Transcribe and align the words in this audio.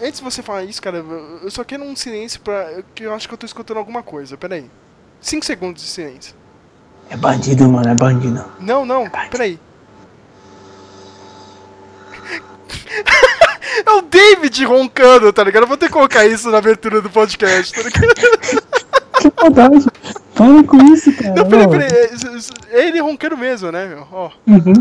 antes 0.00 0.18
de 0.18 0.24
você 0.24 0.42
falar 0.42 0.64
isso, 0.64 0.80
cara, 0.80 0.98
eu 0.98 1.50
só 1.50 1.64
quero 1.64 1.84
um 1.84 1.94
silêncio 1.94 2.40
pra. 2.40 2.82
que 2.94 3.04
eu 3.04 3.14
acho 3.14 3.28
que 3.28 3.34
eu 3.34 3.38
tô 3.38 3.46
escutando 3.46 3.78
alguma 3.78 4.02
coisa. 4.02 4.36
Pera 4.36 4.56
aí. 4.56 4.70
5 5.20 5.44
segundos 5.44 5.82
de 5.82 5.88
silêncio. 5.88 6.34
É 7.08 7.16
bandido, 7.16 7.68
mano, 7.68 7.88
é 7.88 7.94
bandido. 7.94 8.44
Não, 8.60 8.86
não, 8.86 9.08
peraí. 9.30 9.58
É 13.86 13.90
o 13.92 14.02
David 14.02 14.64
roncando, 14.64 15.32
tá 15.32 15.42
ligado? 15.42 15.62
Eu 15.62 15.68
vou 15.68 15.76
ter 15.76 15.86
que 15.86 15.92
colocar 15.92 16.26
isso 16.26 16.50
na 16.50 16.58
abertura 16.58 17.00
do 17.00 17.08
podcast, 17.08 17.72
tá 17.72 17.82
ligado? 17.82 18.70
Que 19.20 19.30
maldade. 19.36 19.86
Para 20.34 20.64
com 20.64 20.82
isso, 20.94 21.12
cara. 21.14 21.34
Não, 21.34 21.48
peraí, 21.48 21.68
peraí. 21.68 21.88
É, 21.92 22.78
é 22.80 22.88
ele 22.88 23.00
roncando 23.00 23.36
mesmo, 23.36 23.70
né, 23.70 23.86
meu? 23.86 24.06
Ó. 24.10 24.30
Uhum. 24.46 24.72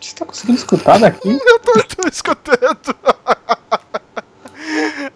Você 0.00 0.09
tá 0.20 0.26
conseguindo 0.26 0.58
escutar 0.58 0.98
daqui? 0.98 1.28
Eu 1.44 1.58
tô, 1.58 1.72
tô 1.72 2.08
escutando. 2.08 2.96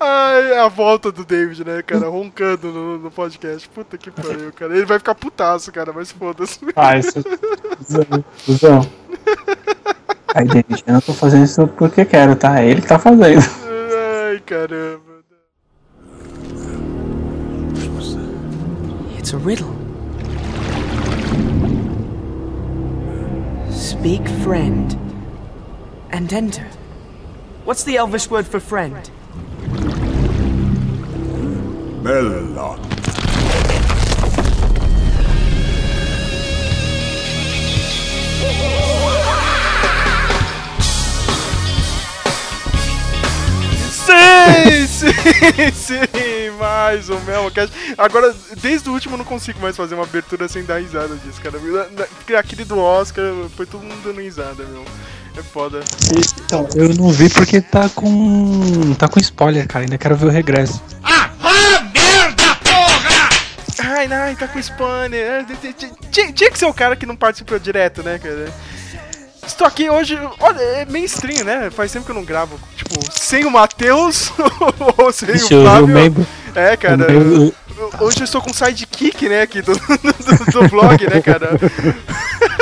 Ai, 0.00 0.52
é 0.52 0.60
a 0.60 0.68
volta 0.68 1.12
do 1.12 1.24
David, 1.24 1.64
né, 1.64 1.82
cara? 1.82 2.08
Roncando 2.08 2.72
no, 2.72 2.98
no 2.98 3.10
podcast. 3.10 3.68
Puta 3.68 3.96
que 3.96 4.10
pariu, 4.10 4.52
cara. 4.52 4.74
Ele 4.76 4.86
vai 4.86 4.98
ficar 4.98 5.14
putaço, 5.14 5.70
cara, 5.70 5.92
mas 5.92 6.10
foda-se. 6.10 6.58
Ah, 6.74 6.98
isso. 6.98 7.22
Cusão, 7.78 8.24
Cusão. 8.44 8.90
Aí, 10.34 10.46
David, 10.46 10.82
eu 10.86 10.94
não 10.94 11.00
tô 11.00 11.14
fazendo 11.14 11.44
isso 11.44 11.66
porque 11.68 12.04
quero, 12.04 12.34
tá? 12.34 12.60
É 12.60 12.68
ele 12.68 12.80
que 12.80 12.88
tá 12.88 12.98
fazendo. 12.98 13.24
Ai, 13.24 14.40
caramba. 14.40 15.14
It's 19.16 19.32
a 19.32 19.38
riddle. 19.38 19.83
Speak 23.84 24.26
friend 24.42 24.98
and 26.08 26.32
enter. 26.32 26.66
What's 27.66 27.84
the 27.84 27.98
Elvish 27.98 28.30
word 28.30 28.46
for 28.46 28.58
friend? 28.58 29.10
Melon. 32.02 32.54
Sim, 43.90 44.86
sim, 44.86 45.72
sim, 45.72 46.33
mais 46.54 47.08
um 47.10 47.18
Melmocast. 47.20 47.72
Agora, 47.98 48.34
desde 48.60 48.88
o 48.88 48.92
último 48.92 49.14
eu 49.14 49.18
não 49.18 49.24
consigo 49.24 49.60
mais 49.60 49.76
fazer 49.76 49.94
uma 49.94 50.04
abertura 50.04 50.48
sem 50.48 50.64
dar 50.64 50.80
risada 50.80 51.14
disso, 51.16 51.40
cara. 51.40 51.58
Aquele 52.38 52.64
do 52.64 52.78
Oscar 52.78 53.24
foi 53.56 53.66
todo 53.66 53.82
mundo 53.82 54.00
dando 54.04 54.20
risada, 54.20 54.64
meu. 54.64 54.84
É 55.36 55.42
foda. 55.42 55.80
Então, 56.44 56.68
eu 56.76 56.90
não 56.94 57.10
vi 57.10 57.28
porque 57.28 57.60
tá 57.60 57.88
com. 57.88 58.94
tá 58.96 59.08
com 59.08 59.18
spoiler, 59.18 59.66
cara. 59.66 59.84
Ainda 59.84 59.98
quero 59.98 60.16
ver 60.16 60.26
o 60.26 60.30
regresso. 60.30 60.80
Ai, 63.86 64.06
ai, 64.12 64.36
tá 64.36 64.46
com 64.48 64.58
spanner. 64.60 65.20
É, 65.20 65.44
Tinha, 66.10 66.50
que 66.50 66.58
ser 66.58 66.66
o 66.66 66.74
cara 66.74 66.94
que 66.96 67.06
não 67.06 67.16
participou 67.16 67.58
direto, 67.58 68.02
né, 68.02 68.18
cara? 68.18 68.52
Estou 69.46 69.66
aqui 69.66 69.90
hoje. 69.90 70.18
Olha, 70.40 70.60
é 70.60 70.84
meio 70.84 71.04
estranho, 71.04 71.44
né? 71.44 71.70
Faz 71.70 71.92
tempo 71.92 72.04
que 72.04 72.10
eu 72.10 72.14
não 72.14 72.24
gravo. 72.24 72.58
Tipo, 72.76 72.94
sem 73.12 73.44
o 73.44 73.50
Matheus 73.50 74.32
ou 74.96 75.12
sem 75.12 75.30
o 75.30 75.32
eu- 75.32 75.48
eu 75.50 75.62
Flávio. 75.62 76.26
É, 76.54 76.76
cara. 76.76 76.96
membro- 76.96 77.54
Hoje 78.00 78.20
eu 78.20 78.24
estou 78.24 78.40
com 78.40 78.52
sidekick, 78.52 79.28
né, 79.28 79.42
aqui 79.42 79.60
do, 79.60 79.72
do, 79.74 80.52
do 80.52 80.68
vlog, 80.68 81.04
né, 81.12 81.20
cara? 81.20 81.50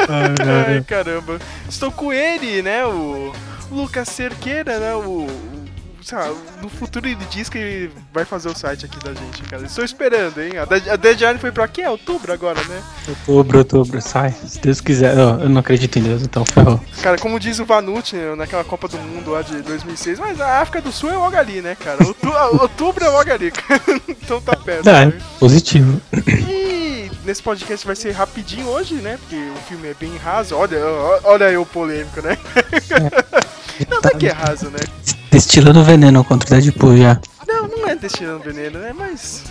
Ai, 0.08 0.82
caramba. 0.86 1.38
Estou 1.68 1.92
com 1.92 2.12
ele, 2.12 2.62
né, 2.62 2.84
o 2.86 3.32
Lucas 3.70 4.08
Cerqueira, 4.08 4.78
né, 4.78 4.94
o... 4.94 5.26
lá, 6.10 6.28
no 6.60 6.68
futuro 6.68 7.06
ele 7.06 7.16
diz 7.30 7.48
que 7.48 7.58
ele 7.58 7.92
vai 8.12 8.24
fazer 8.24 8.48
o 8.48 8.56
site 8.56 8.86
aqui 8.86 8.98
da 9.04 9.12
gente, 9.14 9.42
cara. 9.42 9.64
Estou 9.64 9.84
esperando, 9.84 10.40
hein? 10.40 10.58
A 10.58 10.64
dead- 10.64 10.96
deadline 10.98 11.38
foi 11.38 11.52
pra 11.52 11.68
quê? 11.68 11.86
Outubro 11.86 12.32
agora, 12.32 12.60
né? 12.64 12.82
Outubro, 13.08 13.58
outubro, 13.58 14.00
sai. 14.00 14.34
Se 14.46 14.58
Deus 14.60 14.80
quiser. 14.80 15.16
Eu 15.16 15.48
não 15.48 15.60
acredito 15.60 15.98
em 15.98 16.02
Deus, 16.02 16.22
então 16.22 16.44
ferrou. 16.44 16.80
Cara, 17.02 17.18
como 17.18 17.38
diz 17.38 17.58
o 17.60 17.64
Vanucci 17.64 18.16
né, 18.16 18.34
naquela 18.34 18.64
Copa 18.64 18.88
do 18.88 18.98
Mundo 18.98 19.30
lá 19.30 19.42
de 19.42 19.60
2006, 19.62 20.18
mas 20.18 20.40
a 20.40 20.60
África 20.60 20.80
do 20.80 20.90
Sul 20.90 21.10
é 21.10 21.16
logo 21.16 21.36
ali, 21.36 21.60
né, 21.60 21.76
cara? 21.76 22.04
Outu- 22.04 22.32
Outubro 22.62 23.04
é 23.04 23.08
logo 23.08 23.30
ali, 23.32 23.50
cara. 23.50 23.80
então 24.08 24.40
tá 24.40 24.56
perto. 24.56 24.88
É, 24.88 25.06
né? 25.06 25.12
positivo. 25.38 26.00
E 26.48 27.10
nesse 27.24 27.42
podcast 27.42 27.86
vai 27.86 27.94
ser 27.96 28.10
rapidinho 28.12 28.66
hoje, 28.68 28.94
né? 28.94 29.18
Porque 29.20 29.36
o 29.36 29.68
filme 29.68 29.88
é 29.88 29.94
bem 29.94 30.16
raso. 30.16 30.56
Olha, 30.56 30.78
olha 31.24 31.46
aí 31.46 31.56
o 31.56 31.66
polêmico, 31.66 32.20
né? 32.22 32.36
não, 33.88 34.00
não 34.00 34.10
é 34.12 34.14
que 34.18 34.26
é 34.26 34.32
raso, 34.32 34.66
né? 34.70 34.78
Destilando 35.32 35.82
veneno 35.82 36.22
contra 36.22 36.46
o 36.46 36.60
Deadpool 36.60 36.96
já. 36.96 37.18
Não, 37.48 37.66
não 37.66 37.88
é 37.88 37.96
destilando 37.96 38.40
veneno, 38.40 38.78
né? 38.78 38.92
Mas. 38.96 39.42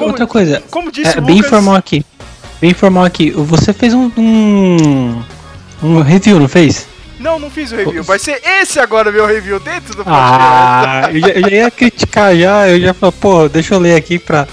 Outra 0.00 0.26
coisa. 0.26 0.62
Como 0.70 0.90
disse 0.90 1.16
É, 1.16 1.20
o 1.20 1.22
bem 1.22 1.36
Lucas- 1.36 1.46
informal 1.50 1.76
aqui. 1.76 2.04
Bem 2.60 2.70
informal 2.70 3.04
aqui. 3.04 3.30
Você 3.30 3.72
fez 3.72 3.92
um. 3.94 4.10
um, 4.16 5.22
um 5.82 6.00
review, 6.00 6.40
não 6.40 6.48
fez? 6.48 6.86
Não, 7.20 7.38
não 7.38 7.50
fiz 7.50 7.70
o 7.70 7.76
review. 7.76 8.02
Vai 8.02 8.18
ser 8.18 8.40
esse 8.44 8.80
agora 8.80 9.12
meu 9.12 9.26
review 9.26 9.60
dentro 9.60 9.90
do 9.94 10.04
podcast. 10.04 10.08
Ah, 10.10 11.08
eu 11.12 11.20
já, 11.20 11.28
eu 11.28 11.40
já 11.42 11.50
ia 11.50 11.70
criticar 11.70 12.36
já. 12.36 12.68
Eu 12.68 12.80
já 12.80 12.94
falei, 12.94 13.14
pô, 13.20 13.48
deixa 13.48 13.74
eu 13.74 13.78
ler 13.78 13.94
aqui 13.94 14.18
pra, 14.18 14.48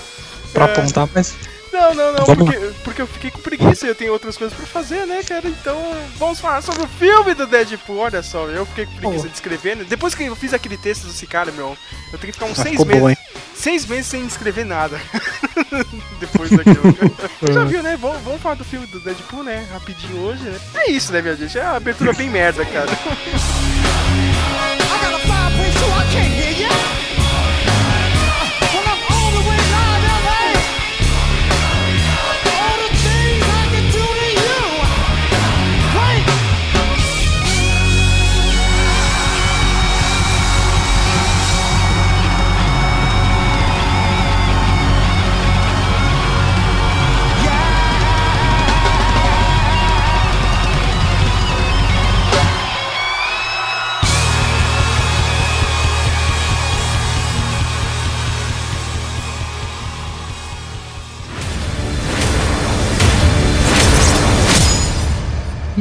pra 0.53 0.65
É. 0.65 0.71
apontar, 0.71 1.07
mas. 1.15 1.33
Não, 1.79 1.93
não, 1.95 2.11
não, 2.13 2.25
Vamos 2.25 2.43
porque, 2.43 2.59
porque 2.83 3.01
eu 3.01 3.07
fiquei 3.07 3.31
com 3.31 3.39
preguiça 3.39 3.85
e 3.85 3.89
eu 3.89 3.95
tenho 3.95 4.11
outras 4.11 4.35
coisas 4.37 4.55
pra 4.55 4.65
fazer, 4.67 5.05
né, 5.07 5.23
cara? 5.23 5.47
Então, 5.47 5.79
vamos 6.17 6.37
falar 6.39 6.61
sobre 6.61 6.83
o 6.83 6.87
filme 6.87 7.33
do 7.33 7.47
Deadpool. 7.47 7.97
Olha 7.99 8.21
só, 8.21 8.45
eu 8.47 8.65
fiquei 8.65 8.85
com 8.85 8.95
preguiça 8.97 9.29
de 9.29 9.33
escrever. 9.35 9.77
né? 9.77 9.85
Depois 9.87 10.13
que 10.13 10.23
eu 10.25 10.35
fiz 10.35 10.53
aquele 10.53 10.77
texto 10.77 11.07
desse 11.07 11.25
cara, 11.25 11.51
meu, 11.53 11.77
eu 12.11 12.19
tenho 12.19 12.33
que 12.33 12.39
ficar 12.39 12.45
uns 12.47 12.59
Ah, 12.59 12.63
seis 12.63 12.83
meses. 12.83 13.01
bom? 13.01 13.15
Seis 13.55 13.85
meses 13.85 14.07
sem 14.07 14.25
escrever 14.25 14.65
nada. 14.65 14.99
Depois 16.19 16.49
daquilo. 16.49 16.83
Já 17.53 17.63
viu, 17.63 17.81
né? 17.81 17.97
Vamos, 17.99 18.21
vamos 18.23 18.41
falar 18.41 18.55
do 18.55 18.65
filme 18.65 18.85
do 18.87 18.99
Deadpool, 18.99 19.43
né? 19.43 19.65
Rapidinho 19.71 20.17
hoje, 20.21 20.43
né? 20.43 20.59
É 20.75 20.91
isso, 20.91 21.11
né, 21.13 21.21
minha 21.21 21.35
gente? 21.35 21.57
É 21.57 21.63
uma 21.63 21.77
abertura 21.77 22.11
bem 22.13 22.29
merda, 22.29 22.65
cara. 22.65 22.89
I 22.91 24.77
got 24.77 25.13
a 25.13 25.19
fireplace 25.19 25.77
so 25.79 25.85
I 25.85 26.03
can't 26.11 26.29
hear 26.29 26.59
ya. 26.61 26.98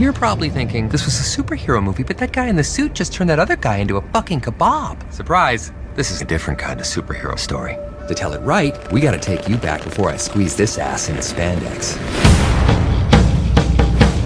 You're 0.09 0.15
probably 0.15 0.49
thinking 0.49 0.89
this 0.89 1.05
was 1.05 1.21
a 1.21 1.43
superhero 1.43 1.83
movie, 1.83 2.03
but 2.03 2.17
that 2.17 2.33
guy 2.33 2.47
in 2.47 2.57
the 2.57 2.65
suit 2.65 2.95
just 2.95 3.13
turned 3.13 3.29
that 3.29 3.39
other 3.39 3.57
guy 3.57 3.77
into 3.77 3.99
a 3.99 4.01
fucking 4.01 4.41
kebab. 4.41 5.13
Surprise! 5.13 5.71
This 5.97 6.11
is 6.11 6.23
a 6.23 6.25
different 6.25 6.59
kind 6.59 6.81
of 6.81 6.87
superhero 6.87 7.39
story. 7.39 7.77
To 8.09 8.15
tell 8.15 8.33
it 8.33 8.41
right, 8.41 8.75
we 8.91 9.03
gotta 9.03 9.19
take 9.19 9.51
you 9.51 9.59
back 9.59 9.85
before 9.85 10.09
I 10.09 10.17
squeeze 10.17 10.57
this 10.57 10.79
ass 10.79 11.11
into 11.11 11.21
spandex. 11.21 11.99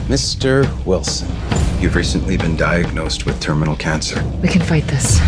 Mr. 0.07 0.87
Wilson, 0.87 1.29
you've 1.81 1.97
recently 1.97 2.37
been 2.37 2.55
diagnosed 2.57 3.27
with 3.27 3.41
terminal 3.41 3.75
cancer. 3.75 4.23
We 4.41 4.47
can 4.47 4.63
fight 4.63 4.87
this. 4.87 5.19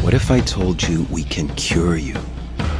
What 0.00 0.14
if 0.14 0.30
I 0.30 0.40
told 0.40 0.82
you 0.82 1.06
we 1.10 1.24
can 1.24 1.48
cure 1.56 1.98
you 1.98 2.16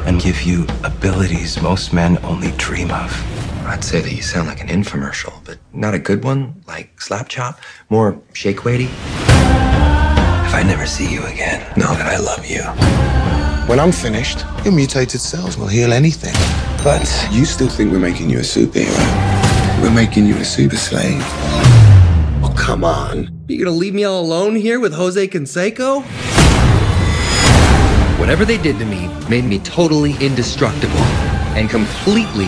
and 0.07 0.19
give 0.19 0.41
you 0.41 0.65
abilities 0.83 1.61
most 1.61 1.93
men 1.93 2.17
only 2.23 2.49
dream 2.53 2.89
of? 2.89 3.34
I'd 3.67 3.83
say 3.83 3.99
that 3.99 4.11
you 4.11 4.21
sound 4.21 4.47
like 4.47 4.61
an 4.61 4.67
infomercial, 4.67 5.43
but 5.43 5.57
not 5.73 5.93
a 5.93 5.99
good 5.99 6.23
one, 6.23 6.63
like 6.67 7.01
Slap 7.01 7.27
Chop. 7.27 7.59
More 7.89 8.21
shake 8.33 8.63
weighty. 8.63 8.85
If 8.85 10.53
I 10.53 10.63
never 10.65 10.85
see 10.85 11.11
you 11.11 11.25
again, 11.25 11.61
know 11.75 11.93
that 11.95 12.07
I 12.07 12.17
love 12.17 12.45
you. 12.45 12.61
When 13.67 13.79
I'm 13.79 13.91
finished, 13.91 14.45
your 14.63 14.73
mutated 14.73 15.19
cells 15.19 15.57
will 15.57 15.67
heal 15.67 15.91
anything. 15.91 16.35
But 16.83 17.09
you 17.31 17.45
still 17.45 17.67
think 17.67 17.91
we're 17.91 17.99
making 17.99 18.29
you 18.29 18.37
a 18.37 18.41
superhero. 18.41 19.81
We're 19.81 19.89
making 19.93 20.27
you 20.27 20.35
a 20.37 20.45
super 20.45 20.77
slave. 20.77 21.23
Oh, 22.43 22.53
come 22.55 22.83
on. 22.83 23.43
You're 23.47 23.65
gonna 23.65 23.75
leave 23.75 23.95
me 23.95 24.03
all 24.03 24.21
alone 24.21 24.55
here 24.55 24.79
with 24.79 24.93
Jose 24.93 25.27
Canseco? 25.27 26.03
Whatever 28.19 28.45
they 28.45 28.57
did 28.57 28.77
to 28.79 28.85
me 28.85 29.07
made 29.29 29.45
me 29.45 29.59
totally 29.59 30.15
indestructible 30.21 31.01
and 31.57 31.69
completely 31.69 32.47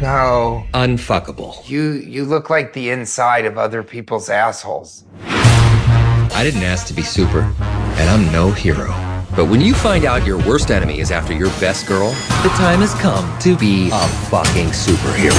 No. 0.00 0.66
unfuckable. 0.74 1.66
You 1.68 1.92
you 1.92 2.24
look 2.24 2.50
like 2.50 2.72
the 2.72 2.90
inside 2.90 3.44
of 3.46 3.56
other 3.58 3.82
people's 3.82 4.28
assholes. 4.28 5.04
I 5.22 6.42
didn't 6.42 6.62
ask 6.62 6.86
to 6.88 6.92
be 6.94 7.02
super, 7.02 7.42
and 7.60 8.10
I'm 8.10 8.30
no 8.32 8.50
hero. 8.50 8.88
But 9.36 9.46
when 9.46 9.60
you 9.60 9.72
find 9.74 10.04
out 10.04 10.26
your 10.26 10.38
worst 10.46 10.70
enemy 10.70 11.00
is 11.00 11.10
after 11.10 11.32
your 11.32 11.48
best 11.60 11.86
girl, 11.86 12.10
the 12.42 12.50
time 12.50 12.80
has 12.80 12.94
come 12.94 13.38
to 13.40 13.56
be 13.56 13.88
a 13.92 14.06
fucking 14.30 14.66
superhero. 14.68 15.38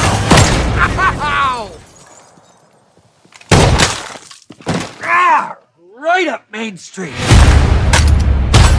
Ah! 5.03 5.57
Right 5.97 6.27
up 6.27 6.49
Main 6.51 6.77
Street. 6.77 7.13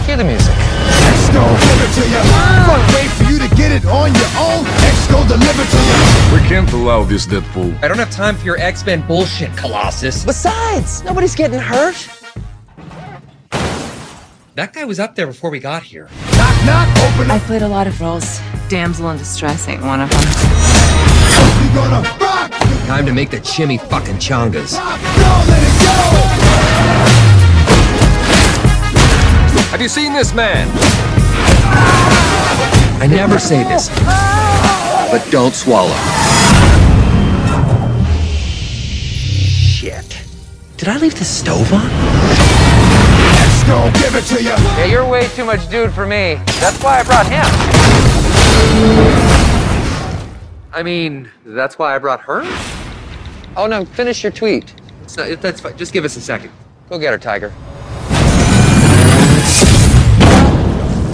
Hear 0.06 0.16
the 0.16 0.24
music. 0.24 0.54
X 1.36 1.44
gon' 1.44 1.60
give 1.60 1.80
it 1.84 1.92
to 1.94 2.02
you. 2.08 2.20
Fuck, 2.66 2.82
wait 2.94 3.10
for 3.10 3.24
you 3.24 3.38
to 3.38 3.48
get 3.56 3.72
it 3.72 3.84
on 3.86 4.14
your 4.14 4.30
own. 4.38 4.64
X 4.84 5.06
gon' 5.08 5.28
deliver 5.28 5.64
to 5.64 5.76
you. 5.76 6.34
We 6.34 6.40
can't 6.48 6.72
allow 6.72 7.04
this, 7.04 7.26
Deadpool. 7.26 7.82
I 7.82 7.88
don't 7.88 7.98
have 7.98 8.10
time 8.10 8.36
for 8.36 8.44
your 8.46 8.58
X-Men 8.58 9.06
bullshit, 9.06 9.54
Colossus. 9.56 10.24
Besides, 10.24 11.04
nobody's 11.04 11.34
getting 11.34 11.60
hurt. 11.60 12.08
That 14.54 14.72
guy 14.72 14.84
was 14.84 14.98
up 14.98 15.14
there 15.14 15.26
before 15.26 15.50
we 15.50 15.58
got 15.58 15.82
here. 15.82 16.08
Knock, 16.38 16.64
knock, 16.64 16.88
open 16.98 17.30
I 17.30 17.38
played 17.40 17.60
a 17.60 17.68
lot 17.68 17.86
of 17.86 18.00
roles. 18.00 18.40
Damsel 18.70 19.10
in 19.10 19.18
distress 19.18 19.68
ain't 19.68 19.82
one 19.82 20.00
of 20.00 20.08
them. 20.08 20.22
You 21.62 21.74
gonna 21.74 22.00
rock. 22.18 22.50
Time 22.86 23.04
to 23.04 23.12
make 23.12 23.30
the 23.30 23.38
chimmy 23.38 23.78
fucking 23.78 24.16
chongas. 24.16 24.78
Rock, 24.78 25.00
go, 25.00 25.44
let 25.50 25.62
it 25.62 25.84
go. 25.84 25.96
Have 29.70 29.82
you 29.82 29.88
seen 29.88 30.14
this 30.14 30.32
man? 30.32 30.66
I 32.98 33.06
never 33.08 33.38
say 33.38 33.62
this, 33.64 33.88
but 35.10 35.24
don't 35.30 35.54
swallow. 35.54 35.94
Shit. 39.26 40.18
Did 40.76 40.88
I 40.88 40.98
leave 40.98 41.18
the 41.18 41.24
stove 41.24 41.72
on? 41.72 41.88
X 43.38 43.64
gon' 43.64 43.92
give 43.92 44.14
it 44.14 44.24
to 44.24 44.42
you. 44.42 44.50
Yeah, 44.50 44.84
you're 44.86 45.08
way 45.08 45.28
too 45.28 45.44
much 45.44 45.68
dude 45.70 45.92
for 45.92 46.06
me. 46.06 46.40
That's 46.58 46.82
why 46.82 47.00
I 47.00 47.02
brought 47.04 47.26
him. 47.26 47.46
I 50.72 50.82
mean, 50.82 51.30
that's 51.44 51.78
why 51.78 51.94
I 51.94 51.98
brought 51.98 52.20
her? 52.22 52.42
Oh 53.56 53.66
no, 53.66 53.84
finish 53.84 54.22
your 54.22 54.32
tweet. 54.32 54.74
So, 55.06 55.36
that's 55.36 55.60
fine. 55.60 55.76
Just 55.76 55.92
give 55.92 56.04
us 56.04 56.16
a 56.16 56.20
second. 56.20 56.50
Go 56.90 56.98
get 56.98 57.12
her, 57.12 57.18
Tiger. 57.18 57.52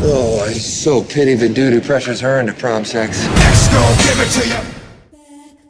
Oh, 0.04 0.40
I 0.40 0.52
so 0.52 1.04
pity 1.04 1.34
the 1.36 1.48
dude 1.48 1.72
who 1.72 1.80
pressures 1.80 2.20
her 2.20 2.40
into 2.40 2.52
prom 2.52 2.84
sex. 2.84 3.24
X 3.24 3.68
gon' 3.68 3.96
give 3.98 4.18
it 4.18 4.30
to 4.34 4.48
you. 4.48 4.56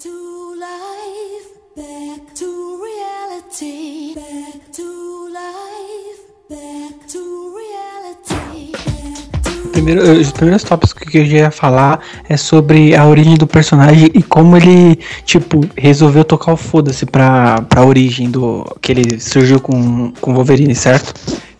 to 0.01 0.55
life, 0.59 1.49
back 1.77 2.35
to 2.37 2.83
reality, 2.83 4.15
back 4.15 4.73
to 4.73 5.29
life, 5.29 6.21
back 6.49 7.07
to 7.09 7.55
reality, 7.55 8.73
back 8.73 9.43
to 9.43 9.71
Primeiro, 9.73 10.01
os 10.19 10.33
primeiros 10.33 10.65
tópicos 10.65 10.95
que 10.95 11.19
eu 11.19 11.27
ia 11.27 11.51
falar 11.51 12.01
é 12.27 12.39
sobre 12.39 12.97
a 12.97 13.07
origem 13.07 13.37
do 13.37 13.47
personagem 13.47 14.11
e 14.15 14.23
como 14.23 14.57
ele, 14.57 14.99
tipo, 15.27 15.61
resolveu 15.77 16.25
tocar 16.25 16.55
o 16.55 16.57
foda-se 16.57 17.05
pra, 17.05 17.61
pra 17.69 17.85
origem 17.85 18.31
do. 18.31 18.65
que 18.81 18.93
ele 18.93 19.21
surgiu 19.21 19.61
com 19.61 20.11
com 20.23 20.33
Wolverine, 20.33 20.75
certo? 20.75 21.13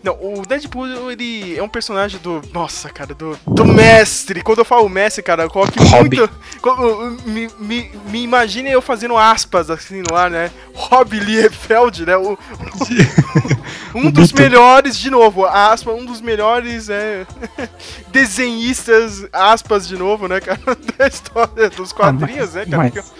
Não, 0.03 0.13
o 0.21 0.45
Deadpool, 0.45 1.09
ele 1.11 1.57
é 1.57 1.63
um 1.63 1.69
personagem 1.69 2.19
do. 2.19 2.41
Nossa, 2.51 2.89
cara, 2.89 3.15
do, 3.15 3.39
do 3.47 3.63
mestre. 3.63 4.41
Quando 4.41 4.59
eu 4.59 4.65
falo 4.65 4.89
mestre, 4.89 5.23
cara, 5.23 5.43
eu 5.43 5.49
coloco 5.49 5.81
Hobby. 5.81 6.17
muito. 6.17 7.23
Me, 7.25 7.49
me, 7.57 7.91
me 8.09 8.21
imagine 8.23 8.69
eu 8.69 8.81
fazendo 8.81 9.17
aspas 9.17 9.69
assim 9.69 10.03
no 10.09 10.13
ar, 10.13 10.29
né? 10.29 10.51
Rob 10.73 11.17
Liefeld, 11.17 12.05
né? 12.05 12.17
O, 12.17 12.37
um 13.95 14.11
dos 14.11 14.33
melhores, 14.33 14.97
de 14.97 15.09
novo, 15.09 15.45
aspas, 15.45 15.95
um 15.95 16.03
dos 16.05 16.19
melhores 16.19 16.89
é, 16.89 17.25
desenhistas, 18.11 19.25
aspas 19.31 19.87
de 19.87 19.95
novo, 19.97 20.27
né, 20.27 20.39
cara? 20.41 20.59
Da 20.97 21.07
história 21.07 21.69
dos 21.69 21.91
quadrinhos, 21.93 22.53
né, 22.53 22.65
cara? 22.65 22.91
mas- 22.93 23.13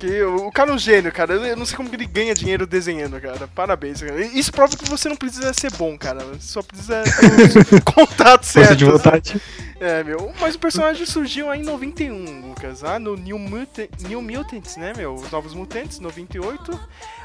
Porque- 0.00 0.22
o 0.22 0.50
cara 0.50 0.70
é 0.70 0.74
um 0.74 0.78
gênio, 0.78 1.12
cara. 1.12 1.34
Eu 1.34 1.56
não 1.56 1.66
sei 1.66 1.76
como 1.76 1.88
ele 1.92 2.06
ganha 2.06 2.34
dinheiro 2.34 2.66
desenhando, 2.66 3.20
cara. 3.20 3.46
Parabéns, 3.54 4.02
cara. 4.02 4.18
Isso 4.24 4.50
prova 4.50 4.74
que 4.76 4.88
você 4.88 5.08
não 5.08 5.16
precisa 5.16 5.52
ser 5.52 5.70
bom, 5.72 5.96
cara. 5.98 6.20
Você 6.24 6.52
só 6.52 6.62
precisa 6.62 7.02
ter 7.02 7.74
os 7.76 7.80
contatos 7.94 8.48
certos. 8.48 8.76
de 8.78 8.84
vontade. 8.86 9.40
É, 9.78 10.02
meu. 10.02 10.32
Mas 10.40 10.54
o 10.54 10.58
personagem 10.58 11.04
surgiu 11.06 11.50
aí 11.50 11.60
em 11.60 11.64
91, 11.64 12.48
Lucas. 12.48 12.82
Ah, 12.82 12.98
no 12.98 13.14
New, 13.16 13.38
Muta- 13.38 13.88
New 14.08 14.22
Mutants, 14.22 14.76
né, 14.76 14.92
meu? 14.96 15.14
Os 15.14 15.30
Novos 15.30 15.54
Mutantes, 15.54 15.98
98. 16.00 16.80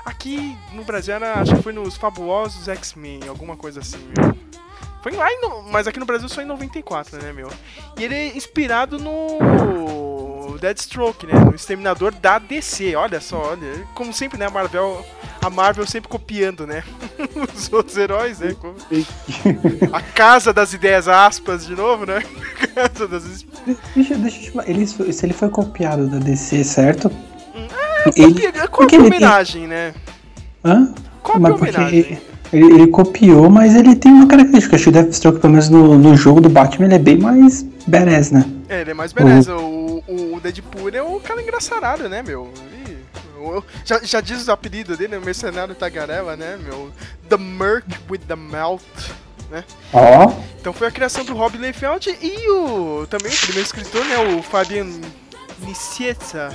Aqui 0.06 0.56
no 0.74 0.84
Brasil 0.84 1.16
era, 1.16 1.34
acho 1.40 1.56
que 1.56 1.64
foi 1.64 1.74
nos 1.74 1.96
Fabulosos 1.96 2.68
X-Men, 2.68 3.22
alguma 3.28 3.56
coisa 3.58 3.80
assim, 3.80 3.98
meu. 4.18 4.36
Foi 5.02 5.12
lá 5.12 5.32
em, 5.32 5.40
no- 5.42 5.64
mas 5.64 5.88
aqui 5.88 6.00
no 6.00 6.06
Brasil 6.06 6.28
só 6.28 6.42
em 6.42 6.46
94, 6.46 7.22
né, 7.22 7.32
meu? 7.32 7.50
E 7.98 8.04
ele 8.04 8.16
é 8.16 8.36
inspirado 8.38 8.98
no 8.98 9.38
Deathstroke, 10.60 11.26
né? 11.26 11.34
No 11.40 11.56
Exterminador 11.56 12.14
da 12.14 12.38
DC. 12.40 12.96
Olha 12.96 13.20
só, 13.20 13.52
olha. 13.52 13.86
Como 13.94 14.14
sempre, 14.14 14.38
né, 14.38 14.46
a 14.46 14.50
Marvel, 14.50 15.06
a 15.42 15.50
Marvel 15.50 15.86
sempre 15.86 16.10
copiando, 16.10 16.66
né? 16.68 16.84
Os 17.56 17.72
outros 17.72 17.98
heróis, 17.98 18.40
né? 18.40 18.56
Como- 18.60 18.76
A 19.94 20.02
casa 20.02 20.54
das 20.54 20.74
ideias 20.74 21.08
aspas 21.08 21.66
de 21.66 21.76
novo, 21.76 22.06
né? 22.06 22.22
Casa 22.76 23.08
das 23.08 23.24
Deixa, 23.96 24.16
deixa 24.16 24.38
eu 24.38 24.42
te 24.44 24.52
falar, 24.52 24.70
ele, 24.70 24.86
se 24.86 25.26
ele 25.26 25.34
foi 25.34 25.50
copiado 25.50 26.08
da 26.08 26.18
DC, 26.20 26.64
certo? 26.64 27.10
Copia- 28.04 28.52
Qual 28.68 28.88
porque 28.88 28.88
que 28.88 28.96
é 28.96 29.00
a 29.00 29.02
ele 29.02 29.10
tem- 29.10 29.18
homenagem, 29.18 29.68
né? 29.68 29.94
Hã? 30.64 30.94
Qual 31.24 31.40
que 31.40 31.46
é 31.46 31.50
a 31.50 31.54
porque 31.58 31.70
homenagem? 31.78 32.22
Ele, 32.54 32.66
ele 32.66 32.88
copiou, 32.88 33.50
mas 33.50 33.76
ele 33.76 33.96
tem 33.96 34.12
uma 34.12 34.28
característica. 34.28 34.76
Acho 34.76 34.84
que 34.86 34.90
o 34.90 34.94
Deathstroke, 34.94 35.40
pelo 35.40 35.54
menos 35.54 35.70
no, 35.70 35.98
no 35.98 36.16
jogo 36.16 36.40
do 36.42 36.50
Batman, 36.50 36.86
ele 36.86 36.96
é 36.96 37.00
bem 37.00 37.18
mais 37.18 37.64
badass, 37.88 38.32
né? 38.32 38.46
É, 38.70 38.82
ele 38.82 38.92
é 38.92 38.94
mais 38.94 39.12
beleza. 39.14 39.56
O, 39.56 40.04
o 40.08 40.40
Deadpool 40.42 40.90
é 40.90 41.02
o 41.02 41.20
cara 41.20 41.42
engraçarado, 41.42 42.08
né, 42.10 42.22
meu? 42.22 42.50
Ele- 42.84 42.98
o- 43.40 43.64
já, 43.84 44.00
já 44.04 44.22
diz 44.22 44.48
o 44.48 44.52
apelido 44.52 44.96
dele, 44.98 45.18
o 45.18 45.22
mercenário 45.22 45.76
tagarela, 45.76 46.36
né, 46.36 46.58
meu? 46.64 46.92
The 47.30 47.38
Merc 47.38 47.86
with 48.10 48.20
the 48.28 48.36
Mouth, 48.36 48.82
né? 49.52 49.64
Ó. 49.94 50.32
Então 50.60 50.74
foi 50.74 50.88
a 50.88 50.92
criação 50.92 51.24
do 51.26 51.34
Rob 51.34 51.58
Liefeld 51.58 52.16
e 52.22 52.50
o 52.50 53.06
também 53.08 53.32
o 53.32 53.38
primeiro 53.38 53.62
escritor, 53.66 54.04
né, 54.06 54.18
o 54.18 54.42
Fabian 54.42 54.88
Nicieza. 55.60 56.50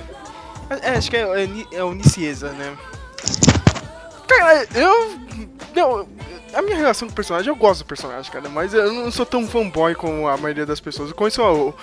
É, 0.83 0.91
acho 0.91 1.11
que 1.11 1.17
é, 1.17 1.23
é, 1.45 1.49
é 1.73 1.85
o 1.85 1.95
Nicieza, 1.95 2.51
né? 2.53 2.73
Cara, 4.31 4.67
eu. 4.75 5.19
Não, 5.75 6.07
a 6.55 6.63
minha 6.63 6.77
relação 6.77 7.09
com 7.09 7.13
o 7.13 7.17
personagem, 7.17 7.49
eu 7.49 7.57
gosto 7.57 7.81
do 7.81 7.87
personagem, 7.87 8.31
cara, 8.31 8.49
mas 8.49 8.73
eu 8.73 8.93
não 8.93 9.11
sou 9.11 9.27
tão 9.27 9.47
fanboy 9.47 9.95
como 9.95 10.29
a 10.29 10.37
maioria 10.37 10.65
das 10.65 10.81
pessoas. 10.81 11.11
Eu 11.11 11.17
conheço 11.17 11.43
o. 11.43 11.75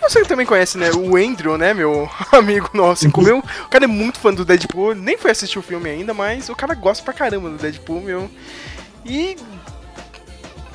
Você 0.00 0.24
também 0.24 0.44
conhece, 0.44 0.76
né? 0.78 0.90
O 0.90 1.16
Andrew, 1.16 1.56
né? 1.56 1.72
Meu 1.72 2.10
amigo 2.32 2.70
nosso, 2.74 3.06
assim, 3.06 3.22
meu. 3.22 3.38
O 3.38 3.68
cara 3.68 3.84
é 3.84 3.86
muito 3.86 4.18
fã 4.18 4.34
do 4.34 4.44
Deadpool, 4.44 4.96
nem 4.96 5.16
foi 5.16 5.30
assistir 5.30 5.60
o 5.60 5.62
filme 5.62 5.88
ainda, 5.88 6.12
mas 6.12 6.48
o 6.48 6.56
cara 6.56 6.74
gosta 6.74 7.04
pra 7.04 7.14
caramba 7.14 7.48
do 7.48 7.56
Deadpool, 7.56 8.00
meu. 8.00 8.28
E 9.04 9.36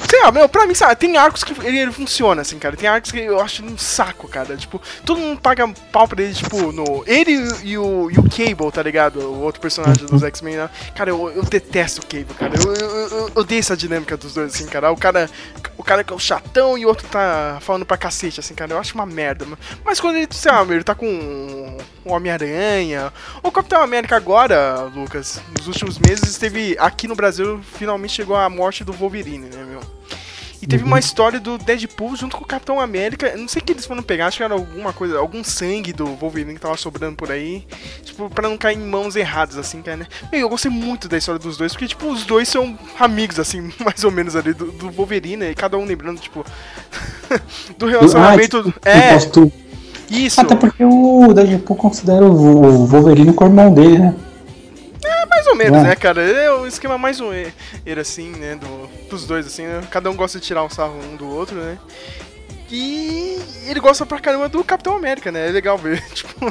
Sei 0.09 0.21
lá, 0.21 0.31
meu, 0.31 0.47
pra 0.47 0.65
mim, 0.65 0.73
sabe, 0.73 0.95
tem 0.95 1.17
arcos 1.17 1.43
que 1.43 1.53
ele, 1.67 1.79
ele 1.79 1.91
funciona, 1.91 2.41
assim, 2.41 2.57
cara. 2.57 2.77
Tem 2.77 2.87
arcos 2.87 3.11
que 3.11 3.19
eu 3.19 3.41
acho 3.41 3.63
um 3.63 3.77
saco, 3.77 4.25
cara. 4.29 4.55
Tipo, 4.55 4.81
todo 5.05 5.19
mundo 5.19 5.41
paga 5.41 5.67
pau 5.91 6.07
pra 6.07 6.23
ele, 6.23 6.33
tipo, 6.33 6.71
no. 6.71 7.03
Ele 7.05 7.33
e 7.63 7.77
o, 7.77 8.09
e 8.09 8.17
o 8.17 8.23
Cable, 8.23 8.71
tá 8.71 8.81
ligado? 8.81 9.19
O 9.19 9.41
outro 9.41 9.59
personagem 9.59 10.05
dos 10.05 10.23
X-Men, 10.23 10.55
né? 10.55 10.69
Cara, 10.95 11.09
eu, 11.09 11.29
eu 11.29 11.43
detesto 11.43 12.01
o 12.01 12.05
Cable, 12.05 12.33
cara. 12.39 12.53
Eu, 12.55 12.73
eu, 12.73 12.89
eu, 12.89 13.09
eu 13.09 13.31
odeio 13.35 13.59
essa 13.59 13.75
dinâmica 13.75 14.15
dos 14.15 14.33
dois, 14.33 14.55
assim, 14.55 14.65
cara. 14.67 14.91
O 14.91 14.97
cara. 14.97 15.29
O 15.77 15.83
cara 15.83 16.03
que 16.03 16.11
é 16.11 16.15
o 16.15 16.19
chatão 16.19 16.77
e 16.77 16.85
o 16.85 16.89
outro 16.89 17.07
tá 17.07 17.59
falando 17.61 17.85
pra 17.85 17.97
cacete, 17.97 18.39
assim, 18.39 18.55
cara. 18.55 18.73
Eu 18.73 18.79
acho 18.79 18.95
uma 18.95 19.05
merda. 19.05 19.43
mano. 19.43 19.59
Mas 19.83 19.99
quando 19.99 20.15
ele, 20.15 20.27
sei 20.31 20.51
lá, 20.51 20.63
meu, 20.63 20.75
ele 20.75 20.83
tá 20.85 20.95
com 20.95 21.77
o 22.05 22.11
Homem-Aranha. 22.13 23.11
O 23.43 23.51
Capitão 23.51 23.81
América 23.81 24.15
agora, 24.15 24.89
Lucas, 24.95 25.41
nos 25.57 25.67
últimos 25.67 25.99
meses, 25.99 26.29
esteve 26.29 26.77
aqui 26.79 27.07
no 27.07 27.15
Brasil, 27.15 27.59
finalmente 27.77 28.13
chegou 28.13 28.37
a 28.37 28.49
morte 28.49 28.83
do 28.83 28.93
Wolverine, 28.93 29.49
né, 29.49 29.65
meu? 29.65 29.96
E 30.61 30.65
teve 30.65 30.83
uma 30.83 30.97
história 30.97 31.39
do 31.39 31.57
Deadpool 31.57 32.15
junto 32.15 32.35
com 32.35 32.43
o 32.43 32.47
Capitão 32.47 32.79
América. 32.79 33.35
Não 33.37 33.47
sei 33.47 33.61
o 33.61 33.65
que 33.65 33.73
eles 33.73 33.85
foram 33.85 34.01
pegar, 34.01 34.27
acho 34.27 34.37
que 34.37 34.43
era 34.43 34.53
alguma 34.53 34.91
coisa, 34.91 35.17
algum 35.19 35.43
sangue 35.43 35.93
do 35.93 36.05
Wolverine 36.15 36.55
que 36.55 36.59
tava 36.59 36.75
sobrando 36.77 37.15
por 37.15 37.31
aí. 37.31 37.65
Tipo, 38.03 38.29
pra 38.29 38.49
não 38.49 38.57
cair 38.57 38.77
em 38.77 38.81
mãos 38.87 39.15
erradas, 39.15 39.57
assim, 39.57 39.81
cara, 39.81 39.97
né? 39.97 40.07
Meu, 40.31 40.41
eu 40.41 40.49
gostei 40.49 40.71
muito 40.71 41.07
da 41.07 41.17
história 41.17 41.39
dos 41.39 41.57
dois, 41.57 41.73
porque, 41.73 41.87
tipo, 41.87 42.07
os 42.07 42.25
dois 42.25 42.47
são 42.49 42.77
amigos, 42.99 43.39
assim, 43.39 43.71
mais 43.83 44.03
ou 44.03 44.11
menos 44.11 44.35
ali, 44.35 44.53
do, 44.53 44.71
do 44.71 44.89
Wolverine, 44.89 45.45
e 45.45 45.53
cada 45.55 45.77
um 45.77 45.85
lembrando, 45.85 46.19
tipo, 46.19 46.43
do 47.77 47.85
relacionamento. 47.85 48.73
Ah, 48.83 49.19
tipo, 49.19 49.51
é, 49.53 49.67
isso. 50.09 50.41
Até 50.41 50.55
porque 50.55 50.83
o 50.83 51.33
Deadpool 51.33 51.77
considera 51.77 52.25
o 52.25 52.31
o 52.31 52.85
Wolverine 52.87 53.33
como 53.33 53.51
irmão 53.51 53.73
dele, 53.73 53.99
né? 53.99 54.15
É, 55.03 55.25
mais 55.25 55.45
ou 55.47 55.55
menos, 55.55 55.79
É. 55.79 55.83
né, 55.83 55.95
cara? 55.95 56.21
É 56.21 56.51
um 56.53 56.65
esquema 56.65 56.97
mais 56.97 57.19
um 57.19 57.29
era 57.85 58.01
assim, 58.01 58.29
né? 58.31 58.55
Do, 58.55 58.86
dos 59.09 59.25
dois, 59.25 59.45
assim, 59.47 59.65
né? 59.65 59.81
Cada 59.91 60.09
um 60.09 60.15
gosta 60.15 60.39
de 60.39 60.45
tirar 60.45 60.63
um 60.63 60.69
sarro 60.69 60.99
um 61.11 61.15
do 61.15 61.27
outro, 61.29 61.55
né? 61.55 61.77
E 62.69 63.39
ele 63.65 63.79
gosta 63.79 64.05
pra 64.05 64.19
caramba 64.19 64.49
do 64.49 64.63
Capitão 64.63 64.95
América, 64.95 65.31
né? 65.31 65.47
É 65.47 65.51
legal 65.51 65.77
ver, 65.77 66.01
tipo. 66.13 66.45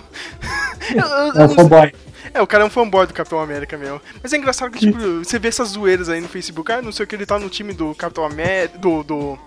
eu- 0.95 0.99
eu- 1.07 1.35
eu 1.35 1.41
É 1.43 1.45
o 1.45 1.49
fanboy. 1.51 1.93
É, 2.33 2.40
o 2.40 2.47
cara 2.47 2.64
é 2.64 2.66
um 2.66 2.71
fanboy 2.71 3.06
do 3.06 3.14
Capitão 3.14 3.40
América 3.40 3.76
mesmo. 3.76 4.00
Mas 4.23 4.33
é 4.33 4.37
engraçado 4.37 4.71
que, 4.71 4.78
tipo, 4.78 4.99
você 4.99 5.38
vê 5.38 5.49
essas 5.49 5.71
zoeiras 5.71 6.09
aí 6.09 6.21
no 6.21 6.28
Facebook. 6.28 6.71
Ah, 6.73 6.83
não 6.83 6.92
sei 6.92 7.04
o 7.04 7.06
que, 7.06 7.14
ele 7.14 7.26
tá 7.26 7.38
no 7.38 7.49
time 7.49 7.73
do 7.73 7.95
Capitão 7.95 8.25
América. 8.25 8.78
Do. 8.78 9.02
do. 9.02 9.38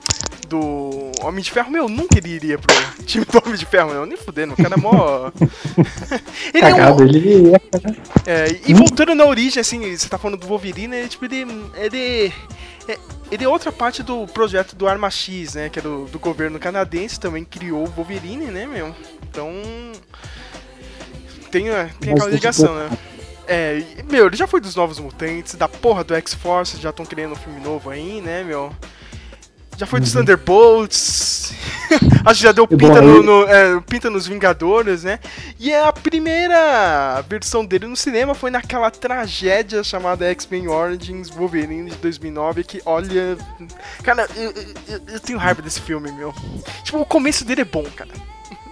Do 0.47 1.11
Homem 1.21 1.43
de 1.43 1.51
Ferro, 1.51 1.69
meu, 1.69 1.87
nunca 1.87 2.17
ele 2.17 2.29
iria 2.29 2.57
pro 2.57 2.75
time 3.05 3.23
do 3.23 3.37
Homem 3.37 3.55
de 3.55 3.67
Ferro, 3.67 3.91
meu, 3.91 4.03
nem 4.07 4.17
fudendo, 4.17 4.55
o 4.55 4.57
cara 4.57 4.73
é 4.73 4.77
mó. 4.77 5.31
ele 6.51 6.65
é 6.65 6.73
um, 6.73 6.77
Cagado, 6.77 7.03
ele 7.03 7.53
é 7.53 7.59
cagado. 7.59 7.97
é, 8.25 8.59
e 8.65 8.73
voltando 8.73 9.13
na 9.13 9.25
origem, 9.25 9.61
assim, 9.61 9.95
você 9.95 10.09
tá 10.09 10.17
falando 10.17 10.39
do 10.39 10.47
Wolverine, 10.47 10.95
ele, 10.95 11.07
tipo, 11.07 11.23
ele, 11.25 11.45
ele, 11.75 12.33
é, 12.87 12.97
ele 13.29 13.43
é 13.43 13.47
outra 13.47 13.71
parte 13.71 14.01
do 14.01 14.25
projeto 14.25 14.75
do 14.75 14.87
Arma 14.87 15.11
X, 15.11 15.53
né, 15.53 15.69
que 15.69 15.77
é 15.77 15.81
do, 15.83 16.05
do 16.05 16.17
governo 16.17 16.57
canadense, 16.57 17.19
também 17.19 17.45
criou 17.45 17.83
o 17.83 17.91
Wolverine, 17.91 18.45
né, 18.45 18.65
meu? 18.65 18.95
Então, 19.29 19.51
tem, 21.49 21.69
a- 21.69 21.89
tem 21.99 22.13
aquela 22.13 22.29
ligação, 22.29 22.75
né? 22.75 22.89
É, 23.47 23.81
meu, 24.09 24.27
ele 24.27 24.35
já 24.35 24.45
foi 24.47 24.61
dos 24.61 24.75
Novos 24.75 24.99
Mutantes, 24.99 25.55
da 25.55 25.67
porra 25.67 26.03
do 26.03 26.13
X-Force, 26.15 26.77
já 26.77 26.91
estão 26.91 27.05
criando 27.05 27.31
um 27.33 27.35
filme 27.35 27.59
novo 27.59 27.89
aí, 27.89 28.21
né, 28.21 28.43
meu? 28.43 28.71
Já 29.75 29.85
foi 29.87 29.99
dos 30.01 30.11
Thunderbolts. 30.11 31.53
Acho 32.25 32.39
que 32.39 32.43
já 32.43 32.51
deu 32.51 32.67
pinta, 32.67 33.01
no, 33.01 33.23
no- 33.23 33.47
é, 33.47 33.79
pinta 33.81 34.09
nos 34.09 34.27
Vingadores, 34.27 35.03
né? 35.05 35.19
E 35.57 35.73
a 35.73 35.91
primeira 35.93 37.21
versão 37.27 37.65
dele 37.65 37.87
no 37.87 37.95
cinema 37.95 38.35
foi 38.35 38.51
naquela 38.51 38.91
tragédia 38.91 39.83
chamada 39.83 40.25
X-Men 40.31 40.67
Origins 40.67 41.29
Wolverine 41.29 41.89
de 41.89 41.95
2009. 41.97 42.63
Que 42.65 42.81
olha. 42.85 43.37
Cara, 44.03 44.27
eu, 44.35 44.51
eu- 44.51 44.63
eu- 44.89 45.01
eu 45.13 45.19
tenho 45.21 45.39
raiva 45.39 45.61
desse 45.61 45.81
filme, 45.81 46.11
meu. 46.11 46.33
Tipo, 46.83 46.99
o 46.99 47.05
começo 47.05 47.45
dele 47.45 47.61
é 47.61 47.65
bom, 47.65 47.85
cara. 47.95 48.11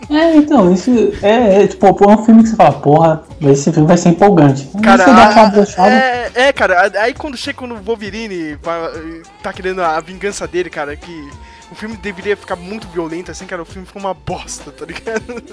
É, 0.10 0.36
então, 0.38 0.72
isso 0.74 0.90
é, 1.22 1.64
é, 1.64 1.68
tipo, 1.68 1.86
é 1.86 2.08
um 2.08 2.24
filme 2.26 2.42
que 2.44 2.50
você 2.50 2.56
fala, 2.56 2.80
porra, 2.80 3.24
esse 3.42 3.72
filme 3.74 3.88
vai 3.88 3.98
ser 3.98 4.10
empolgante. 4.10 4.70
Cara, 4.82 5.04
a- 5.04 5.50
brochada. 5.50 5.90
é, 5.94 6.32
é, 6.34 6.54
cara, 6.54 6.92
aí 7.02 7.14
quando 7.14 7.36
chega 7.36 7.68
no 7.68 7.76
Wolverine, 7.82 8.56
vai- 8.64 9.22
tá 9.44 9.52
querendo 9.52 9.82
a 9.82 10.00
vingança 10.00 10.48
dele, 10.48 10.70
cara, 10.70 10.96
que 10.96 11.30
o 11.70 11.76
filme 11.76 11.98
deveria 11.98 12.38
ficar 12.38 12.56
muito 12.56 12.88
violento, 12.88 13.30
assim, 13.32 13.46
cara, 13.46 13.62
o 13.62 13.66
filme 13.66 13.86
ficou 13.86 14.02
uma 14.02 14.14
bosta, 14.14 14.72
tá 14.72 14.86
ligado? 14.86 15.44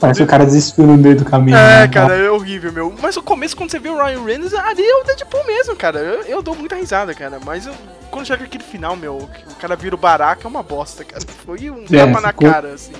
Parece 0.00 0.18
que 0.18 0.24
o 0.24 0.26
cara 0.26 0.44
desistiu 0.44 0.84
no 0.86 0.96
meio 0.96 1.16
do 1.18 1.24
caminho. 1.24 1.56
É, 1.56 1.82
né? 1.82 1.88
cara, 1.88 2.14
é 2.16 2.28
horrível, 2.28 2.72
meu. 2.72 2.92
Mas 3.00 3.16
o 3.16 3.22
começo, 3.22 3.56
quando 3.56 3.70
você 3.70 3.78
vê 3.78 3.88
o 3.88 3.96
Ryan 4.04 4.24
Reynolds, 4.24 4.52
ali 4.54 4.82
é 4.82 4.94
o 4.96 5.04
Deadpool 5.04 5.46
mesmo, 5.46 5.76
cara. 5.76 6.00
Eu, 6.00 6.22
eu 6.24 6.42
dou 6.42 6.56
muita 6.56 6.74
risada, 6.74 7.14
cara. 7.14 7.38
Mas 7.44 7.66
eu- 7.66 7.74
quando 8.10 8.26
chega 8.26 8.42
aquele 8.44 8.64
final, 8.64 8.96
meu, 8.96 9.16
o 9.18 9.54
cara 9.60 9.76
vira 9.76 9.94
o 9.94 9.98
baraca, 9.98 10.40
é 10.44 10.48
uma 10.48 10.62
bosta, 10.64 11.04
cara. 11.04 11.22
Foi 11.46 11.70
um 11.70 11.84
É, 11.92 12.06
tapa 12.06 12.20
na 12.20 12.28
ficou- 12.32 12.50
cara, 12.50 12.72
assim. 12.74 12.92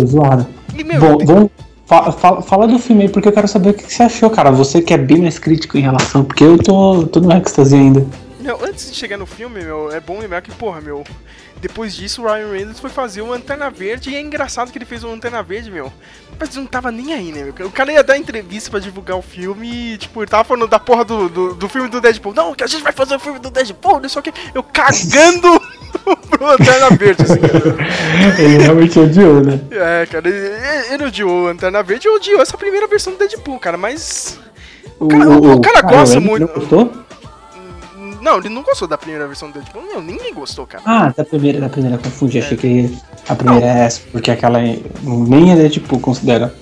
Ficou. 0.00 0.46
E, 0.76 0.84
meu, 0.84 1.00
Bom, 1.00 1.18
vamos. 1.24 1.50
fa- 1.86 2.10
fa- 2.12 2.42
fala 2.42 2.66
do 2.66 2.78
filme 2.78 3.02
aí, 3.02 3.08
porque 3.08 3.28
eu 3.28 3.32
quero 3.32 3.46
saber 3.48 3.70
o 3.70 3.74
que 3.74 3.84
que 3.84 3.92
você 3.94 4.02
achou, 4.02 4.28
cara. 4.30 4.50
Você 4.50 4.82
que 4.82 4.92
é 4.92 4.98
bem 4.98 5.18
mais 5.18 5.38
crítico 5.38 5.76
em 5.78 5.82
relação, 5.82 6.24
porque 6.24 6.42
eu 6.44 6.58
tô, 6.58 7.04
tô 7.06 7.20
no 7.20 7.32
êxtase 7.32 7.76
ainda. 7.76 8.04
Meu, 8.44 8.62
antes 8.62 8.90
de 8.90 8.94
chegar 8.94 9.16
no 9.16 9.24
filme, 9.24 9.62
meu, 9.64 9.90
é 9.90 9.98
bom 10.00 10.18
lembrar 10.20 10.42
que, 10.42 10.50
porra, 10.52 10.78
meu, 10.78 11.02
depois 11.62 11.94
disso 11.96 12.20
o 12.22 12.26
Ryan 12.26 12.52
Reynolds 12.52 12.78
foi 12.78 12.90
fazer 12.90 13.22
o 13.22 13.26
Lanterna 13.26 13.70
Verde 13.70 14.10
e 14.10 14.16
é 14.16 14.20
engraçado 14.20 14.70
que 14.70 14.76
ele 14.76 14.84
fez 14.84 15.02
o 15.02 15.08
Lanterna 15.08 15.42
Verde, 15.42 15.70
meu. 15.70 15.90
Mas 16.38 16.54
não 16.54 16.66
tava 16.66 16.90
nem 16.92 17.14
aí, 17.14 17.32
né? 17.32 17.42
meu? 17.56 17.66
O 17.66 17.70
cara 17.70 17.90
ia 17.90 18.02
dar 18.04 18.18
entrevista 18.18 18.70
pra 18.70 18.80
divulgar 18.80 19.16
o 19.16 19.22
filme 19.22 19.94
e, 19.94 19.96
tipo, 19.96 20.20
ele 20.20 20.30
tava 20.30 20.44
falando 20.44 20.66
da 20.68 20.78
porra 20.78 21.06
do, 21.06 21.26
do, 21.30 21.54
do 21.54 21.68
filme 21.70 21.88
do 21.88 22.02
Deadpool. 22.02 22.34
Não, 22.34 22.54
que 22.54 22.62
a 22.62 22.66
gente 22.66 22.82
vai 22.82 22.92
fazer 22.92 23.14
o 23.14 23.18
filme 23.18 23.38
do 23.38 23.48
Deadpool, 23.50 23.98
não 24.00 24.08
sei 24.10 24.20
o 24.20 24.22
que. 24.22 24.32
Eu 24.54 24.62
cagando 24.62 25.58
pro 26.28 26.44
Lanterna 26.44 26.90
Verde, 26.90 27.22
assim, 27.22 27.38
cara. 27.40 28.36
Ele 28.38 28.58
realmente 28.58 28.98
odiou, 28.98 29.40
né? 29.40 29.58
É, 29.70 30.04
cara, 30.06 30.28
ele, 30.28 30.92
ele 30.92 31.04
odiou 31.06 31.30
o 31.30 31.44
Lanterna 31.44 31.82
Verde 31.82 32.08
e 32.08 32.10
odiou 32.10 32.42
essa 32.42 32.58
primeira 32.58 32.86
versão 32.86 33.14
do 33.14 33.18
Deadpool, 33.18 33.58
cara, 33.58 33.78
mas. 33.78 34.38
O, 35.00 35.08
cara- 35.08 35.30
o 35.30 35.60
cara 35.62 35.80
gosta 35.82 36.16
ele 36.16 36.26
muito- 36.26 36.46
Não 36.46 36.54
gostou? 36.54 37.03
Não, 38.24 38.38
ele 38.38 38.48
não 38.48 38.62
gostou 38.62 38.88
da 38.88 38.96
primeira 38.96 39.26
versão 39.26 39.50
do 39.50 39.60
Deadpool. 39.60 39.82
Não, 39.82 40.00
ninguém 40.00 40.32
gostou, 40.32 40.66
cara. 40.66 40.82
Ah, 40.86 41.12
da 41.14 41.22
primeira, 41.26 41.60
da 41.60 41.68
primeira, 41.68 41.98
confundi. 41.98 42.38
Achei 42.38 42.56
que 42.56 42.96
a 43.28 43.34
primeira 43.34 43.66
é 43.66 43.80
essa, 43.80 44.00
porque 44.10 44.30
aquela 44.30 44.62
é- 44.62 44.78
nem 45.02 45.52
é 45.52 45.68
tipo, 45.68 46.00
considera. 46.00 46.54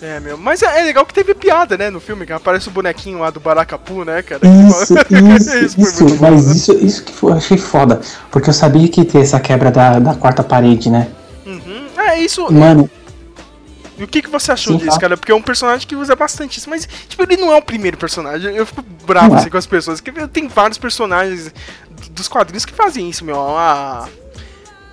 É, 0.00 0.18
meu, 0.18 0.38
mas 0.38 0.62
é, 0.62 0.80
é 0.80 0.82
legal 0.82 1.04
que 1.04 1.12
teve 1.12 1.34
piada, 1.34 1.76
né, 1.76 1.90
no 1.90 2.00
filme, 2.00 2.24
que 2.24 2.32
aparece 2.32 2.68
o 2.68 2.70
bonequinho 2.70 3.18
lá 3.18 3.28
do 3.28 3.38
Baracapu, 3.38 4.02
né, 4.02 4.22
cara? 4.22 4.40
Isso, 4.46 4.94
isso, 5.76 5.78
isso, 5.82 6.06
bom, 6.06 6.16
mas 6.22 6.46
isso, 6.46 6.72
isso 6.78 7.04
que 7.04 7.12
foi, 7.12 7.32
eu 7.32 7.36
achei 7.36 7.58
foda. 7.58 8.00
Porque 8.30 8.48
eu 8.48 8.54
sabia 8.54 8.88
que 8.88 9.02
ia 9.02 9.06
ter 9.06 9.18
essa 9.18 9.38
quebra 9.38 9.70
da, 9.70 9.98
da 9.98 10.14
quarta 10.14 10.42
parede, 10.42 10.88
né? 10.88 11.08
Uhum. 11.44 11.84
É, 11.98 12.18
isso. 12.18 12.50
Mano, 12.50 12.88
E 14.00 14.04
o 14.04 14.08
que, 14.08 14.22
que 14.22 14.30
você 14.30 14.50
achou 14.50 14.72
Sim, 14.72 14.78
disso, 14.78 14.94
tá. 14.96 15.00
cara? 15.00 15.16
Porque 15.16 15.30
é 15.30 15.34
um 15.34 15.42
personagem 15.42 15.86
que 15.86 15.94
usa 15.94 16.16
bastante 16.16 16.58
isso, 16.58 16.70
mas, 16.70 16.88
tipo, 17.06 17.22
ele 17.22 17.36
não 17.36 17.52
é 17.52 17.56
o 17.56 17.62
primeiro 17.62 17.98
personagem. 17.98 18.56
Eu 18.56 18.64
fico 18.64 18.82
bravo, 19.06 19.28
Não 19.28 19.36
é. 19.36 19.40
assim, 19.40 19.50
com 19.50 19.58
as 19.58 19.66
pessoas. 19.66 20.00
Que 20.00 20.10
tem 20.28 20.48
vários 20.48 20.78
personagens 20.78 21.52
dos 22.10 22.26
quadrinhos 22.26 22.64
que 22.64 22.72
fazem 22.72 23.10
isso, 23.10 23.24
meu. 23.24 23.38
A, 23.38 24.08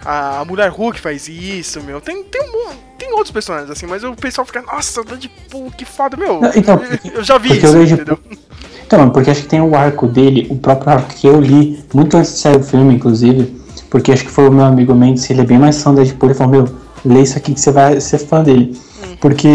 a 0.05 0.43
Mulher 0.45 0.69
Hulk 0.69 0.99
faz 0.99 1.27
isso, 1.27 1.81
meu. 1.81 2.01
Tem, 2.01 2.23
tem, 2.25 2.41
um, 2.41 2.71
tem 2.97 3.11
outros 3.13 3.31
personagens, 3.31 3.69
assim, 3.71 3.85
mas 3.85 4.03
o 4.03 4.13
pessoal 4.15 4.45
fica, 4.45 4.61
nossa, 4.61 5.03
Deadpool, 5.03 5.71
que 5.71 5.85
foda, 5.85 6.17
meu. 6.17 6.41
Não, 6.41 6.51
então, 6.55 6.81
eu, 7.05 7.11
eu 7.15 7.23
já 7.23 7.37
vi 7.37 7.49
porque 7.49 7.65
isso, 7.65 7.75
o 7.77 7.85
Deadpool- 7.85 8.17
entendeu? 8.17 8.19
Então, 8.85 9.09
porque 9.09 9.29
acho 9.29 9.41
que 9.41 9.47
tem 9.49 9.61
o 9.61 9.75
arco 9.75 10.07
dele, 10.07 10.47
o 10.49 10.55
próprio 10.57 10.91
arco 10.91 11.13
que 11.13 11.27
eu 11.27 11.41
li, 11.41 11.83
muito 11.93 12.15
antes 12.15 12.33
de 12.33 12.39
sair 12.39 12.57
o 12.57 12.63
filme, 12.63 12.93
inclusive, 12.93 13.45
porque 13.89 14.11
acho 14.13 14.23
que 14.23 14.31
foi 14.31 14.47
o 14.47 14.51
meu 14.51 14.63
amigo 14.63 14.95
Mendes, 14.95 15.29
ele 15.29 15.41
é 15.41 15.45
bem 15.45 15.57
mais 15.59 15.81
fã 15.81 15.93
da 15.93 16.03
Deadpool, 16.03 16.29
ele 16.29 16.37
falou, 16.37 16.51
meu, 16.63 16.75
lê 17.05 17.21
isso 17.21 17.37
aqui 17.37 17.53
que 17.53 17.59
você 17.59 17.71
vai 17.71 17.99
ser 17.99 18.17
fã 18.19 18.41
dele. 18.41 18.79
Porque 19.19 19.47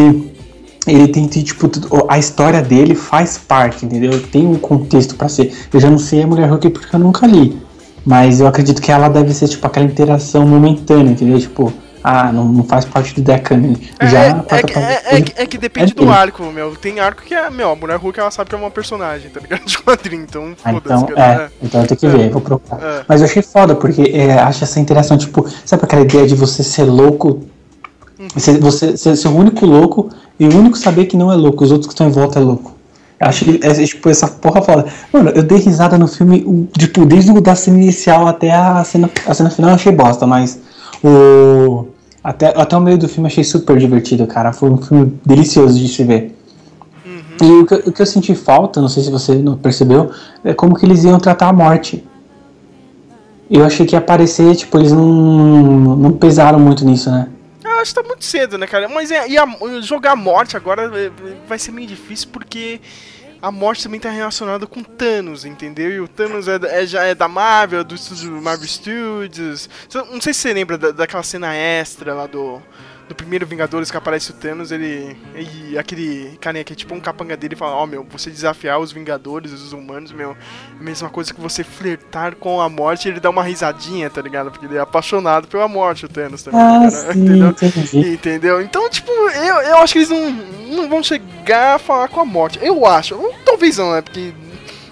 ele 0.87 1.09
tem, 1.09 1.29
tem, 1.29 1.43
tipo, 1.43 1.71
a 2.09 2.19
história 2.19 2.61
dele 2.61 2.95
faz 2.95 3.39
parte, 3.39 3.85
entendeu? 3.87 4.21
Tem 4.21 4.47
um 4.47 4.57
contexto 4.57 5.15
pra 5.15 5.29
ser. 5.29 5.53
Eu 5.73 5.79
já 5.81 5.89
não 5.91 5.99
sei 5.99 6.23
a 6.23 6.27
Mulher 6.27 6.49
Hulk 6.51 6.71
porque 6.71 6.95
eu 6.95 7.01
nunca 7.01 7.27
li, 7.27 7.57
mas 8.05 8.41
eu 8.41 8.47
acredito 8.47 8.83
que 8.83 8.91
ela 8.91 9.09
deve 9.09 9.33
ser, 9.33 9.49
tipo, 9.49 9.65
aquela 9.67 9.87
interação 9.87 10.47
momentânea, 10.47 11.13
entendeu? 11.13 11.39
Tipo, 11.39 11.73
ah, 12.03 12.33
não, 12.33 12.47
não 12.47 12.65
faz 12.65 12.85
parte 12.85 13.15
do 13.15 13.23
Decanon. 13.23 13.75
É, 14.01 14.09
Já 14.09 14.19
é, 14.25 14.29
é, 14.49 14.63
que- 14.65 14.77
é, 14.79 15.03
é 15.05 15.21
que- 15.23 15.33
é 15.43 15.47
que 15.47 15.57
depende 15.57 15.93
é 15.93 15.95
do 15.95 16.11
arco, 16.11 16.43
meu. 16.47 16.75
Tem 16.75 16.99
arco 16.99 17.23
que 17.23 17.33
é, 17.33 17.49
meu, 17.49 17.71
a 17.71 17.77
Mulher 17.77 17.97
Hulk 17.97 18.19
ela 18.19 18.31
sabe 18.33 18.51
que 18.51 18.57
é 18.57 18.59
uma 18.59 18.73
personagem, 18.73 19.31
tá 19.31 19.39
ligado? 19.39 19.63
De 19.65 19.79
quadrinho, 19.79 20.25
então 20.29 20.53
Ah, 20.65 20.73
foda-se, 20.73 21.05
então, 21.05 21.23
é, 21.23 21.49
então 21.63 21.81
eu 21.83 21.87
tenho 21.87 22.01
que 22.01 22.09
ver, 22.09 22.29
vou 22.31 22.41
procurar. 22.41 22.83
É. 22.83 23.05
Mas 23.07 23.21
eu 23.21 23.29
achei 23.29 23.41
foda, 23.43 23.77
porque 23.77 24.03
é, 24.13 24.33
acho 24.41 24.65
essa 24.65 24.81
interação, 24.81 25.17
tipo, 25.17 25.47
sabe 25.65 25.85
aquela 25.85 26.03
ideia 26.03 26.27
de 26.27 26.35
você 26.35 26.65
ser 26.65 26.83
louco? 26.83 27.41
Uhum. 28.35 28.41
Você, 28.41 28.59
você 28.59 28.97
ser, 28.97 29.17
ser 29.17 29.29
o 29.29 29.37
único 29.37 29.67
louco 29.67 30.09
e 30.39 30.47
o 30.47 30.57
único 30.57 30.77
saber 30.79 31.07
que 31.07 31.17
não 31.17 31.31
é 31.33 31.37
louco, 31.37 31.65
os 31.65 31.71
outros 31.71 31.87
que 31.87 31.93
estão 31.95 32.09
em 32.09 32.13
volta 32.13 32.39
é 32.39 32.43
louco. 32.43 32.73
Acho 33.21 33.45
que 33.45 33.61
é, 33.63 33.73
tipo, 33.85 34.09
essa 34.09 34.27
porra 34.27 34.61
foda. 34.63 34.87
Mano, 35.13 35.31
eu 35.31 35.43
dei 35.45 35.59
risada 35.59 35.97
no 35.97 36.09
filme, 36.09 36.43
o- 36.45 36.67
tipo, 36.77 37.05
desde 37.07 37.31
o 37.31 37.41
da 37.41 37.55
cena 37.55 37.79
inicial 37.79 38.27
até 38.27 38.51
a 38.53 38.83
cena, 38.83 39.09
a 39.27 39.33
cena 39.35 39.49
final 39.51 39.71
eu 39.71 39.75
achei 39.77 39.93
bosta, 39.93 40.27
mas 40.27 40.59
o. 41.05 41.87
Até, 42.25 42.49
até 42.61 42.77
o 42.77 42.81
meio 42.81 42.99
do 42.99 43.09
filme 43.09 43.29
eu 43.29 43.33
achei 43.33 43.45
super 43.45 43.77
divertido, 43.79 44.27
cara. 44.27 44.53
Foi 44.53 44.71
um 44.71 44.77
filme 44.77 45.13
delicioso 45.25 45.79
de 45.79 45.89
se 45.89 46.03
ver. 46.05 46.37
E 47.41 47.45
o 47.45 47.67
que, 47.67 47.75
o 47.75 47.93
que 47.93 48.03
eu 48.03 48.07
senti 48.07 48.35
falta, 48.35 48.81
não 48.81 48.89
sei 48.89 49.03
se 49.03 49.11
você 49.11 49.35
não 49.35 49.57
percebeu, 49.57 50.11
é 50.45 50.53
como 50.55 50.75
que 50.77 50.85
eles 50.87 51.03
iam 51.05 51.19
tratar 51.19 51.49
a 51.49 51.53
morte. 51.53 52.05
Eu 53.51 53.65
achei 53.65 53.85
que 53.85 53.95
ia 53.95 53.99
aparecer, 53.99 54.55
tipo, 54.57 54.79
eles 54.79 54.93
não, 54.93 55.05
não 55.97 56.13
pesaram 56.13 56.59
muito 56.59 56.85
nisso, 56.85 57.11
né? 57.11 57.27
Acho 57.83 57.95
que 57.95 58.01
tá 58.03 58.07
muito 58.07 58.25
cedo, 58.25 58.57
né, 58.57 58.67
cara? 58.67 58.89
Mas 58.89 59.11
é, 59.11 59.29
e 59.29 59.37
a- 59.37 59.47
jogar 59.83 60.13
a 60.13 60.17
morte 60.17 60.57
agora 60.57 60.85
é, 60.99 61.11
vai 61.47 61.59
ser 61.59 61.73
meio 61.73 61.87
difícil 61.87 62.29
porque 62.33 62.81
a 63.41 63.51
morte 63.51 63.83
também 63.83 63.99
tá 63.99 64.09
relacionada 64.09 64.67
com 64.69 64.83
Thanos, 64.85 65.45
entendeu? 65.45 65.91
E 65.91 66.01
o 66.01 66.07
Thanos 66.07 66.47
é, 66.47 66.59
é- 66.63 66.87
já 66.87 67.03
é 67.05 67.15
da 67.15 67.27
Marvel, 67.27 67.83
do 67.83 67.95
estúdio 67.97 68.31
Marvel 68.41 68.69
Studios. 68.69 69.69
Cê- 69.89 69.99
Não 70.11 70.21
sei 70.21 70.33
se 70.33 70.41
você 70.41 70.53
lembra 70.55 70.79
da- 70.79 70.93
daquela 70.93 71.23
cena 71.25 71.53
extra 71.55 72.15
lá 72.15 72.27
do, 72.29 72.63
do 73.09 73.15
primeiro 73.15 73.47
Vingadores 73.47 73.91
que 73.91 73.97
aparece 73.97 74.31
o 74.31 74.35
Thanos, 74.35 74.71
ele. 74.73 75.17
E 75.37 75.77
aquele 75.77 76.39
carinha 76.41 76.65
que 76.65 76.73
é 76.73 76.77
tipo 76.77 76.95
um 76.95 77.01
capanga 77.01 77.37
dele 77.37 77.57
fala, 77.57 77.75
ó 77.75 77.87
meu, 77.87 78.07
você 78.11 78.31
desafiar 78.31 78.79
os 78.79 78.93
Vingadores, 78.93 79.53
os 79.53 79.73
humanos, 79.73 80.13
meu, 80.13 80.31
é 80.31 80.35
a 80.81 80.83
mesma 80.83 81.11
coisa 81.11 81.35
que 81.35 81.41
você 81.41 81.63
flertar 81.65 82.37
com 82.37 82.61
a 82.61 82.69
morte 82.69 83.09
ele 83.09 83.21
dá 83.21 83.29
uma 83.29 83.43
risadinha, 83.43 84.09
tá 84.09 84.23
ligado? 84.23 84.51
Porque 84.51 84.67
ele 84.67 84.77
é 84.77 84.81
apaixonado 84.81 85.49
pela 85.49 85.67
morte, 85.69 86.07
o 86.07 86.09
Thanos 86.09 86.43
também, 86.43 86.61
Ah, 86.61 86.79
cara, 86.91 87.13
sim, 87.13 87.19
entendeu? 87.21 87.49
entendi. 87.51 88.09
Entendeu? 88.13 88.61
Então, 88.63 88.89
tipo, 88.89 89.11
eu, 89.11 89.57
eu 89.57 89.77
acho 89.79 89.93
que 89.93 89.99
eles 89.99 90.09
não, 90.11 90.31
não 90.31 90.89
vão 90.89 91.03
chegar 91.03 91.77
a 91.77 91.79
falar 91.79 92.09
com 92.09 92.21
a 92.21 92.25
morte. 92.25 92.59
Eu 92.63 92.87
acho. 92.87 93.19
Talvez 93.45 93.77
não, 93.79 93.93
né? 93.93 94.01
Porque 94.01 94.33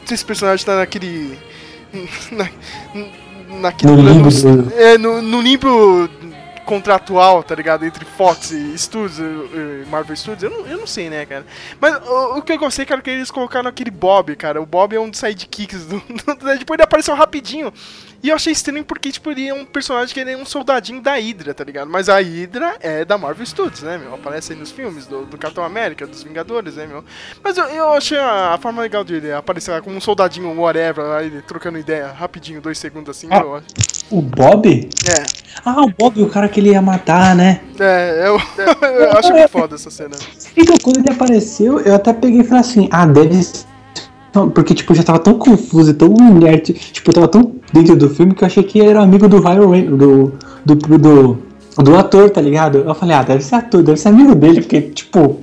se 0.05 0.14
esse 0.14 0.25
personagem 0.25 0.67
tá 0.67 0.76
naquele. 0.76 1.38
Na, 2.33 2.49
naquele 3.61 3.93
No 3.93 4.23
do- 4.31 4.73
É, 4.75 4.97
no, 4.99 5.21
no 5.23 5.40
limbo 5.40 6.09
contratual, 6.71 7.43
tá 7.43 7.53
ligado? 7.53 7.85
Entre 7.85 8.05
Fox 8.05 8.53
e 8.53 8.79
Studios, 8.79 9.19
e 9.19 9.85
Marvel 9.91 10.15
Studios, 10.15 10.45
eu 10.45 10.50
não, 10.50 10.67
eu 10.69 10.79
não 10.79 10.87
sei, 10.87 11.11
né, 11.11 11.27
cara? 11.27 11.45
Mas 11.81 11.97
o, 12.07 12.39
o 12.39 12.43
que 12.43 12.53
eu 12.53 12.59
gostei, 12.61 12.87
cara, 12.87 13.00
é 13.00 13.03
que 13.03 13.11
eles 13.11 13.29
colocaram 13.29 13.69
aquele 13.69 13.91
Bob, 13.91 14.37
cara. 14.37 14.62
O 14.62 14.67
Bob 14.67 14.95
é 14.95 15.00
um 15.00 15.11
dos 15.11 15.19
sidekicks 15.19 15.87
do, 15.91 15.99
do 15.99 16.45
Deadpool, 16.45 16.77
ele 16.77 16.85
apareceu 16.85 17.12
rapidinho. 17.17 17.73
E 18.23 18.29
eu 18.29 18.37
achei 18.37 18.53
estranho 18.53 18.85
porque, 18.85 19.11
tipo, 19.11 19.31
ele 19.31 19.49
é 19.49 19.55
um 19.55 19.65
personagem 19.65 20.12
que 20.12 20.21
ele 20.21 20.33
é 20.33 20.37
um 20.37 20.45
soldadinho 20.45 21.00
da 21.00 21.15
Hydra, 21.15 21.55
tá 21.55 21.65
ligado? 21.65 21.91
Mas 21.91 22.09
a 22.09 22.21
Hydra 22.21 22.77
é 22.81 23.05
da 23.05 23.17
Marvel 23.17 23.47
Studios, 23.47 23.83
né, 23.83 23.97
meu? 23.97 24.15
Aparece 24.15 24.53
aí 24.53 24.59
nos 24.59 24.71
filmes 24.71 25.07
do, 25.07 25.25
do 25.25 25.39
Capitão 25.39 25.65
América, 25.65 26.07
dos 26.07 26.23
Vingadores, 26.23 26.77
né, 26.77 26.87
meu? 26.87 27.03
Mas 27.43 27.57
eu, 27.57 27.65
eu 27.65 27.93
achei 27.93 28.19
a, 28.19 28.55
a 28.55 28.59
forma 28.59 28.83
legal 28.83 29.03
de 29.05 29.15
ele 29.15 29.33
aparecer 29.33 29.71
lá 29.71 29.81
como 29.81 29.97
um 29.97 30.00
soldadinho, 30.00 30.55
whatever, 30.61 31.05
lá, 31.05 31.23
ele 31.23 31.41
trocando 31.43 31.79
ideia 31.79 32.09
rapidinho, 32.09 32.61
dois 32.61 32.79
segundos 32.79 33.17
assim, 33.17 33.29
Ah. 33.31 33.39
eu 33.39 33.57
acho. 33.57 33.67
O 34.11 34.21
Bob? 34.21 34.89
É. 35.09 35.23
Ah, 35.65 35.83
o 35.83 35.89
Bob, 35.89 36.23
o 36.23 36.29
cara 36.29 36.49
que 36.49 36.61
ele 36.61 36.71
ia 36.71 36.83
matar, 36.83 37.35
né? 37.35 37.61
É, 37.79 38.27
eu, 38.27 38.37
eu 38.83 39.12
acho 39.12 39.33
muito 39.33 39.49
foda 39.49 39.77
essa 39.77 39.91
cena. 39.91 40.17
Então, 40.57 40.77
quando 40.83 40.99
ele 40.99 41.11
apareceu, 41.11 41.81
eu 41.81 41.95
até 41.95 42.12
peguei 42.12 42.41
e 42.41 42.45
falei 42.45 42.61
assim, 42.61 42.89
ah, 42.91 43.07
deve 43.07 43.41
Porque, 44.55 44.75
tipo, 44.75 44.93
eu 44.93 44.97
já 44.97 45.03
tava 45.03 45.21
tão 45.21 45.39
confuso, 45.39 45.95
tão 45.95 46.15
inerte, 46.17 46.75
tipo, 46.75 47.11
eu 47.11 47.15
tava 47.15 47.29
tão 47.29 47.60
dentro 47.73 47.97
do 47.97 48.09
filme 48.11 48.35
que 48.35 48.43
eu 48.43 48.47
achei 48.47 48.62
que 48.62 48.81
era 48.81 49.00
amigo 49.00 49.29
do 49.29 49.41
Ryan 49.41 49.69
Reynolds, 49.69 49.99
do, 50.65 50.75
do, 50.75 50.99
do, 50.99 51.39
do 51.79 51.97
ator, 51.97 52.31
tá 52.31 52.41
ligado? 52.41 52.79
Eu 52.79 52.95
falei, 52.95 53.17
ah, 53.17 53.23
deve 53.23 53.43
ser 53.43 53.57
ator, 53.57 53.83
deve 53.83 53.99
ser 53.99 54.09
amigo 54.09 54.35
dele, 54.35 54.61
porque, 54.61 54.81
tipo. 54.81 55.41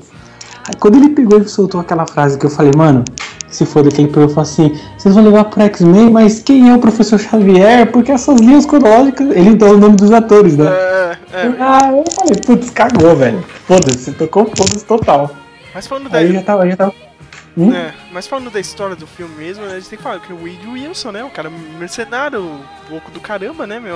Aí 0.67 0.75
quando 0.79 0.98
ele 0.98 1.10
pegou 1.10 1.39
e 1.39 1.48
soltou 1.48 1.79
aquela 1.79 2.05
frase 2.05 2.38
que 2.38 2.46
eu 2.46 2.50
falei, 2.50 2.74
mano, 2.75 3.05
se 3.48 3.65
foda, 3.65 3.89
que 3.89 4.01
ele 4.01 4.10
pegou 4.10 4.25
e 4.25 4.27
falou 4.27 4.41
assim, 4.41 4.77
vocês 4.98 5.15
vão 5.15 5.24
levar 5.24 5.46
pro 5.46 5.62
X-Men, 5.62 6.10
mas 6.12 6.39
quem 6.39 6.69
é 6.69 6.75
o 6.75 6.79
professor 6.79 7.17
Xavier? 7.17 7.89
Porque 7.91 8.12
essas 8.12 8.39
linhas 8.41 8.65
cronológicas, 8.65 9.29
ele 9.31 9.55
dá 9.55 9.67
o 9.67 9.77
nome 9.77 9.96
dos 9.96 10.12
atores, 10.12 10.57
né? 10.57 10.65
É, 10.65 11.17
é. 11.34 11.55
Ah, 11.60 11.91
eu 11.91 12.03
falei, 12.12 12.41
putz, 12.46 12.69
cagou, 12.69 13.15
velho. 13.15 13.41
Foda-se, 13.65 14.12
tocou 14.12 14.46
foda-se 14.46 14.84
total. 14.86 15.31
Mas 15.74 15.88
falando 15.88 16.10
da. 16.10 16.17
Aí 16.17 16.27
eu 16.27 16.34
já 16.34 16.41
tava, 16.41 16.69
já 16.69 16.75
tava. 16.75 17.06
Hum? 17.57 17.73
É, 17.73 17.93
mas 18.11 18.27
falando 18.27 18.51
da 18.51 18.59
história 18.59 18.95
do 18.95 19.07
filme 19.07 19.33
mesmo, 19.35 19.65
né, 19.65 19.73
a 19.73 19.79
gente 19.79 19.89
tem 19.89 19.97
que 19.97 20.03
falar 20.03 20.19
que 20.19 20.31
o 20.31 20.37
Wade 20.37 20.67
Wilson, 20.67 21.11
né? 21.11 21.23
O 21.23 21.29
cara 21.31 21.49
mercenário, 21.49 22.63
louco 22.89 23.09
do 23.09 23.19
caramba, 23.19 23.65
né, 23.65 23.79
meu? 23.79 23.95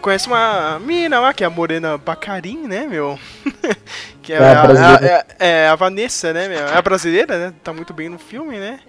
Conhece 0.00 0.26
uma 0.26 0.78
mina 0.80 1.18
lá, 1.20 1.32
que 1.32 1.42
é 1.44 1.46
a 1.46 1.50
Morena 1.50 1.96
Bacarin, 1.98 2.66
né, 2.66 2.86
meu? 2.86 3.18
que 4.22 4.32
é, 4.32 4.36
É, 4.36 4.40
a, 4.40 4.62
a- 4.62 5.04
é- 5.04 5.26
é 5.38 5.68
a 5.68 5.74
Vanessa, 5.76 6.32
né, 6.32 6.48
meu? 6.48 6.58
É 6.66 6.76
a 6.76 6.82
brasileira, 6.82 7.38
né? 7.38 7.54
Tá 7.62 7.72
muito 7.72 7.92
bem 7.94 8.08
no 8.08 8.18
filme, 8.18 8.58
né? 8.58 8.80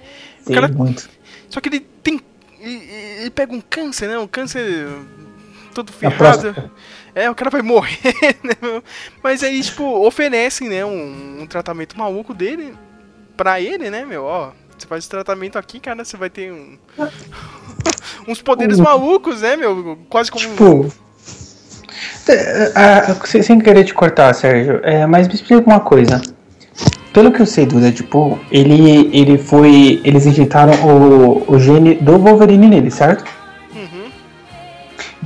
Sim, 0.46 0.54
cara- 0.54 0.68
muito. 0.68 1.10
Só 1.50 1.60
que 1.62 1.70
ele 1.70 1.80
tem. 1.80 2.20
Ele, 2.60 3.30
pega 3.30 3.54
um 3.54 3.62
câncer, 3.62 4.08
né? 4.08 4.18
Um 4.20 4.28
câncer 4.28 4.88
todo 5.74 5.92
ferrado. 5.92 6.72
É, 7.16 7.30
o 7.30 7.36
cara 7.36 7.50
vai 7.50 7.62
morrer, 7.62 8.14
né? 8.44 8.54
meu? 8.62 8.84
Mas 9.24 9.44
aí, 9.44 9.62
tipo, 9.62 9.84
oferecem, 10.06 10.68
né, 10.70 10.86
um, 10.86 11.42
um 11.42 11.48
tratamento 11.48 11.98
maluco 11.98 12.34
dele 12.34 12.74
pra 13.40 13.62
ele, 13.62 13.90
né, 13.90 14.04
meu? 14.04 14.26
Ó, 14.26 14.50
você 14.78 14.86
faz 14.86 15.04
esse 15.04 15.10
tratamento 15.10 15.58
aqui, 15.58 15.80
cara, 15.80 16.04
você 16.04 16.18
vai 16.18 16.30
ter 16.30 16.52
um. 16.52 16.78
uns 18.28 18.42
poderes 18.42 18.78
malucos, 18.82 19.40
né, 19.40 19.56
meu? 19.56 19.98
Quase 20.10 20.30
como. 20.30 20.44
Tipo. 20.44 20.94
é, 22.28 22.74
ah, 22.76 23.16
sem, 23.26 23.42
sem 23.42 23.60
querer 23.62 23.86
te 23.86 23.94
cortar, 23.94 24.34
Sérgio, 24.34 24.82
é, 24.84 25.06
mas 25.06 25.26
me 25.30 25.36
explica 25.36 25.66
uma 25.66 25.80
coisa. 25.80 26.22
Pelo 27.14 27.32
que 27.32 27.42
eu 27.42 27.46
sei 27.46 27.66
do 27.66 27.80
Deadpool, 27.80 28.38
ele, 28.52 29.10
ele 29.18 29.38
foi. 29.38 30.02
Eles 30.04 30.26
injetaram 30.26 30.74
o, 30.86 31.46
o 31.50 31.60
gene 31.60 31.96
do 31.96 32.20
Wolverine 32.20 32.68
nele, 32.68 32.92
certo? 32.92 33.24
Uhum. 33.74 34.12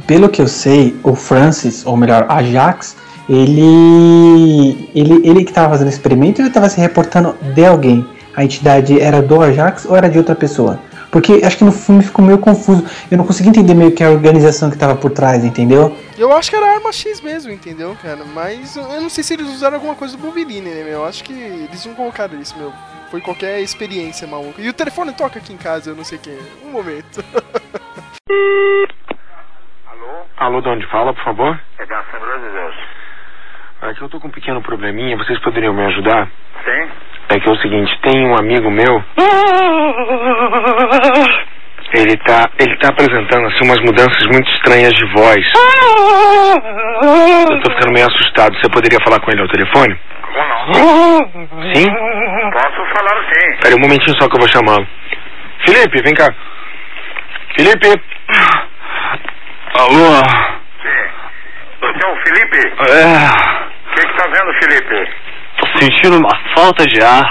Pelo 0.05 0.29
que 0.29 0.39
eu 0.39 0.47
sei, 0.47 0.95
o 1.03 1.15
Francis, 1.15 1.83
ou 1.83 1.97
melhor, 1.97 2.27
Ajax, 2.29 2.95
ele. 3.29 4.89
Ele, 4.93 5.27
ele 5.27 5.45
que 5.45 5.53
tava 5.53 5.69
fazendo 5.69 5.87
o 5.87 5.89
experimento 5.89 6.41
ou 6.41 6.45
ele 6.45 6.53
tava 6.53 6.69
se 6.69 6.79
reportando 6.79 7.35
de 7.53 7.65
alguém? 7.65 8.05
A 8.35 8.43
entidade 8.43 8.99
era 8.99 9.21
do 9.21 9.41
Ajax 9.41 9.85
ou 9.85 9.95
era 9.95 10.09
de 10.09 10.17
outra 10.17 10.35
pessoa? 10.35 10.79
Porque 11.11 11.41
acho 11.45 11.57
que 11.57 11.63
no 11.63 11.71
filme 11.71 12.01
ficou 12.01 12.25
meio 12.25 12.39
confuso. 12.39 12.83
Eu 13.11 13.19
não 13.19 13.25
consegui 13.25 13.49
entender 13.49 13.75
meio 13.75 13.91
que 13.91 14.03
a 14.03 14.09
organização 14.09 14.71
que 14.71 14.77
tava 14.77 14.95
por 14.95 15.11
trás, 15.11 15.45
entendeu? 15.45 15.95
Eu 16.17 16.35
acho 16.35 16.49
que 16.49 16.55
era 16.55 16.73
arma 16.73 16.91
X 16.91 17.21
mesmo, 17.21 17.51
entendeu, 17.51 17.95
cara? 18.01 18.25
Mas 18.33 18.75
eu 18.75 18.99
não 18.99 19.09
sei 19.09 19.23
se 19.23 19.35
eles 19.35 19.47
usaram 19.47 19.75
alguma 19.75 19.93
coisa 19.93 20.17
do 20.17 20.23
Wolverine, 20.23 20.71
né, 20.71 20.83
meu? 20.83 20.93
Eu 20.93 21.05
acho 21.05 21.23
que 21.23 21.33
eles 21.33 21.85
não 21.85 21.93
colocaram 21.93 22.39
isso, 22.41 22.57
meu. 22.57 22.73
Foi 23.11 23.21
qualquer 23.21 23.61
experiência 23.61 24.27
maluca. 24.27 24.59
E 24.59 24.67
o 24.67 24.73
telefone 24.73 25.13
toca 25.13 25.37
aqui 25.37 25.53
em 25.53 25.57
casa, 25.57 25.91
eu 25.91 25.95
não 25.95 26.03
sei 26.03 26.17
o 26.17 26.21
que. 26.21 26.35
Um 26.65 26.71
momento. 26.71 27.23
Alô, 30.37 30.61
de 30.61 30.67
onde 30.67 30.85
fala, 30.87 31.13
por 31.13 31.23
favor? 31.23 31.61
É 31.77 31.85
da 31.85 31.99
Assembleia 31.99 32.39
de 32.39 32.49
Deus. 32.51 32.75
É 33.85 33.93
que 33.93 34.01
eu 34.01 34.07
tô 34.07 34.17
com 34.17 34.29
um 34.29 34.31
pequeno 34.31 34.61
probleminha, 34.61 35.17
vocês 35.17 35.37
poderiam 35.39 35.73
me 35.73 35.83
ajudar? 35.87 36.29
Sim? 36.63 36.89
É 37.29 37.39
que 37.39 37.49
é 37.49 37.51
o 37.51 37.57
seguinte, 37.57 37.99
tem 38.01 38.25
um 38.25 38.33
amigo 38.33 38.71
meu. 38.71 39.03
Ele 41.93 42.15
tá, 42.25 42.49
ele 42.59 42.77
tá 42.77 42.87
apresentando 42.87 43.45
assim 43.47 43.65
umas 43.65 43.79
mudanças 43.81 44.25
muito 44.27 44.49
estranhas 44.51 44.93
de 44.93 45.05
voz. 45.13 45.45
Eu 47.51 47.61
tô 47.61 47.71
ficando 47.73 47.93
meio 47.93 48.07
assustado. 48.07 48.55
Você 48.57 48.69
poderia 48.69 48.99
falar 49.03 49.19
com 49.19 49.29
ele 49.31 49.41
ao 49.41 49.49
telefone? 49.49 49.99
Como 50.21 50.39
não? 50.67 51.19
Sim? 51.73 51.85
Posso 52.51 52.85
falar 52.95 53.21
sim. 53.33 53.57
Pera 53.61 53.75
um 53.75 53.81
momentinho 53.81 54.15
só 54.19 54.29
que 54.29 54.35
eu 54.35 54.39
vou 54.39 54.47
chamá-lo. 54.47 54.87
Felipe, 55.65 56.01
vem 56.03 56.13
cá. 56.15 56.33
Felipe. 57.55 58.01
Alô? 59.77 60.23
Você 61.81 62.05
é 62.05 62.07
o 62.07 62.15
Felipe? 62.23 62.73
É. 62.89 63.62
O 64.03 64.05
que 64.05 64.11
que 64.11 64.17
tá 64.17 64.27
vendo, 64.27 64.53
Felipe? 64.59 65.13
Tô 65.59 65.79
sentindo 65.79 66.17
uma 66.17 66.53
falta 66.53 66.85
de 66.85 67.01
ar. 67.01 67.23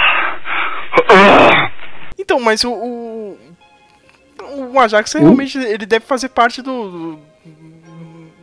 Então, 2.17 2.39
mas 2.39 2.63
o. 2.63 2.73
O, 2.73 3.37
o 4.73 4.79
Ajax 4.79 5.13
realmente 5.13 5.57
ele 5.57 5.85
deve 5.85 6.05
fazer 6.05 6.29
parte 6.29 6.63
do. 6.63 7.19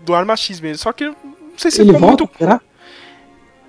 do, 0.04 0.14
Arma 0.14 0.36
X 0.36 0.60
mesmo. 0.60 0.78
Só 0.78 0.92
que 0.92 1.04
eu 1.04 1.16
não 1.24 1.58
sei 1.58 1.72
se 1.72 1.80
Ele 1.80 1.92
ficou 1.92 2.06
volta, 2.08 2.24
muito. 2.24 2.38
será? 2.38 2.60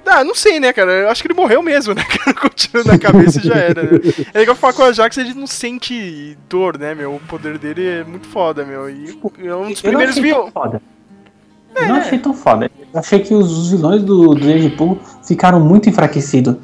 Ah, 0.06 0.24
não 0.24 0.36
sei, 0.36 0.60
né, 0.60 0.74
cara? 0.74 0.92
Eu 0.92 1.10
acho 1.10 1.22
que 1.22 1.28
ele 1.28 1.40
morreu 1.40 1.64
mesmo, 1.64 1.94
né? 1.96 2.04
cara? 2.04 2.36
Continua 2.36 2.84
na 2.84 3.00
cabeça 3.00 3.40
e 3.40 3.48
já 3.48 3.56
era, 3.56 3.84
né? 3.84 4.00
É 4.34 4.40
legal 4.40 4.56
falar 4.56 4.74
com 4.74 4.82
o 4.84 4.86
Ajax, 4.86 5.18
ele 5.18 5.34
não 5.34 5.48
sente 5.48 6.38
dor, 6.50 6.78
né, 6.78 6.94
meu? 6.94 7.16
O 7.16 7.20
poder 7.22 7.58
dele 7.58 7.88
é 7.88 8.04
muito 8.04 8.28
foda, 8.28 8.64
meu. 8.64 8.90
E 8.90 9.20
é 9.44 9.56
um 9.56 9.70
dos 9.70 9.82
primeiros 9.82 10.18
achei 10.18 10.34
foda. 11.74 11.86
Eu 11.86 11.88
não 11.88 11.96
achei 11.96 12.20
tão 12.20 12.34
foda. 12.34 12.72
Eu 12.94 13.00
achei 13.00 13.20
que 13.20 13.34
os, 13.34 13.70
vilões 13.72 14.04
do, 14.04 14.36
do 14.36 14.42
Deadpool 14.42 14.98
ficaram 15.24 15.60
muito 15.60 15.90
enfraquecidos. 15.90 16.56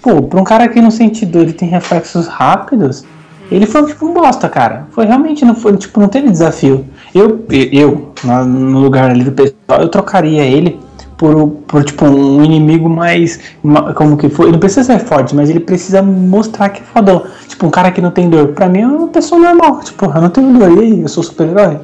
Pô, 0.00 0.22
pra 0.22 0.40
um 0.40 0.44
cara 0.44 0.68
que 0.68 0.80
não 0.80 0.90
sente 0.90 1.24
dor 1.24 1.48
e 1.48 1.52
tem 1.52 1.68
reflexos 1.68 2.26
rápidos, 2.26 3.04
ele 3.50 3.66
foi 3.66 3.86
tipo 3.86 4.06
um 4.06 4.12
bosta, 4.14 4.48
cara. 4.48 4.86
Foi 4.90 5.06
realmente, 5.06 5.44
não 5.44 5.54
foi, 5.54 5.76
tipo, 5.76 6.00
não 6.00 6.08
teve 6.08 6.30
desafio. 6.30 6.84
Eu, 7.14 7.44
eu, 7.50 8.12
no 8.46 8.80
lugar 8.80 9.10
ali 9.10 9.24
do 9.24 9.32
pessoal, 9.32 9.80
eu 9.80 9.88
trocaria 9.88 10.42
ele 10.42 10.78
por, 11.16 11.48
por 11.66 11.84
tipo, 11.84 12.04
um 12.06 12.42
inimigo 12.44 12.88
mais. 12.88 13.38
ma- 13.62 13.92
Como 13.94 14.16
que 14.16 14.28
foi? 14.28 14.46
Ele 14.46 14.52
não 14.52 14.58
precisa 14.60 14.84
ser 14.84 14.98
forte, 14.98 15.34
mas 15.34 15.48
ele 15.48 15.60
precisa 15.60 16.02
mostrar 16.02 16.68
que 16.70 16.80
é 16.80 16.84
fodão. 16.84 17.22
Tipo, 17.48 17.66
um 17.66 17.70
cara 17.70 17.90
que 17.90 18.00
não 18.00 18.10
tem 18.10 18.28
dor. 18.28 18.48
Pra 18.48 18.68
mim 18.68 18.80
é 18.80 18.86
uma 18.86 19.08
pessoa 19.08 19.40
normal. 19.40 19.80
Tipo, 19.80 20.06
eu 20.06 20.20
não 20.20 20.30
tenho 20.30 20.58
dor. 20.58 20.72
E 20.76 20.80
aí, 20.80 21.00
eu 21.02 21.08
sou 21.08 21.22
super-herói? 21.22 21.78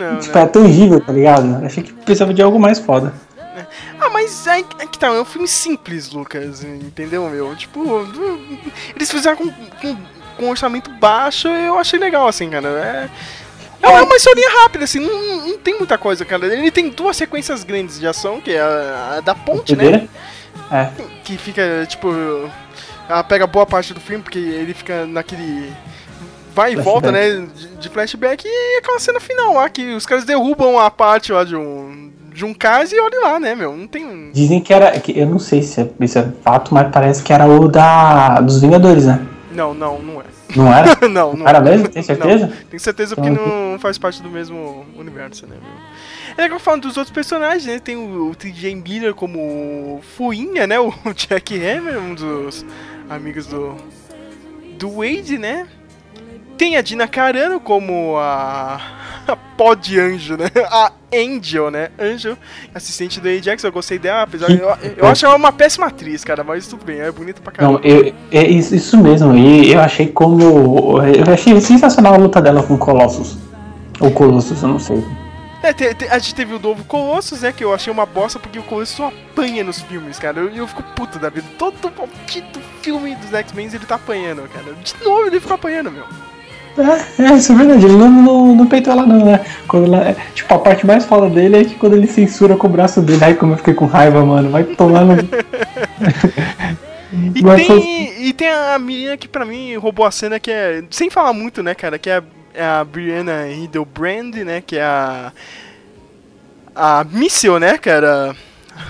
Não, 0.00 0.18
Tipo, 0.18 0.38
é 0.38 0.46
tangível, 0.46 1.00
tá 1.00 1.12
ligado? 1.12 1.60
Eu 1.60 1.66
Achei 1.66 1.82
que 1.82 1.92
precisava 1.92 2.32
de 2.32 2.42
algo 2.42 2.58
mais 2.58 2.78
foda. 2.78 3.12
Ah, 4.00 4.08
mas 4.10 4.48
aí 4.48 4.64
aí 4.78 4.86
que 4.86 4.98
tá, 4.98 5.08
é 5.08 5.20
um 5.20 5.24
filme 5.24 5.46
simples, 5.46 6.10
Lucas, 6.10 6.64
entendeu, 6.64 7.28
meu? 7.28 7.54
Tipo, 7.54 8.06
eles 8.96 9.10
fizeram 9.10 9.36
com, 9.36 9.50
com, 9.50 9.96
com 10.36 10.44
um 10.46 10.50
orçamento 10.50 10.90
baixo 10.92 11.48
e 11.48 11.66
eu 11.66 11.78
achei 11.78 11.98
legal, 11.98 12.26
assim, 12.26 12.48
cara. 12.48 12.68
É, 12.68 13.10
é 13.82 13.88
uma 13.88 14.16
historinha 14.16 14.48
rápida, 14.62 14.84
assim, 14.84 15.00
não, 15.00 15.48
não 15.48 15.58
tem 15.58 15.76
muita 15.76 15.98
coisa, 15.98 16.24
cara. 16.24 16.46
Ele 16.46 16.70
tem 16.70 16.88
duas 16.88 17.16
sequências 17.16 17.62
grandes 17.62 18.00
de 18.00 18.06
ação, 18.06 18.40
que 18.40 18.52
é 18.52 18.60
a, 18.60 19.16
a 19.16 19.20
da 19.20 19.34
ponte, 19.34 19.76
né? 19.76 20.08
É. 20.70 20.90
Que 21.24 21.36
fica, 21.36 21.84
tipo, 21.86 22.08
ela 23.08 23.24
pega 23.24 23.46
boa 23.46 23.66
parte 23.66 23.92
do 23.92 24.00
filme, 24.00 24.22
porque 24.22 24.38
ele 24.38 24.72
fica 24.72 25.06
naquele. 25.06 25.72
Vai 26.54 26.72
e 26.72 26.74
Flashback. 26.74 26.84
volta, 26.84 27.12
né? 27.12 27.46
De, 27.54 27.66
de 27.76 27.88
flashback 27.88 28.44
e 28.46 28.78
aquela 28.78 28.98
cena 28.98 29.20
final 29.20 29.54
lá, 29.54 29.68
que 29.68 29.94
os 29.94 30.04
caras 30.06 30.24
derrubam 30.24 30.78
a 30.78 30.90
parte 30.90 31.32
lá 31.32 31.44
de 31.44 31.56
um. 31.56 32.10
De 32.32 32.44
um 32.44 32.54
cais 32.54 32.92
e 32.92 33.00
olha 33.00 33.20
lá, 33.20 33.40
né, 33.40 33.54
meu? 33.56 33.76
Não 33.76 33.86
tem. 33.88 34.30
Dizem 34.32 34.60
que 34.60 34.72
era. 34.72 34.98
Que 35.00 35.18
eu 35.18 35.26
não 35.26 35.38
sei 35.38 35.62
se 35.62 35.80
é, 35.80 35.88
isso 36.00 36.18
é 36.18 36.28
fato, 36.42 36.72
mas 36.72 36.90
parece 36.92 37.22
que 37.22 37.32
era 37.32 37.46
o 37.46 37.68
da. 37.68 38.40
dos 38.40 38.60
Vingadores, 38.60 39.04
né? 39.06 39.20
Não, 39.52 39.74
não, 39.74 39.98
não 40.00 40.20
é. 40.20 40.24
Não 40.56 40.72
era? 40.72 40.96
não, 41.08 41.34
não 41.34 41.46
Era 41.48 41.58
é. 41.58 41.60
mesmo? 41.60 41.88
Tem 41.88 42.02
certeza? 42.02 42.46
Não, 42.46 42.56
tenho 42.70 42.80
certeza 42.80 43.14
porque 43.16 43.30
Então, 43.30 43.46
não 43.72 43.78
faz 43.78 43.98
parte 43.98 44.22
do 44.22 44.28
mesmo 44.30 44.86
universo, 44.96 45.46
né, 45.46 45.56
meu? 45.60 45.72
É 46.36 46.42
legal 46.42 46.58
falando 46.60 46.82
dos 46.82 46.96
outros 46.96 47.12
personagens, 47.12 47.66
né? 47.66 47.78
Tem 47.80 47.96
o, 47.96 48.30
o 48.30 48.34
TJ 48.34 48.74
Miller 48.76 49.12
como 49.14 50.00
Fuinha, 50.16 50.66
né? 50.66 50.78
O 50.78 50.92
Jack 51.14 51.56
Hammer, 51.56 51.98
um 51.98 52.14
dos 52.14 52.64
amigos 53.08 53.46
do. 53.46 53.74
do 54.78 54.88
Wade, 54.98 55.36
né? 55.36 55.66
Tem 56.60 56.76
a 56.76 56.82
Dina 56.82 57.08
Carano 57.08 57.58
como 57.58 58.18
a. 58.18 58.78
a 59.26 59.34
pó 59.34 59.72
de 59.74 59.98
anjo, 59.98 60.36
né? 60.36 60.44
A 60.70 60.92
Angel, 61.10 61.70
né? 61.70 61.88
Anjo, 61.98 62.36
assistente 62.74 63.18
do 63.18 63.26
Ajax, 63.30 63.64
eu 63.64 63.72
gostei 63.72 63.98
dela, 63.98 64.24
apesar. 64.24 64.50
Eu, 64.50 64.68
eu 64.98 65.06
acho 65.06 65.24
ela 65.24 65.36
uma 65.36 65.52
péssima 65.52 65.86
atriz, 65.86 66.22
cara, 66.22 66.44
mas 66.44 66.66
tudo 66.66 66.84
bem, 66.84 67.00
é 67.00 67.10
bonita 67.10 67.40
pra 67.40 67.50
caramba. 67.50 67.80
Não, 67.82 67.84
eu, 67.90 68.12
é 68.30 68.46
isso 68.46 68.98
mesmo. 68.98 69.34
E 69.34 69.72
eu 69.72 69.80
achei 69.80 70.08
como. 70.08 70.98
Eu 71.02 71.32
achei 71.32 71.58
sensacional 71.62 72.12
a 72.12 72.18
luta 72.18 72.42
dela 72.42 72.62
com 72.62 72.76
Colossus. 72.76 73.38
Ou 73.98 74.10
Colossus, 74.10 74.62
eu 74.62 74.68
não 74.68 74.78
sei. 74.78 75.02
É, 75.62 75.72
te- 75.72 75.94
te- 75.94 76.08
a 76.08 76.18
gente 76.18 76.34
teve 76.34 76.52
o 76.52 76.58
novo 76.58 76.84
Colossus, 76.84 77.40
né? 77.40 77.52
Que 77.52 77.64
eu 77.64 77.72
achei 77.72 77.90
uma 77.90 78.04
bosta 78.04 78.38
porque 78.38 78.58
o 78.58 78.62
Colossus 78.64 78.96
só 78.96 79.06
apanha 79.08 79.64
nos 79.64 79.80
filmes, 79.80 80.18
cara. 80.18 80.40
E 80.42 80.46
eu, 80.48 80.54
eu 80.56 80.66
fico 80.66 80.82
puto 80.94 81.18
da 81.18 81.30
vida. 81.30 81.46
Todo 81.58 81.90
maldito 81.96 82.60
filme 82.82 83.14
dos 83.16 83.32
X-Men 83.32 83.68
ele 83.68 83.86
tá 83.86 83.94
apanhando, 83.94 84.42
cara. 84.52 84.74
De 84.74 84.94
novo 85.02 85.26
ele 85.26 85.40
fica 85.40 85.54
apanhando, 85.54 85.90
meu. 85.90 86.04
É, 86.80 87.22
é, 87.22 87.36
isso 87.36 87.52
é 87.52 87.54
verdade. 87.54 87.84
Ele 87.86 87.96
não, 87.96 88.10
não, 88.10 88.54
não 88.56 88.66
peitou 88.66 88.92
ela, 88.92 89.06
não, 89.06 89.24
né? 89.24 89.40
Quando 89.66 89.86
ela, 89.86 90.08
é, 90.08 90.16
tipo, 90.34 90.52
a 90.54 90.58
parte 90.58 90.86
mais 90.86 91.04
foda 91.04 91.28
dele 91.28 91.58
é 91.60 91.64
que 91.64 91.74
quando 91.74 91.94
ele 91.96 92.06
censura 92.06 92.56
com 92.56 92.66
o 92.66 92.70
braço 92.70 93.00
dele. 93.00 93.24
Ai, 93.24 93.34
como 93.34 93.52
eu 93.52 93.56
fiquei 93.58 93.74
com 93.74 93.86
raiva, 93.86 94.24
mano. 94.24 94.50
Vai 94.50 94.64
tomar 94.64 95.04
no. 95.04 95.16
E 97.12 97.42
Mas 97.42 97.66
foi- 97.66 97.80
tem, 97.80 98.24
e 98.28 98.32
tem 98.32 98.48
a 98.48 98.78
menina 98.78 99.16
que 99.16 99.26
pra 99.26 99.44
mim 99.44 99.74
roubou 99.76 100.06
a 100.06 100.12
cena, 100.12 100.38
que 100.38 100.50
é. 100.50 100.84
Sem 100.90 101.10
falar 101.10 101.32
muito, 101.32 101.60
né, 101.60 101.74
cara? 101.74 101.98
Que 101.98 102.08
é 102.08 102.18
a, 102.18 102.22
é 102.54 102.64
a 102.64 102.84
Brianna 102.84 103.48
Hildebrand, 103.48 104.34
né? 104.44 104.62
Que 104.64 104.76
é 104.76 104.82
a. 104.82 105.32
A 106.74 107.04
Missile, 107.10 107.58
né, 107.58 107.76
cara? 107.78 108.34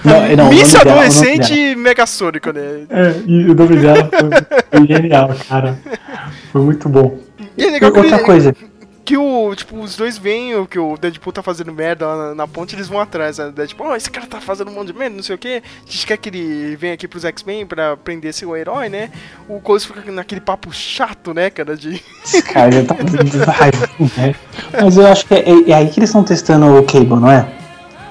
Não, 0.04 0.20
não, 0.36 0.44
nome 0.44 0.60
adolescente 0.62 1.74
megasônico, 1.74 2.52
né? 2.52 2.86
É, 2.90 3.14
e 3.26 3.50
o 3.50 3.54
nome 3.54 3.76
dela 3.76 4.08
foi, 4.08 4.78
foi 4.78 4.86
genial, 4.86 5.30
cara. 5.48 5.78
Foi 6.52 6.60
muito 6.60 6.88
bom. 6.88 7.18
E 7.56 7.64
é 7.64 7.70
legal 7.70 7.90
que 7.92 7.98
Outra 7.98 8.16
ele- 8.16 8.24
coisa. 8.24 8.56
Que 9.02 9.16
o, 9.16 9.52
tipo, 9.56 9.76
os 9.80 9.96
dois 9.96 10.16
veem 10.16 10.54
o 10.54 10.66
que 10.66 10.78
o 10.78 10.96
Deadpool 10.96 11.32
tá 11.32 11.42
fazendo 11.42 11.72
merda 11.72 12.06
lá 12.06 12.28
na, 12.28 12.34
na 12.36 12.46
ponte, 12.46 12.76
eles 12.76 12.86
vão 12.86 13.00
atrás, 13.00 13.38
né? 13.38 13.50
Deadpool, 13.52 13.88
oh, 13.88 13.96
esse 13.96 14.08
cara 14.08 14.24
tá 14.24 14.40
fazendo 14.40 14.70
um 14.70 14.74
monte 14.74 14.88
de 14.88 14.92
merda, 14.92 15.16
não 15.16 15.22
sei 15.22 15.34
o 15.34 15.38
que. 15.38 15.48
A 15.56 15.90
gente 15.90 16.06
quer 16.06 16.16
que 16.16 16.28
ele 16.28 16.76
venha 16.76 16.94
aqui 16.94 17.08
pros 17.08 17.24
X-Men 17.24 17.66
pra 17.66 17.96
prender 17.96 18.32
seu 18.32 18.56
herói, 18.56 18.88
né? 18.88 19.10
O 19.48 19.58
Coisa 19.60 19.84
fica 19.84 20.12
naquele 20.12 20.40
papo 20.40 20.72
chato, 20.72 21.34
né, 21.34 21.50
cara, 21.50 21.76
de... 21.76 22.00
Esse 22.24 22.40
cara 22.42 22.70
já 22.70 22.84
tá 22.84 22.94
de 22.94 23.38
raiva, 23.38 23.90
né? 24.16 24.34
Mas 24.80 24.96
eu 24.96 25.06
acho 25.08 25.26
que 25.26 25.34
é, 25.34 25.44
é 25.70 25.74
aí 25.74 25.88
que 25.88 25.98
eles 25.98 26.10
estão 26.10 26.22
testando 26.22 26.66
o 26.78 26.84
Cable, 26.84 27.08
não 27.20 27.32
é? 27.32 27.48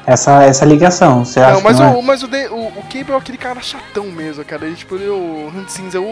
Essa, 0.05 0.43
essa 0.43 0.65
ligação, 0.65 1.23
você 1.23 1.39
acha 1.39 1.53
Não, 1.53 1.61
mas, 1.61 1.77
que 1.77 1.83
não 1.83 1.95
o, 1.95 1.99
é? 1.99 2.01
mas 2.01 2.23
o, 2.23 2.27
de, 2.27 2.47
o, 2.47 2.57
o 2.67 2.83
Cable 2.91 3.11
é 3.13 3.15
aquele 3.15 3.37
cara 3.37 3.61
chatão 3.61 4.05
mesmo, 4.07 4.43
cara. 4.43 4.65
Ele, 4.65 4.75
tipo, 4.75 4.95
ele 4.95 5.05
é 5.05 5.11
o 5.11 5.51
Hunt 5.55 5.69
Cinza, 5.69 6.01
o. 6.01 6.05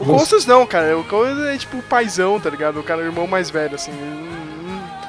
O 0.00 0.04
Colossus 0.04 0.46
não, 0.46 0.66
cara. 0.66 0.96
O 0.98 1.04
Colossus 1.04 1.44
é 1.46 1.56
tipo 1.56 1.78
o 1.78 1.82
paizão, 1.82 2.38
tá 2.40 2.50
ligado? 2.50 2.80
O 2.80 2.82
cara, 2.82 3.00
o 3.02 3.04
irmão 3.04 3.26
mais 3.26 3.50
velho, 3.50 3.74
assim. 3.74 3.92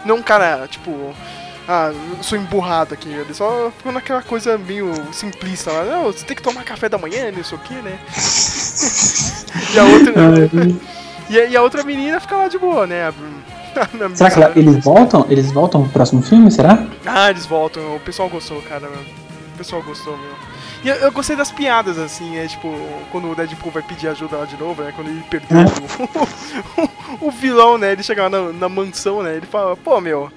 Não- 0.06 0.18
um 0.18 0.22
cara, 0.24 0.68
tipo. 0.68 1.14
Ah, 1.68 1.92
eu 2.18 2.24
sou 2.24 2.38
emburrado 2.38 2.94
aqui. 2.94 3.10
Ele 3.10 3.34
só 3.34 3.72
ficou 3.76 3.92
naquela 3.92 4.22
coisa 4.22 4.56
meio 4.58 4.94
simplista 5.12 5.72
lá. 5.72 5.84
Não, 5.84 6.04
você 6.06 6.24
tem 6.24 6.36
que 6.36 6.44
tomar 6.44 6.64
café 6.64 6.88
da 6.88 6.98
manhã, 6.98 7.32
não 7.36 7.44
sei 7.44 7.58
o 7.58 7.62
que, 7.62 7.74
né? 7.74 7.98
e 9.74 9.80
a 9.80 9.84
outra. 9.84 10.14
e, 11.30 11.40
a, 11.40 11.46
e 11.46 11.58
a 11.58 11.62
outra 11.64 11.84
menina 11.84 12.20
fica 12.20 12.36
lá 12.36 12.48
de 12.48 12.58
boa, 12.60 12.86
né? 12.86 13.12
Será 14.14 14.30
que 14.30 14.42
ela- 14.44 14.54
eles 14.56 14.84
voltam? 14.84 15.26
Eles 15.30 15.52
voltam 15.52 15.82
pro 15.84 15.92
próximo 15.92 16.22
filme, 16.22 16.50
será? 16.52 16.86
ah, 17.06 17.30
eles 17.32 17.46
voltam. 17.46 17.96
O 17.96 18.00
pessoal 18.00 18.30
gostou, 18.30 18.62
cara. 18.62 18.88
O 18.88 19.58
pessoal 19.58 19.82
gostou, 19.82 20.16
meu. 20.18 20.32
E 20.84 20.90
eu, 20.90 20.96
eu 20.96 21.12
gostei 21.12 21.36
das 21.36 21.52
piadas, 21.52 21.98
assim, 21.98 22.38
é 22.38 22.48
tipo, 22.48 22.74
quando 23.12 23.32
o 23.32 23.36
Deadpool 23.36 23.72
vai 23.72 23.82
pedir 23.84 24.08
ajuda 24.08 24.38
lá 24.38 24.46
de 24.46 24.58
novo, 24.58 24.84
né? 24.84 24.94
Quando 24.96 25.10
ele 25.10 25.24
perdeu 25.30 25.58
o, 27.22 27.28
o 27.28 27.32
vilão, 27.32 27.78
né? 27.78 27.92
Ele 27.92 28.04
chega 28.04 28.24
lá 28.24 28.30
na, 28.30 28.54
na 28.54 28.70
mansão, 28.70 29.24
né? 29.24 29.36
Ele 29.36 29.46
fala, 29.46 29.76
pô, 29.76 30.00
meu, 30.00 30.30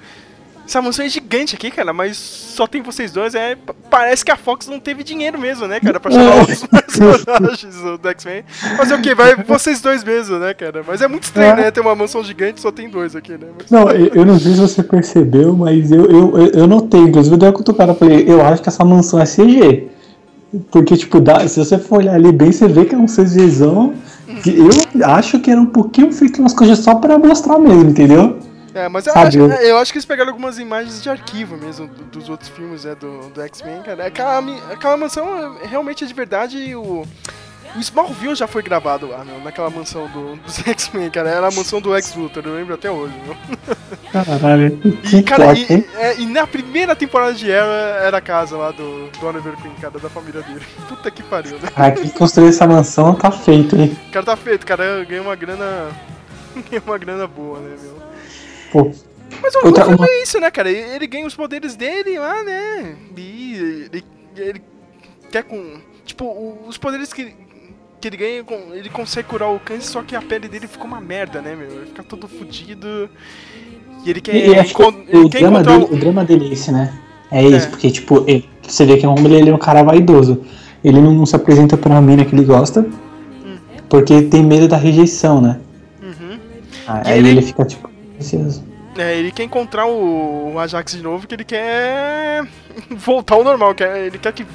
essa 0.65 0.81
mansão 0.81 1.03
é 1.05 1.09
gigante 1.09 1.55
aqui, 1.55 1.71
cara, 1.71 1.91
mas 1.91 2.15
só 2.17 2.67
tem 2.67 2.81
vocês 2.81 3.11
dois, 3.11 3.33
é. 3.33 3.57
Parece 3.89 4.23
que 4.23 4.31
a 4.31 4.37
Fox 4.37 4.67
não 4.67 4.79
teve 4.79 5.03
dinheiro 5.03 5.37
mesmo, 5.39 5.67
né, 5.67 5.79
cara, 5.79 5.99
pra 5.99 6.11
chamar 6.11 6.43
os 6.43 6.63
personagens 6.67 7.75
do 7.99 8.09
X-Men. 8.09 8.43
Mas 8.77 8.91
o 8.91 9.01
que? 9.01 9.15
Vai 9.15 9.35
vocês 9.35 9.81
dois 9.81 10.03
mesmo, 10.03 10.37
né, 10.37 10.53
cara? 10.53 10.83
Mas 10.87 11.01
é 11.01 11.07
muito 11.07 11.23
estranho, 11.23 11.53
É. 11.53 11.55
né? 11.55 11.71
Ter 11.71 11.79
uma 11.81 11.95
mansão 11.95 12.23
gigante 12.23 12.61
só 12.61 12.71
tem 12.71 12.87
dois 12.89 13.15
aqui, 13.15 13.31
né? 13.31 13.47
Mas- 13.57 13.71
Não, 13.71 13.89
eu, 13.91 14.07
eu 14.13 14.25
não 14.25 14.37
sei 14.39 14.53
se 14.53 14.59
você 14.59 14.83
percebeu, 14.83 15.53
mas 15.55 15.91
eu, 15.91 16.05
eu, 16.05 16.37
eu, 16.53 16.67
notei, 16.67 17.01
inclusive 17.01 17.33
eu 17.33 17.39
dei 17.39 17.49
uma 17.49 17.55
cutucada, 17.55 17.95
falei, 17.95 18.25
eu 18.27 18.45
acho 18.45 18.61
que 18.61 18.69
essa 18.69 18.85
mansão 18.85 19.19
é 19.19 19.25
CG. 19.25 19.87
Porque, 20.71 20.97
tipo, 20.97 21.19
dá, 21.19 21.47
se 21.47 21.59
você 21.63 21.77
for 21.77 21.99
olhar 21.99 22.15
ali 22.15 22.31
bem, 22.31 22.51
você 22.51 22.67
vê 22.67 22.85
que 22.85 22.95
é 22.95 22.97
um 22.97 23.05
CGzão. 23.05 23.93
Que 24.43 24.55
eu 24.57 24.69
acho 25.07 25.39
que 25.39 25.49
era 25.49 25.59
um 25.59 25.65
pouquinho 25.65 26.11
feito 26.13 26.39
umas 26.39 26.53
coisas 26.53 26.79
só 26.79 26.95
pra 26.95 27.17
mostrar 27.17 27.57
mesmo, 27.57 27.89
entendeu? 27.89 28.37
É, 28.75 28.87
mas 28.87 29.07
eu 29.07 29.13
acho, 29.15 29.39
eu- 29.39 29.77
acho 29.79 29.91
que 29.91 29.97
eles 29.97 30.05
pegaram 30.05 30.29
algumas 30.31 30.59
imagens 30.59 31.01
de 31.01 31.09
arquivo 31.09 31.57
mesmo 31.57 31.87
do- 31.87 32.03
dos 32.19 32.29
outros 32.29 32.47
filmes 32.49 32.83
né, 32.85 32.93
do, 32.95 33.29
do 33.29 33.41
X-Men, 33.41 33.81
cara. 33.81 34.05
Aquela, 34.05 34.39
mi- 34.41 34.59
aquela 34.71 34.95
mansão 34.95 35.25
é- 35.63 35.67
realmente 35.67 36.03
é 36.03 36.07
de 36.07 36.13
verdade 36.13 36.57
e 36.57 36.75
o. 36.75 37.03
O 37.75 37.79
Smallville 37.79 38.35
já 38.35 38.47
foi 38.47 38.63
gravado 38.63 39.07
lá, 39.07 39.23
meu, 39.23 39.39
naquela 39.41 39.69
mansão 39.69 40.07
do, 40.07 40.35
dos 40.37 40.59
X-Men, 40.67 41.09
cara. 41.09 41.29
Era 41.29 41.47
a 41.47 41.51
mansão 41.51 41.79
do 41.79 41.89
Lex 41.89 42.15
Luthor, 42.15 42.43
eu 42.45 42.55
lembro 42.55 42.73
até 42.73 42.89
hoje, 42.89 43.13
meu. 43.25 43.35
Caralho, 44.11 44.77
que 44.77 45.17
E, 45.17 45.23
cara, 45.23 45.53
e, 45.53 45.65
hein? 45.71 45.85
é, 45.95 46.19
e 46.19 46.25
na 46.25 46.47
primeira 46.47 46.95
temporada 46.95 47.33
de 47.33 47.51
Arrow 47.53 47.71
era 47.71 48.17
a 48.17 48.21
casa 48.21 48.57
lá 48.57 48.71
do, 48.71 49.09
do 49.11 49.25
Oliver 49.27 49.55
Queen, 49.57 49.73
cara, 49.75 49.99
da 49.99 50.09
família 50.09 50.41
dele. 50.41 50.65
Puta 50.89 51.11
que 51.11 51.21
pariu, 51.23 51.59
né? 51.59 51.69
Ah, 51.75 51.91
quem 51.91 52.09
construiu 52.09 52.49
essa 52.49 52.65
mansão 52.67 53.13
tá 53.15 53.31
feito, 53.31 53.75
hein? 53.75 53.97
Cara 54.11 54.25
tá 54.25 54.35
feito, 54.35 54.65
cara, 54.65 55.05
ganhou 55.05 55.25
uma 55.25 55.35
grana. 55.35 55.89
ganhou 56.69 56.83
uma 56.87 56.97
grana 56.97 57.27
boa, 57.27 57.59
né, 57.59 57.75
meu? 57.81 57.97
Pô. 58.71 58.91
Mas 59.41 59.53
o, 59.55 59.65
Outra- 59.67 59.87
uma- 59.87 60.07
é 60.07 60.23
isso, 60.23 60.39
né, 60.39 60.49
cara? 60.49 60.71
Ele, 60.71 61.05
ganha 61.05 61.27
os 61.27 61.35
poderes 61.35 61.75
dele 61.75 62.17
lá, 62.17 62.41
né? 62.43 62.95
E 63.15 63.53
ele, 63.91 64.03
ele 64.35 64.61
quer 65.31 65.43
com. 65.43 65.79
Tipo, 66.03 66.57
os 66.67 66.75
poderes 66.79 67.13
que, 67.13 67.35
que 67.99 68.07
ele 68.07 68.17
ganha, 68.17 68.43
ele 68.73 68.89
consegue 68.89 69.27
curar 69.27 69.49
o 69.49 69.59
câncer, 69.59 69.91
só 69.91 70.01
que 70.01 70.15
a 70.15 70.21
pele 70.21 70.47
dele 70.47 70.67
ficou 70.67 70.87
uma 70.87 71.01
merda, 71.01 71.41
né, 71.41 71.55
meu? 71.55 71.69
Ele 71.69 71.85
fica 71.87 72.03
todo 72.03 72.27
fudido. 72.27 73.09
E 74.05 74.09
ele 74.09 74.21
quer. 74.21 74.35
E, 74.35 74.63
que 74.63 74.71
encon- 74.71 74.93
o, 75.11 75.17
ele 75.19 75.29
quer 75.29 75.39
drama 75.41 75.63
dele, 75.63 75.83
o- 75.83 75.93
o 75.93 75.97
drama 75.97 76.23
dele 76.25 76.49
é 76.49 76.53
esse, 76.53 76.71
né? 76.71 76.93
É 77.31 77.43
isso, 77.43 77.67
É. 77.67 77.69
porque, 77.69 77.91
tipo, 77.91 78.23
ele- 78.27 78.47
você 78.67 78.85
vê 78.85 78.97
que 78.97 79.05
é 79.05 79.09
um 79.09 79.11
homem, 79.11 79.33
ele 79.33 79.49
é 79.49 79.53
um 79.53 79.57
cara 79.57 79.83
vaidoso. 79.83 80.43
Ele 80.83 81.01
não 81.01 81.25
se 81.25 81.35
apresenta 81.35 81.75
pra 81.77 81.99
mina 81.99 82.23
que 82.23 82.33
ele 82.33 82.45
gosta, 82.45 82.81
Hum. 83.45 83.57
porque 83.89 84.13
ele 84.13 84.27
tem 84.29 84.43
medo 84.43 84.67
da 84.67 84.77
rejeição, 84.77 85.41
né? 85.41 85.59
Uhum. 86.01 86.39
Ah, 86.87 87.01
Aí 87.05 87.19
ele- 87.19 87.29
ele... 87.31 87.41
fica, 87.41 87.65
tipo, 87.65 87.89
ansioso. 88.17 88.63
É, 88.97 89.17
ele 89.17 89.31
quer 89.31 89.43
encontrar 89.43 89.85
o, 89.87 90.53
o 90.53 90.59
Ajax 90.59 90.93
de 90.93 91.01
novo, 91.03 91.27
que 91.27 91.35
ele 91.35 91.43
quer 91.43 92.45
voltar 92.89 93.35
ao 93.35 93.43
normal, 93.43 93.75
quer, 93.75 94.05
ele 94.07 94.17
quer 94.17 94.31
que 94.33 94.45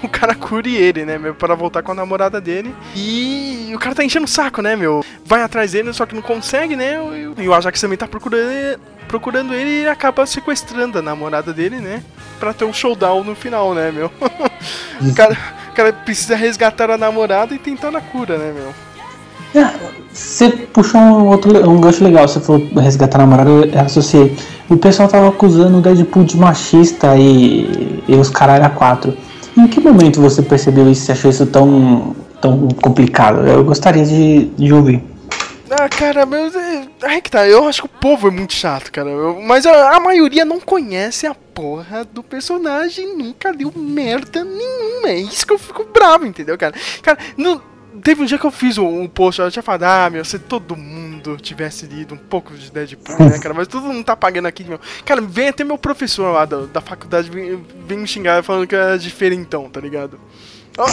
o 0.04 0.08
cara 0.08 0.34
cure 0.34 0.74
ele, 0.74 1.04
né, 1.04 1.18
meu, 1.18 1.34
para 1.34 1.54
voltar 1.54 1.82
com 1.82 1.92
a 1.92 1.94
namorada 1.94 2.40
dele. 2.40 2.74
E 2.94 3.72
o 3.74 3.78
cara 3.78 3.94
tá 3.94 4.04
enchendo 4.04 4.24
o 4.24 4.28
saco, 4.28 4.62
né, 4.62 4.76
meu? 4.76 5.04
Vai 5.24 5.42
atrás 5.42 5.72
dele, 5.72 5.92
só 5.92 6.06
que 6.06 6.14
não 6.14 6.22
consegue, 6.22 6.76
né? 6.76 6.96
E 7.38 7.48
o 7.48 7.54
Ajax 7.54 7.80
também 7.80 7.98
tá 7.98 8.06
procurando, 8.06 8.80
procurando 9.06 9.54
ele 9.54 9.82
e 9.82 9.88
acaba 9.88 10.26
sequestrando 10.26 10.98
a 10.98 11.02
namorada 11.02 11.52
dele, 11.52 11.76
né? 11.76 12.02
Pra 12.38 12.52
ter 12.52 12.64
um 12.64 12.72
showdown 12.72 13.24
no 13.24 13.34
final, 13.34 13.74
né, 13.74 13.90
meu? 13.90 14.10
o, 15.00 15.14
cara, 15.14 15.36
o 15.70 15.72
cara 15.74 15.92
precisa 15.92 16.36
resgatar 16.36 16.90
a 16.90 16.98
namorada 16.98 17.54
e 17.54 17.58
tentar 17.58 17.94
a 17.94 18.00
cura, 18.00 18.38
né, 18.38 18.52
meu? 18.52 18.72
Você 20.12 20.50
puxou 20.50 21.00
um, 21.00 21.26
outro, 21.26 21.68
um 21.68 21.80
gancho 21.80 22.04
legal, 22.04 22.26
você 22.26 22.40
falou 22.40 22.68
resgatar 22.76 23.18
a 23.18 23.26
namorada, 23.26 23.50
eu 23.50 23.80
associei. 23.80 24.36
O 24.68 24.76
pessoal 24.76 25.08
tava 25.08 25.28
acusando 25.28 25.78
o 25.78 25.80
Deadpool 25.80 26.24
de 26.24 26.36
machista 26.36 27.16
e, 27.16 28.02
e 28.06 28.14
os 28.14 28.30
caralho 28.30 28.64
a 28.64 28.70
quatro. 28.70 29.16
Em 29.56 29.66
que 29.66 29.80
momento 29.80 30.20
você 30.20 30.42
percebeu 30.42 30.90
isso? 30.90 31.02
Você 31.02 31.12
achou 31.12 31.30
isso 31.30 31.46
tão, 31.46 32.14
tão 32.40 32.68
complicado? 32.68 33.46
Eu 33.46 33.64
gostaria 33.64 34.04
de, 34.04 34.46
de 34.46 34.72
ouvir. 34.72 35.02
Ah, 35.70 35.88
cara, 35.88 36.26
mas 36.26 36.54
é, 36.56 36.88
aí 37.02 37.20
que 37.22 37.30
tá, 37.30 37.46
eu 37.46 37.68
acho 37.68 37.82
que 37.82 37.86
o 37.86 38.00
povo 38.00 38.26
é 38.26 38.30
muito 38.30 38.52
chato, 38.52 38.90
cara. 38.90 39.08
Eu- 39.08 39.40
mas 39.40 39.64
a, 39.66 39.96
a 39.96 40.00
maioria 40.00 40.44
não 40.44 40.58
conhece 40.58 41.26
a 41.28 41.34
porra 41.34 42.04
do 42.04 42.22
personagem, 42.24 43.16
nunca 43.16 43.52
deu 43.52 43.72
merda 43.76 44.42
nenhuma. 44.42 45.08
É 45.08 45.16
isso 45.20 45.46
que 45.46 45.52
eu 45.52 45.58
fico 45.58 45.86
bravo, 45.92 46.26
entendeu, 46.26 46.58
cara? 46.58 46.74
Cara, 47.02 47.18
não, 47.36 47.60
teve 48.02 48.20
um 48.22 48.26
dia 48.26 48.36
que 48.38 48.44
eu 48.46 48.50
fiz 48.50 48.78
um, 48.78 49.02
um 49.02 49.06
post, 49.06 49.40
eu 49.40 49.50
tinha 49.50 49.62
falado, 49.62 49.84
ah, 49.84 50.10
meu, 50.10 50.24
se 50.24 50.40
todo 50.40 50.76
mundo 50.76 51.09
tivesse 51.36 51.86
lido 51.86 52.14
um 52.14 52.18
pouco 52.18 52.54
de 52.54 52.70
Deadpool, 52.70 53.18
né, 53.28 53.38
cara? 53.38 53.54
Mas 53.54 53.68
todo 53.68 53.86
mundo 53.86 54.04
tá 54.04 54.16
pagando 54.16 54.46
aqui, 54.46 54.64
meu. 54.64 54.80
Cara, 55.04 55.20
vem 55.20 55.48
até 55.48 55.62
meu 55.64 55.78
professor 55.78 56.32
lá 56.32 56.44
da, 56.44 56.66
da 56.66 56.80
faculdade, 56.80 57.30
vem, 57.30 57.98
me 57.98 58.06
xingar 58.06 58.42
falando 58.42 58.66
que 58.66 58.74
era 58.74 58.98
diferentão, 58.98 59.68
tá 59.68 59.80
ligado? 59.80 60.20
Ah, 60.78 60.84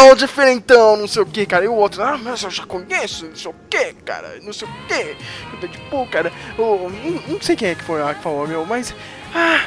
ah, 0.00 0.04
o 0.12 0.16
diferentão, 0.16 0.96
não 0.96 1.06
sei 1.06 1.22
o 1.22 1.26
que, 1.26 1.44
cara. 1.46 1.64
E 1.64 1.68
o 1.68 1.74
outro, 1.74 2.02
ah, 2.02 2.18
mas 2.18 2.42
eu 2.42 2.50
já 2.50 2.64
conheço, 2.66 3.26
não 3.26 3.36
sei 3.36 3.50
o 3.50 3.54
que, 3.70 3.92
cara, 4.04 4.38
não 4.42 4.52
sei 4.52 4.66
o 4.66 4.70
que. 4.88 5.16
O 5.54 5.60
Deadpool, 5.60 6.06
cara. 6.08 6.32
O, 6.58 6.88
não, 6.90 7.22
não 7.34 7.40
sei 7.40 7.54
quem 7.54 7.68
é 7.68 7.74
que 7.74 7.84
foi 7.84 8.00
lá 8.00 8.14
que 8.14 8.22
falou, 8.22 8.46
meu, 8.48 8.64
mas. 8.66 8.94
Ah, 9.34 9.60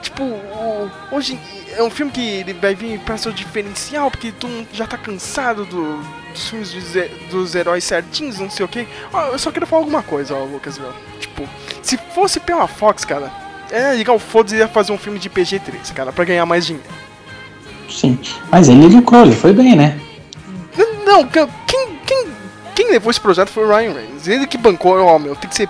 tipo, 0.00 0.24
o- 0.24 0.90
hoje 1.12 1.38
é 1.76 1.82
um 1.82 1.90
filme 1.90 2.10
que 2.10 2.20
ele 2.20 2.54
vai 2.54 2.74
vir 2.74 2.98
pra 3.00 3.16
ser 3.16 3.28
o 3.28 3.32
diferencial, 3.32 4.10
porque 4.10 4.32
tu 4.32 4.48
já 4.72 4.86
tá 4.86 4.96
cansado 4.98 5.64
do, 5.66 6.00
dos 6.32 6.48
filmes 6.48 6.72
dos, 6.72 6.96
he- 6.96 7.10
dos 7.30 7.54
heróis 7.54 7.84
certinhos, 7.84 8.38
não 8.38 8.50
sei 8.50 8.64
o 8.64 8.68
que. 8.68 8.86
Eu 9.30 9.38
só 9.38 9.50
quero 9.50 9.66
falar 9.66 9.82
alguma 9.82 10.02
coisa, 10.02 10.34
ó, 10.34 10.44
Lucas, 10.44 10.78
meu. 10.78 10.92
Tipo, 11.20 11.48
Se 11.82 11.96
fosse 12.14 12.40
pela 12.40 12.66
Fox, 12.66 13.04
cara, 13.04 13.30
é 13.70 13.94
ligar 13.94 14.12
o 14.14 14.18
foda-se 14.18 14.56
ia 14.56 14.68
fazer 14.68 14.92
um 14.92 14.98
filme 14.98 15.18
de 15.18 15.28
PG-13, 15.30 15.92
cara, 15.94 16.12
pra 16.12 16.24
ganhar 16.24 16.44
mais 16.46 16.66
dinheiro. 16.66 16.88
Sim. 17.90 18.18
Mas 18.50 18.68
ele 18.68 18.86
lucrou, 18.86 19.22
ele 19.24 19.34
foi 19.36 19.52
bem, 19.52 19.76
né? 19.76 19.98
Não, 21.04 21.26
quem, 21.26 21.46
quem, 22.06 22.26
quem 22.74 22.90
levou 22.90 23.10
esse 23.10 23.20
projeto 23.20 23.48
foi 23.50 23.64
o 23.64 23.68
Ryan 23.68 23.92
Reynolds. 23.92 24.26
Ele 24.28 24.46
que 24.46 24.56
bancou, 24.56 24.98
ó, 25.04 25.18
meu, 25.18 25.36
tem 25.36 25.48
que 25.50 25.54
ser 25.56 25.68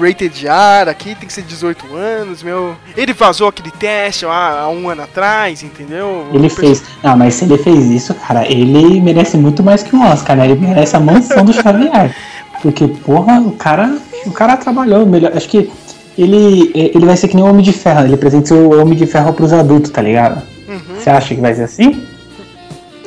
rated 0.00 0.46
R 0.46 0.90
aqui, 0.90 1.14
tem 1.14 1.26
que 1.26 1.32
ser 1.32 1.42
18 1.42 1.94
anos, 1.94 2.42
meu. 2.42 2.76
Ele 2.96 3.12
vazou 3.12 3.48
aquele 3.48 3.70
teste 3.70 4.24
lá 4.24 4.60
há 4.60 4.68
um 4.68 4.88
ano 4.88 5.02
atrás, 5.02 5.62
entendeu? 5.62 6.26
Ele 6.32 6.48
fez. 6.48 6.82
Não, 7.02 7.16
mas 7.16 7.34
se 7.34 7.44
ele 7.44 7.58
fez 7.58 7.90
isso, 7.90 8.14
cara, 8.14 8.46
ele 8.50 9.00
merece 9.00 9.36
muito 9.36 9.62
mais 9.62 9.82
que 9.82 9.94
um 9.94 10.06
Oscar, 10.06 10.36
né? 10.36 10.44
Ele 10.46 10.60
merece 10.60 10.96
a 10.96 11.00
mansão 11.00 11.44
do 11.44 11.52
Xavier. 11.52 12.14
Porque, 12.62 12.88
porra, 12.88 13.40
o 13.40 13.52
cara. 13.52 13.98
O 14.26 14.32
cara 14.32 14.56
trabalhou 14.56 15.04
melhor. 15.04 15.36
Acho 15.36 15.48
que 15.48 15.70
ele, 16.16 16.70
ele 16.74 17.04
vai 17.04 17.16
ser 17.16 17.28
que 17.28 17.36
nem 17.36 17.44
o 17.44 17.48
Homem 17.48 17.62
de 17.62 17.72
Ferro. 17.72 18.04
Ele 18.04 18.14
apresenta 18.14 18.54
o 18.54 18.80
Homem 18.80 18.96
de 18.96 19.06
Ferro 19.06 19.34
pros 19.34 19.52
adultos, 19.52 19.90
tá 19.90 20.00
ligado? 20.00 20.42
Uhum. 20.66 20.96
Você 20.98 21.10
acha 21.10 21.34
que 21.34 21.40
vai 21.40 21.54
ser 21.54 21.64
assim? 21.64 22.02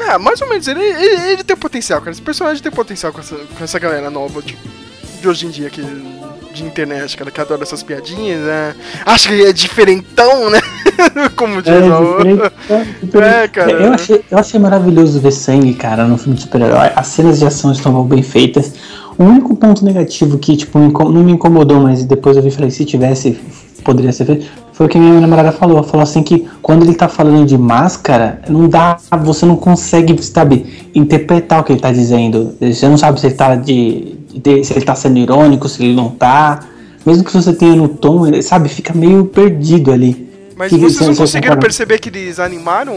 Ah, 0.07 0.19
mais 0.19 0.39
ou 0.41 0.47
menos, 0.47 0.67
ele, 0.67 0.81
ele, 0.81 1.31
ele 1.31 1.43
tem 1.43 1.57
potencial, 1.57 1.99
cara. 1.99 2.11
Esse 2.11 2.21
personagem 2.21 2.61
tem 2.61 2.71
potencial 2.71 3.11
com 3.11 3.19
essa, 3.19 3.35
com 3.35 3.63
essa 3.63 3.79
galera 3.79 4.09
nova 4.09 4.41
de, 4.41 4.57
de 5.19 5.27
hoje 5.27 5.47
em 5.47 5.49
dia, 5.49 5.69
que, 5.69 5.81
de 6.57 6.63
internet, 6.63 7.15
cara, 7.15 7.31
que 7.31 7.39
adora 7.39 7.63
essas 7.63 7.83
piadinhas, 7.83 8.41
né? 8.41 8.75
Acha 9.05 9.29
que 9.29 9.45
é 9.45 9.53
diferentão, 9.53 10.49
né? 10.49 10.59
Como 11.35 11.61
diz 11.61 11.73
o... 11.73 13.21
É, 13.21 13.47
cara. 13.47 13.71
Eu 13.71 13.93
achei, 13.93 14.21
eu 14.29 14.37
achei 14.37 14.59
maravilhoso 14.59 15.19
ver 15.19 15.31
sangue, 15.31 15.73
cara, 15.73 16.05
no 16.05 16.17
filme 16.17 16.35
de 16.35 16.41
super-herói. 16.41 16.91
As 16.95 17.07
cenas 17.07 17.39
de 17.39 17.45
ação 17.45 17.71
estão 17.71 18.03
bem 18.03 18.23
feitas. 18.23 18.73
O 19.17 19.23
único 19.23 19.55
ponto 19.55 19.83
negativo 19.83 20.37
que, 20.37 20.55
tipo, 20.55 20.77
não 20.77 21.23
me 21.23 21.31
incomodou, 21.31 21.79
mas 21.79 22.05
depois 22.05 22.37
eu 22.37 22.43
vi 22.43 22.49
e 22.49 22.51
falei, 22.51 22.69
se 22.69 22.85
tivesse, 22.85 23.39
poderia 23.83 24.11
ser 24.11 24.25
feito, 24.25 24.45
foi 24.73 24.85
o 24.85 24.89
que 24.89 24.99
minha 24.99 25.19
namorada 25.19 25.51
falou. 25.51 25.81
Falou 25.81 26.03
assim 26.03 26.21
que 26.21 26.47
quando 26.61 26.83
ele 26.83 26.93
tá 26.93 27.07
falando 27.07 27.45
de 27.45 27.57
máscara, 27.57 28.41
não 28.47 28.69
dá, 28.69 28.97
você 29.23 29.45
não 29.45 29.55
consegue, 29.55 30.21
sabe, 30.21 30.87
interpretar 30.93 31.61
o 31.61 31.63
que 31.63 31.73
ele 31.73 31.79
tá 31.79 31.91
dizendo. 31.91 32.55
Você 32.61 32.87
não 32.87 32.97
sabe 32.97 33.19
se 33.19 33.25
ele 33.27 33.35
tá 33.35 33.55
de- 33.55 34.16
se 34.63 34.73
ele 34.73 34.85
tá 34.85 34.95
sendo 34.95 35.17
irônico, 35.19 35.67
se 35.69 35.83
ele 35.83 35.93
não 35.95 36.09
tá. 36.09 36.59
Mesmo 37.05 37.23
que 37.23 37.33
você 37.33 37.53
tenha 37.53 37.75
no 37.75 37.87
tom, 37.87 38.27
ele, 38.27 38.41
sabe, 38.41 38.67
fica 38.69 38.93
meio 38.93 39.25
perdido 39.25 39.91
ali. 39.91 40.27
Mas 40.55 40.69
Que- 40.69 40.77
vocês 40.77 40.99
não 41.07 41.13
você- 41.13 41.21
conseguiram 41.21 41.55
você- 41.55 41.61
perceber 41.61 41.99
que 41.99 42.09
eles 42.09 42.39
animaram 42.39 42.93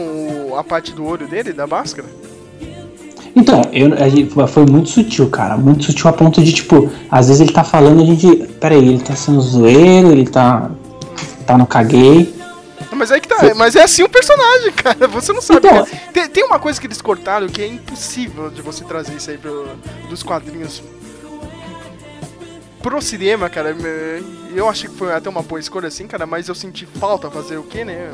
a 0.57 0.63
parte 0.63 0.91
do 0.93 1.05
olho 1.05 1.27
dele, 1.27 1.53
da 1.53 1.65
máscara? 1.67 2.07
Então, 3.35 3.61
eu, 3.71 3.89
gente- 4.09 4.33
foi 4.47 4.65
muito 4.65 4.89
sutil, 4.89 5.29
cara. 5.29 5.55
Muito 5.57 5.85
sutil 5.85 6.09
a 6.09 6.13
ponto 6.13 6.43
de, 6.43 6.51
tipo, 6.51 6.89
às 7.09 7.27
vezes 7.27 7.41
ele 7.41 7.53
tá 7.53 7.63
falando, 7.63 8.01
a 8.01 8.05
gente. 8.05 8.27
Peraí, 8.59 8.79
ele 8.79 8.99
tá 8.99 9.15
sendo 9.15 9.39
zoeiro, 9.41 10.11
ele 10.11 10.25
tá. 10.27 10.69
tá 11.45 11.57
no 11.57 11.65
caguei. 11.65 12.33
Mas 12.93 13.11
aí 13.11 13.21
que 13.21 13.27
tá, 13.27 13.37
mas 13.55 13.75
é 13.75 13.83
assim 13.83 14.03
o 14.03 14.09
personagem, 14.09 14.71
cara. 14.75 15.07
Você 15.07 15.31
não 15.33 15.41
sabe. 15.41 15.65
Então-. 15.67 15.87
Tem, 16.13 16.27
tem 16.29 16.43
uma 16.43 16.59
coisa 16.59 16.79
que 16.79 16.85
eles 16.87 17.01
cortaram 17.01 17.47
que 17.47 17.61
é 17.61 17.67
impossível 17.67 18.49
de 18.49 18.61
você 18.61 18.83
trazer 18.83 19.13
isso 19.15 19.31
aí 19.31 19.37
pro, 19.37 19.69
dos 20.09 20.21
quadrinhos 20.23 20.83
pro 22.81 23.01
cinema, 23.01 23.49
cara. 23.49 23.75
Eu 24.53 24.67
achei 24.67 24.89
que 24.89 24.95
foi 24.95 25.13
até 25.13 25.29
uma 25.29 25.41
boa 25.41 25.59
escolha 25.59 25.87
assim, 25.87 26.07
cara, 26.07 26.25
mas 26.25 26.47
eu 26.47 26.55
senti 26.55 26.85
falta 26.85 27.29
fazer 27.31 27.57
o 27.57 27.63
quê, 27.63 27.85
né? 27.85 28.11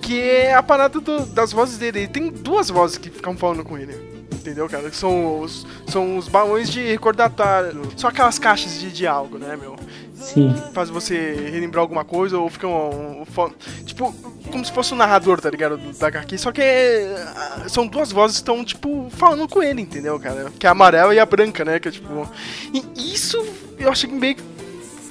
Que 0.00 0.20
é 0.20 0.54
a 0.54 0.62
parada 0.62 0.98
do- 1.00 1.26
das 1.26 1.52
vozes 1.52 1.78
dele. 1.78 2.00
Ele 2.00 2.08
tem 2.08 2.30
duas 2.30 2.68
vozes 2.70 2.98
que 2.98 3.10
ficam 3.10 3.36
falando 3.36 3.62
com 3.64 3.76
ele. 3.78 3.94
Entendeu, 4.32 4.66
cara? 4.68 4.88
Que 4.88 4.96
São 4.96 5.40
os, 5.40 5.66
são 5.86 6.16
os 6.16 6.26
balões 6.26 6.70
de 6.70 6.80
recordatório. 6.82 7.82
São 7.96 8.08
aquelas 8.08 8.38
caixas 8.38 8.80
de 8.80 8.90
diálogo, 8.90 9.38
né, 9.38 9.56
meu? 9.60 9.76
Sim. 10.20 10.54
faz 10.74 10.90
você 10.90 11.48
relembrar 11.50 11.80
alguma 11.80 12.04
coisa 12.04 12.38
ou 12.38 12.50
fica 12.50 12.66
um, 12.68 13.22
um 13.22 13.24
fo- 13.24 13.50
tipo 13.86 14.14
como 14.52 14.62
se 14.62 14.70
fosse 14.70 14.92
um 14.92 14.96
narrador, 14.98 15.40
tá 15.40 15.48
ligado, 15.48 15.78
do- 15.78 15.98
da 15.98 16.08
HQ, 16.08 16.36
só 16.36 16.52
que 16.52 16.60
é, 16.60 17.24
ah, 17.34 17.64
são 17.70 17.86
duas 17.86 18.12
vozes 18.12 18.36
que 18.36 18.42
estão 18.42 18.62
tipo 18.62 19.08
falando 19.16 19.48
com 19.48 19.62
ele, 19.62 19.80
entendeu, 19.80 20.20
cara? 20.20 20.52
Que 20.58 20.66
é 20.66 20.68
a 20.68 20.72
amarela 20.72 21.14
e 21.14 21.18
a 21.18 21.24
branca, 21.24 21.64
né, 21.64 21.80
que 21.80 21.88
é 21.88 21.90
tipo 21.90 22.28
e 22.74 23.14
isso 23.14 23.42
eu 23.80 23.90
achei 23.90 24.08
que 24.08 24.14
meio 24.16 24.34
que 24.36 24.42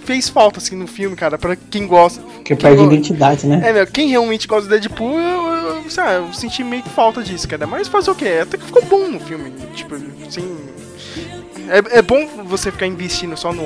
fez 0.05 0.29
falta 0.29 0.60
assim 0.60 0.75
no 0.75 0.88
filme, 0.88 1.15
cara, 1.15 1.38
pra 1.38 1.55
quem 1.55 1.86
gosta. 1.86 2.21
Que 2.43 2.55
perde 2.55 2.77
go- 2.84 2.91
identidade, 2.91 3.45
né? 3.45 3.62
É, 3.63 3.73
meu, 3.73 3.86
quem 3.86 4.10
realmente 4.10 4.47
gosta 4.47 4.67
do 4.67 4.71
Deadpool, 4.71 5.19
eu, 5.19 5.47
eu, 5.84 5.89
sei 5.89 6.03
lá, 6.03 6.13
eu 6.13 6.34
senti 6.34 6.63
meio 6.63 6.82
que 6.82 6.89
falta 6.89 7.21
disso, 7.21 7.47
cara. 7.47 7.67
Mas 7.67 7.88
fazer 7.88 8.10
o 8.12 8.15
quê? 8.15 8.39
Até 8.41 8.58
que 8.58 8.65
ficou 8.65 8.84
bom 8.86 9.08
no 9.08 9.19
filme. 9.19 9.51
Tipo, 9.75 9.95
assim. 10.27 10.58
É, 11.67 11.99
é 11.99 12.01
bom 12.01 12.27
você 12.45 12.71
ficar 12.71 12.88
investindo 12.88 13.38
só 13.38 13.53
no. 13.53 13.63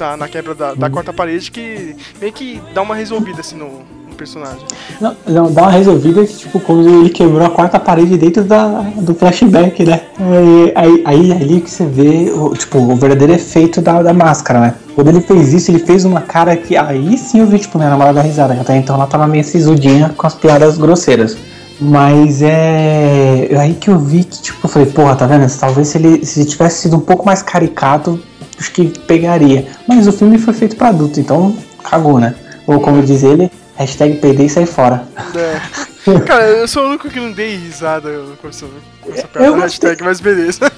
lá, 0.00 0.16
na 0.16 0.26
quebra 0.28 0.54
da, 0.54 0.74
da 0.74 0.90
quarta 0.90 1.12
parede 1.12 1.50
que 1.50 1.94
meio 2.20 2.32
que 2.32 2.60
dá 2.74 2.82
uma 2.82 2.94
resolvida 2.94 3.40
assim 3.40 3.56
no 3.56 3.84
personagem. 4.22 4.64
Não, 5.00 5.16
não, 5.26 5.52
dá 5.52 5.62
uma 5.62 5.70
resolvida 5.70 6.24
que, 6.24 6.36
tipo, 6.36 6.60
quando 6.60 6.88
ele 6.88 7.10
quebrou 7.10 7.44
a 7.44 7.50
quarta 7.50 7.78
parede 7.78 8.16
dentro 8.16 8.44
da, 8.44 8.66
do 8.96 9.14
flashback, 9.14 9.84
né? 9.84 10.02
Aí, 10.18 10.72
aí, 10.74 11.02
aí 11.04 11.32
ali 11.32 11.60
que 11.60 11.70
você 11.70 11.84
vê 11.84 12.32
o, 12.34 12.54
tipo, 12.54 12.78
o 12.78 12.96
verdadeiro 12.96 13.32
efeito 13.32 13.80
da, 13.80 14.02
da 14.02 14.12
máscara, 14.12 14.60
né? 14.60 14.74
Quando 14.94 15.08
ele 15.08 15.20
fez 15.20 15.52
isso, 15.52 15.70
ele 15.70 15.80
fez 15.80 16.04
uma 16.04 16.20
cara 16.20 16.56
que. 16.56 16.76
Aí 16.76 17.18
sim 17.18 17.40
eu 17.40 17.46
vi, 17.46 17.58
tipo, 17.58 17.78
minha 17.78 17.90
namorada 17.90 18.14
dar 18.14 18.22
risada, 18.22 18.54
que 18.54 18.60
até 18.60 18.76
então 18.76 18.94
ela 18.94 19.06
tava 19.06 19.26
meio 19.26 19.42
sisudinha 19.42 20.14
com 20.16 20.26
as 20.26 20.34
piadas 20.34 20.78
grosseiras. 20.78 21.36
Mas 21.80 22.42
é. 22.42 23.48
Aí 23.58 23.74
que 23.74 23.90
eu 23.90 23.98
vi 23.98 24.22
que, 24.22 24.40
tipo, 24.40 24.64
eu 24.64 24.70
falei, 24.70 24.88
porra, 24.88 25.16
tá 25.16 25.26
vendo? 25.26 25.50
Talvez 25.58 25.88
se 25.88 25.98
ele 25.98 26.24
se 26.24 26.44
tivesse 26.44 26.82
sido 26.82 26.96
um 26.96 27.00
pouco 27.00 27.26
mais 27.26 27.42
caricato, 27.42 28.20
acho 28.56 28.70
que 28.72 28.84
pegaria. 29.00 29.66
Mas 29.88 30.06
o 30.06 30.12
filme 30.12 30.38
foi 30.38 30.54
feito 30.54 30.76
pra 30.76 30.88
adulto, 30.88 31.18
então 31.18 31.56
cagou, 31.82 32.20
né? 32.20 32.34
Ou 32.66 32.80
como 32.80 33.02
diz 33.02 33.22
ele, 33.22 33.50
hashtag 33.76 34.16
PD 34.16 34.44
e 34.46 34.48
sai 34.48 34.66
fora. 34.66 35.04
É. 35.34 35.60
Cara, 36.26 36.44
eu 36.44 36.66
sou 36.66 36.84
o 36.84 36.88
único 36.88 37.08
que 37.08 37.20
não 37.20 37.30
dei 37.32 37.56
risada 37.56 38.10
com 38.40 38.48
essa, 38.48 38.66
com 39.00 39.12
essa 39.12 39.28
Eu 39.34 39.54
hashtag, 39.56 40.02
mas 40.02 40.20
beleza. 40.20 40.60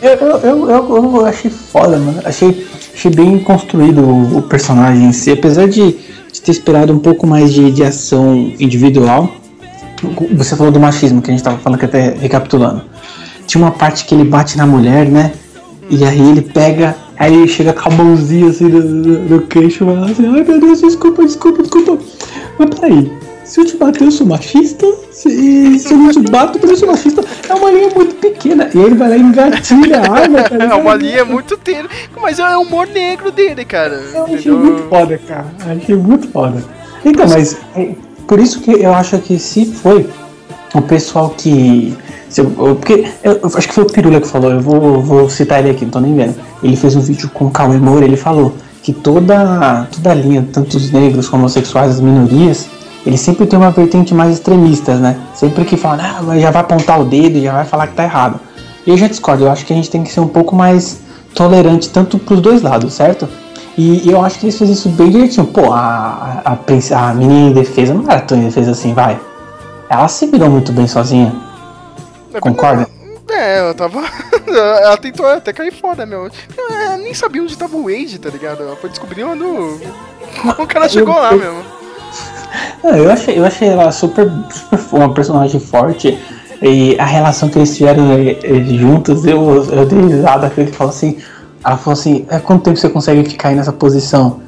Eu, 0.00 0.10
eu, 0.10 0.38
eu, 0.40 0.70
eu- 0.70 1.16
eu 1.16 1.26
achei 1.26 1.50
foda, 1.50 1.96
mano. 1.98 2.20
Achei, 2.24 2.66
achei 2.94 3.10
bem 3.10 3.38
construído 3.38 4.00
o, 4.02 4.38
o 4.38 4.42
personagem 4.42 5.04
em 5.06 5.12
si. 5.12 5.30
Apesar 5.32 5.68
de, 5.68 5.92
de 6.32 6.40
ter 6.42 6.50
esperado 6.50 6.92
um 6.92 6.98
pouco 6.98 7.26
mais 7.26 7.52
de, 7.52 7.70
de 7.70 7.82
ação 7.82 8.34
individual. 8.58 9.30
Você 10.36 10.56
falou 10.56 10.72
do 10.72 10.80
machismo 10.80 11.22
que 11.22 11.30
a 11.30 11.34
gente 11.34 11.42
tava 11.44 11.58
falando 11.58 11.78
que 11.78 11.84
até 11.84 12.10
recapitulando. 12.10 12.82
Tinha 13.46 13.62
uma 13.62 13.70
parte 13.70 14.04
que 14.04 14.14
ele 14.14 14.24
bate 14.24 14.56
na 14.58 14.66
mulher, 14.66 15.06
né? 15.06 15.32
E 15.88 16.04
aí 16.04 16.20
ele 16.20 16.42
pega, 16.42 16.96
aí 17.22 17.46
chega 17.46 17.72
com 17.72 17.88
a 17.88 17.92
mãozinha 17.92 18.50
assim 18.50 18.64
no, 18.64 18.80
no, 18.82 19.42
queixo 19.42 19.84
e 19.84 19.86
fala 19.86 20.10
assim, 20.10 20.26
ai 20.26 20.42
meu 20.42 20.60
Deus, 20.60 20.80
desculpa, 20.80 21.24
desculpa, 21.24 21.62
desculpa. 21.62 21.98
Mas 22.58 22.70
peraí, 22.70 23.12
se 23.44 23.60
eu 23.60 23.64
te 23.64 23.76
bater 23.76 24.02
eu 24.02 24.10
sou 24.10 24.26
machista? 24.26 24.86
Se, 25.12 25.78
se 25.78 25.92
eu 25.92 25.98
não 25.98 26.10
te 26.10 26.20
bato, 26.30 26.58
eu 26.60 26.76
sou 26.76 26.88
machista. 26.88 27.24
É 27.48 27.54
uma 27.54 27.70
linha 27.70 27.90
muito 27.94 28.14
pequena. 28.16 28.68
E 28.74 28.78
ele 28.78 28.94
vai 28.96 29.10
lá 29.10 29.16
e 29.16 29.20
engatilha 29.20 30.00
a 30.00 30.12
arma, 30.12 30.42
cara. 30.42 30.64
É 30.72 30.74
uma 30.74 30.94
linha 30.94 31.24
muito 31.24 31.56
tênue, 31.56 31.88
mas 32.20 32.38
é 32.38 32.56
o 32.56 32.62
humor 32.62 32.88
negro 32.88 33.30
dele, 33.30 33.64
cara. 33.64 33.94
Eu 34.14 34.24
achei 34.24 34.52
muito 34.52 34.82
foda, 34.88 35.20
cara. 35.26 35.46
Achei 35.66 35.94
muito 35.94 36.28
foda. 36.28 36.64
Então, 37.04 37.28
mas 37.28 37.56
é, 37.76 37.94
por 38.26 38.40
isso 38.40 38.60
que 38.60 38.72
eu 38.72 38.94
acho 38.94 39.18
que 39.18 39.38
se 39.38 39.66
foi 39.66 40.06
o 40.74 40.82
pessoal 40.82 41.30
que. 41.30 41.96
eu- 42.36 42.46
porque 42.76 43.06
eu, 43.22 43.32
eu 43.42 43.50
acho 43.54 43.68
que 43.68 43.74
foi 43.74 43.84
o 43.84 43.86
Pirula 43.86 44.20
que 44.20 44.26
falou, 44.28 44.50
eu 44.52 44.60
vou, 44.60 45.00
vou 45.02 45.28
citar 45.30 45.60
ele 45.60 45.70
aqui, 45.70 45.84
não 45.84 45.92
tô 45.92 46.00
nem 46.00 46.14
vendo. 46.14 46.34
Ele 46.62 46.76
fez 46.76 46.96
um 46.96 47.00
vídeo 47.00 47.30
com 47.32 47.46
o 47.46 47.50
Cauê 47.50 47.76
Moura, 47.78 48.04
ele 48.04 48.16
falou 48.16 48.54
que 48.82 48.92
toda, 48.92 49.86
toda 49.92 50.10
a 50.10 50.14
linha, 50.14 50.46
tanto 50.52 50.76
os 50.76 50.90
negros 50.90 51.32
homossexuais, 51.32 51.92
as 51.92 52.00
minorias, 52.00 52.66
eles 53.06 53.20
sempre 53.20 53.46
tem 53.46 53.58
uma 53.58 53.70
vertente 53.70 54.14
mais 54.14 54.34
extremista, 54.34 54.96
né? 54.96 55.16
Sempre 55.34 55.64
que 55.64 55.76
falam, 55.76 56.04
ah, 56.04 56.38
já 56.38 56.50
vai 56.50 56.62
apontar 56.62 57.00
o 57.00 57.04
dedo, 57.04 57.40
já 57.40 57.52
vai 57.52 57.64
falar 57.64 57.86
que 57.88 57.94
tá 57.94 58.04
errado. 58.04 58.40
E 58.86 58.90
eu 58.90 58.96
já 58.96 59.06
discordo, 59.06 59.44
eu 59.44 59.50
acho 59.50 59.64
que 59.66 59.72
a 59.72 59.76
gente 59.76 59.90
tem 59.90 60.02
que 60.02 60.10
ser 60.12 60.20
um 60.20 60.26
pouco 60.28 60.56
mais 60.56 61.00
tolerante, 61.34 61.88
tanto 61.90 62.18
pros 62.18 62.40
dois 62.40 62.62
lados, 62.62 62.92
certo? 62.94 63.28
E, 63.76 64.06
e 64.06 64.10
eu 64.10 64.22
acho 64.22 64.38
que 64.38 64.46
eles 64.46 64.54
fizeram 64.54 64.72
isso 64.72 64.88
bem 64.90 65.10
direitinho. 65.10 65.46
Pô, 65.46 65.72
a, 65.72 66.42
a, 66.44 66.52
a, 66.52 67.10
a 67.10 67.14
menina 67.14 67.50
em 67.50 67.52
defesa 67.52 67.94
não 67.94 68.10
era 68.10 68.20
tão 68.20 68.36
indefesa 68.38 68.72
assim, 68.72 68.92
vai. 68.92 69.18
Ela 69.92 70.08
se 70.08 70.26
virou 70.26 70.48
muito 70.48 70.72
bem 70.72 70.88
sozinha. 70.88 71.30
Concorda? 72.40 72.88
É, 73.28 73.58
ela 73.58 73.74
tava. 73.74 74.00
ela 74.48 74.96
tentou 74.96 75.26
até 75.26 75.52
cair 75.52 75.70
fora, 75.70 76.06
meu. 76.06 76.30
Ela 76.56 76.96
nem 76.96 77.12
sabia 77.12 77.42
onde 77.42 77.58
tava 77.58 77.76
o 77.76 77.84
Wade, 77.84 78.18
tá 78.18 78.30
ligado? 78.30 78.62
Ela 78.62 78.74
foi 78.74 78.88
descobrir 78.88 79.22
quando 79.22 79.78
o 80.58 80.64
cara 80.66 80.88
chegou 80.88 81.14
lá 81.14 81.32
mesmo. 81.32 81.62
Não, 82.82 82.96
eu 82.96 83.12
achei, 83.12 83.38
eu 83.38 83.44
achei 83.44 83.68
ela 83.68 83.92
super, 83.92 84.32
super 84.50 84.96
uma 84.96 85.12
personagem 85.12 85.60
forte. 85.60 86.18
E 86.62 86.96
a 86.98 87.04
relação 87.04 87.50
que 87.50 87.58
eles 87.58 87.76
tiveram 87.76 88.12
eh, 88.12 88.38
juntos, 88.78 89.26
eu, 89.26 89.62
eu 89.64 89.84
dei 89.84 90.00
risada 90.00 90.48
que 90.48 90.58
ele 90.58 90.72
falou 90.72 90.90
assim. 90.90 91.18
Ela 91.62 91.76
falou 91.76 91.92
assim, 91.92 92.24
é, 92.30 92.38
quanto 92.38 92.64
tempo 92.64 92.78
você 92.78 92.88
consegue 92.88 93.28
ficar 93.28 93.50
aí 93.50 93.54
nessa 93.54 93.72
posição? 93.72 94.40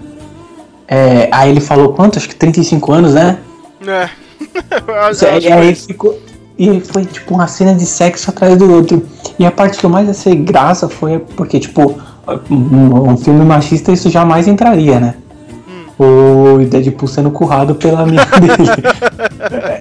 É, 0.89 1.29
aí 1.31 1.51
ele 1.51 1.61
falou 1.61 1.93
quanto? 1.93 2.19
Acho 2.19 2.29
que 2.29 2.35
35 2.35 2.93
anos, 2.93 3.13
né? 3.13 3.39
É. 3.87 4.24
Eu 5.47 5.55
aí, 5.55 5.75
ficou. 5.75 6.19
E 6.57 6.81
foi 6.81 7.05
tipo 7.05 7.35
uma 7.35 7.49
cena 7.49 7.75
de 7.75 7.85
sexo 7.85 8.31
atrás 8.31 8.57
do 8.57 8.73
outro. 8.73 9.05
E 9.39 9.45
a 9.45 9.51
parte 9.51 9.79
que 9.79 9.85
eu 9.85 9.91
mais 9.91 10.09
achei 10.09 10.37
graça 10.37 10.89
foi 10.89 11.19
porque, 11.19 11.59
tipo, 11.59 12.01
um 12.49 13.17
filme 13.17 13.45
machista 13.45 13.91
isso 13.91 14.09
jamais 14.09 14.47
entraria, 14.47 15.01
né? 15.01 15.15
O 15.99 16.59
Deadpool 16.69 17.07
sendo 17.09 17.31
currado 17.31 17.75
pela 17.77 18.01
amiga 18.01 18.25
dele. 18.41 18.71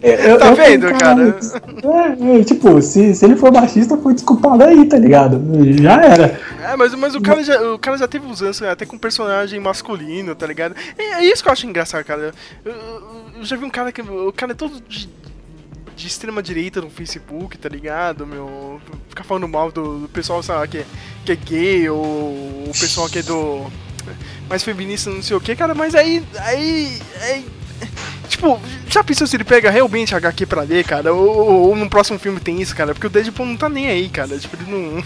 Eu- 0.02 0.38
Tá 0.38 0.48
eu 0.48 0.56
vendo, 0.56 0.92
cara? 0.94 1.36
É, 1.84 2.40
é, 2.40 2.44
tipo, 2.44 2.80
se, 2.82 3.16
se 3.16 3.26
ele 3.26 3.36
for 3.36 3.52
machista, 3.52 3.98
foi 3.98 4.14
desculpado 4.14 4.64
aí, 4.64 4.86
tá 4.86 4.98
ligado? 4.98 5.42
Já 5.82 6.02
era. 6.04 6.40
É, 6.64 6.76
mas, 6.76 6.94
mas 6.96 7.16
o, 7.16 7.22
cara 7.22 7.44
já, 7.44 7.60
o 7.74 7.80
cara 7.80 7.98
já 7.98 8.08
teve 8.08 8.28
usança 8.28 8.70
até 8.72 8.86
com 8.86 8.98
personagem 8.98 9.60
masculino, 9.60 10.36
tá 10.36 10.46
ligado? 10.46 10.76
É, 10.98 11.04
é 11.16 11.26
isso 11.26 11.42
que 11.42 11.50
eu 11.50 11.54
acho 11.54 11.66
engraçado, 11.66 12.04
cara. 12.04 12.32
Eu, 12.64 12.72
eu- 12.72 13.44
já 13.44 13.56
vi 13.58 13.66
um 13.66 13.70
cara 13.70 13.92
que. 13.92 14.02
O 14.02 14.32
cara 14.32 14.52
é 14.52 14.56
todo 14.56 14.82
de, 14.88 15.10
de 15.96 16.08
extrema 16.08 16.42
direita 16.44 16.80
no 16.80 16.90
Facebook, 16.90 17.58
tá 17.58 17.68
ligado? 17.70 18.26
Meu. 18.28 18.80
Ficar 19.10 19.24
falando 19.24 19.48
mal 19.48 19.72
do, 19.72 20.00
do 20.02 20.10
pessoal, 20.10 20.42
sei 20.44 20.54
lá, 20.56 20.68
que, 20.68 20.86
que 21.26 21.32
é 21.32 21.36
gay, 21.36 21.90
ou 21.90 21.98
o 22.00 22.72
pessoal 22.80 23.10
que 23.10 23.20
é 23.20 23.24
do. 23.24 23.62
Mais 24.50 24.64
feminista, 24.64 25.10
não 25.10 25.22
sei 25.22 25.36
o 25.36 25.42
que, 25.42 25.56
cara, 25.56 25.74
mas 25.74 25.96
aí. 25.96 26.24
Aí. 26.40 27.02
aí 27.22 27.63
Tipo, 28.28 28.60
já 28.88 29.04
pensou 29.04 29.28
se 29.28 29.36
ele 29.36 29.44
pega 29.44 29.70
realmente 29.70 30.16
HQ 30.16 30.46
pra 30.46 30.62
ler, 30.62 30.84
cara? 30.86 31.14
Ou, 31.14 31.28
ou, 31.28 31.70
ou 31.70 31.76
no 31.76 31.90
próximo 31.90 32.18
filme 32.18 32.40
tem 32.40 32.62
isso, 32.62 32.76
cara? 32.76 32.94
Porque 32.94 33.08
o 33.08 33.10
Deadpool 33.10 33.46
não 33.46 33.58
tá 33.58 33.70
nem 33.70 33.88
aí, 33.88 34.10
cara. 34.10 34.38
Tipo, 34.38 34.56
ele 34.56 34.72
não. 34.72 35.04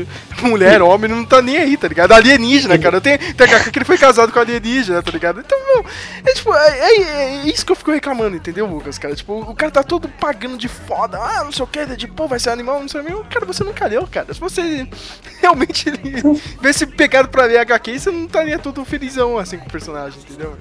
Mulher, 0.48 0.80
homem, 0.82 1.10
não 1.10 1.24
tá 1.24 1.42
nem 1.42 1.56
aí, 1.58 1.76
tá 1.76 1.88
ligado? 1.88 2.12
Alienígena, 2.12 2.78
cara. 2.78 3.00
Tem, 3.00 3.18
tem 3.18 3.46
HQ 3.46 3.70
que 3.70 3.78
ele 3.78 3.84
foi 3.84 3.98
casado 3.98 4.32
com 4.32 4.38
alienígena, 4.38 5.02
tá 5.02 5.10
ligado? 5.10 5.40
Então, 5.40 5.58
meu, 5.66 5.84
é 6.24 6.32
tipo, 6.32 6.54
é, 6.54 6.78
é- 6.78 7.00
é 7.00 7.42
isso 7.48 7.64
que 7.66 7.72
eu 7.72 7.76
fico 7.76 7.90
reclamando, 7.90 8.36
entendeu, 8.36 8.66
Lucas, 8.66 8.98
cara? 8.98 9.14
Tipo, 9.14 9.40
o 9.40 9.54
cara 9.54 9.70
tá 9.72 9.82
todo 9.82 10.08
pagando 10.08 10.56
de 10.56 10.68
foda. 10.68 11.18
Ah, 11.18 11.44
não 11.44 11.52
sei 11.52 11.64
o 11.64 11.66
que, 11.66 11.84
Deadpool 11.84 12.28
vai 12.28 12.38
ser 12.38 12.50
animal, 12.50 12.80
não 12.80 12.88
sei 12.88 13.00
o 13.00 13.04
que. 13.04 13.28
Cara, 13.34 13.46
você 13.46 13.64
nunca 13.64 13.86
leu, 13.86 14.06
cara. 14.10 14.32
Se 14.32 14.40
você 14.40 14.86
realmente 15.40 15.90
tivesse 15.90 16.86
pegado 16.96 17.28
pra 17.28 17.44
ler 17.44 17.58
HQ, 17.58 17.98
você 17.98 18.10
não 18.10 18.24
estaria 18.24 18.58
todo 18.58 18.84
felizão 18.84 19.38
assim 19.38 19.58
com 19.58 19.66
o 19.66 19.70
personagem, 19.70 20.18
entendeu? 20.20 20.56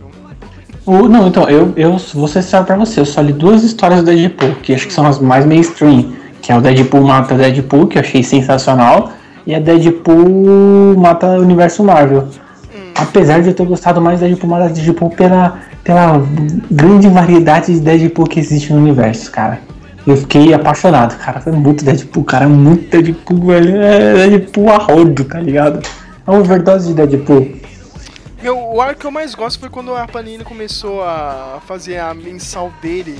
O- 0.85 1.07
não, 1.07 1.27
então, 1.27 1.47
eu, 1.49 1.71
eu 1.75 1.97
vou 2.13 2.27
ser 2.27 2.41
sincero 2.41 2.65
pra 2.65 2.75
você, 2.75 2.99
eu 2.99 3.05
só 3.05 3.21
li 3.21 3.33
duas 3.33 3.63
histórias 3.63 3.99
do 4.01 4.05
Deadpool, 4.07 4.55
que 4.63 4.73
acho 4.73 4.87
que 4.87 4.93
são 4.93 5.05
as 5.05 5.19
mais 5.19 5.45
mainstream, 5.45 6.13
que 6.41 6.51
é 6.51 6.57
o 6.57 6.61
Deadpool 6.61 7.01
mata 7.03 7.35
Deadpool, 7.35 7.87
que 7.87 7.97
eu 7.97 8.01
achei 8.01 8.23
sensacional, 8.23 9.11
e 9.45 9.53
a 9.53 9.59
Deadpool 9.59 10.95
mata 10.97 11.27
o 11.37 11.41
universo 11.41 11.83
Marvel. 11.83 12.27
Apesar 12.95 13.41
de 13.41 13.49
eu 13.49 13.53
ter 13.53 13.65
gostado 13.65 14.01
mais 14.01 14.19
do 14.19 14.25
Deadpool 14.25 14.49
mata 14.49 14.69
Deadpool 14.69 15.09
pela, 15.11 15.57
pela 15.83 16.21
grande 16.71 17.07
variedade 17.07 17.73
de 17.73 17.79
Deadpool 17.79 18.25
que 18.25 18.39
existe 18.39 18.73
no 18.73 18.79
universo, 18.79 19.31
cara. 19.31 19.59
Eu 20.07 20.17
fiquei 20.17 20.53
apaixonado, 20.53 21.17
cara. 21.19 21.39
Foi 21.39 21.51
muito 21.53 21.85
Deadpool, 21.85 22.23
cara. 22.23 22.47
Muito 22.47 22.89
Deadpool, 22.89 23.45
velho. 23.47 23.75
É 23.81 24.27
Deadpool 24.29 24.69
a 24.71 24.77
rodo, 24.77 25.23
tá 25.25 25.39
ligado? 25.39 25.79
É 26.25 26.31
uma 26.31 26.39
overdose 26.39 26.87
de 26.87 26.93
Deadpool. 26.95 27.47
Meu, 28.41 28.57
o 28.57 28.81
arco 28.81 29.01
que 29.01 29.05
eu 29.05 29.11
mais 29.11 29.35
gosto 29.35 29.59
foi 29.59 29.69
quando 29.69 29.93
a 29.93 30.07
Panini 30.07 30.43
começou 30.43 31.03
a 31.03 31.61
fazer 31.67 31.97
a 31.97 32.13
mensal 32.13 32.71
dele. 32.81 33.17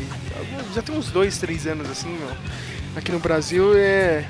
Já 0.73 0.82
tem 0.82 0.95
uns 0.95 1.12
dois, 1.12 1.38
três 1.38 1.67
anos 1.67 1.89
assim, 1.89 2.10
meu. 2.10 2.29
Aqui 2.95 3.12
no 3.12 3.19
Brasil 3.19 3.73
é. 3.75 4.25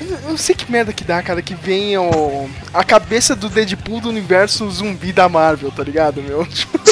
Eu 0.00 0.30
não 0.30 0.36
sei 0.38 0.54
que 0.54 0.70
merda 0.72 0.94
que 0.94 1.04
dá, 1.04 1.22
cara, 1.22 1.42
que 1.42 1.54
vem 1.54 1.98
o... 1.98 2.48
a 2.72 2.82
cabeça 2.82 3.36
do 3.36 3.50
Deadpool 3.50 4.00
do 4.00 4.08
universo 4.08 4.68
zumbi 4.70 5.12
da 5.12 5.28
Marvel, 5.28 5.70
tá 5.70 5.84
ligado, 5.84 6.22
meu? 6.22 6.46
Tipo, 6.46 6.80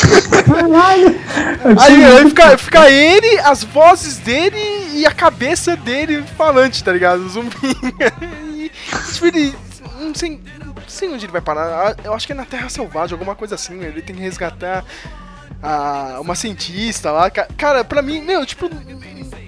Aí, 1.79 2.05
aí 2.05 2.29
fica, 2.29 2.59
fica 2.59 2.90
ele, 2.90 3.38
as 3.40 3.64
vozes 3.64 4.18
dele 4.18 4.59
e 4.94 5.07
a 5.07 5.11
cabeça 5.11 5.77
dele 5.77 6.23
falante, 6.37 6.85
tá 6.85 6.92
ligado? 6.92 7.29
Zumbi. 7.29 7.57
E, 8.59 8.71
tipo, 9.12 9.27
ele. 9.27 9.55
Não 10.01 10.14
sei, 10.14 10.40
sei 10.88 11.09
onde 11.09 11.24
ele 11.27 11.33
vai 11.33 11.40
parar. 11.40 11.96
Eu 12.05 12.14
acho 12.14 12.27
que 12.27 12.33
é 12.33 12.37
na 12.37 12.44
Terra 12.44 12.68
Selvagem, 12.68 13.14
alguma 13.14 13.35
coisa 13.35 13.55
assim. 13.55 13.83
Ele 13.83 14.03
tem 14.03 14.14
que 14.16 14.22
resgatar 14.22 14.85
a, 15.62 16.18
uma 16.20 16.35
cientista 16.35 17.11
lá. 17.11 17.31
Ca- 17.31 17.48
Cara, 17.57 17.85
pra 17.85 18.03
mim, 18.03 18.20
meu, 18.22 18.44
tipo. 18.46 18.68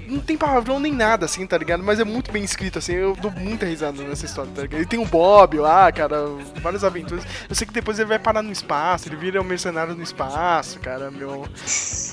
Não 0.09 0.19
tem 0.19 0.37
palavrão 0.37 0.81
nem 0.81 0.93
nada, 0.93 1.25
assim, 1.25 1.47
tá 1.47 1.57
ligado? 1.57 1.85
Mas 1.85 2.01
é 2.01 2.05
muito 2.05 2.33
bem 2.33 2.43
escrito, 2.43 2.81
assim. 2.81 2.95
Eu 2.95 3.15
dou 3.15 3.31
muita 3.31 3.65
risada 3.65 4.03
nessa 4.03 4.27
história, 4.27 4.51
tá 4.53 4.63
ligado? 4.63 4.81
Ele 4.81 4.87
tem 4.89 4.99
o 4.99 5.05
Bob 5.07 5.57
lá, 5.59 5.93
cara, 5.93 6.17
várias 6.61 6.83
aventuras. 6.83 7.25
Eu 7.49 7.55
sei 7.55 7.65
que 7.65 7.73
depois 7.73 7.97
ele 7.97 8.09
vai 8.09 8.19
parar 8.19 8.43
no 8.43 8.51
espaço, 8.51 9.09
ele 9.09 9.15
vira 9.15 9.41
um 9.41 9.45
mercenário 9.45 9.95
no 9.95 10.03
espaço, 10.03 10.81
cara, 10.81 11.13
meu. 11.13 11.47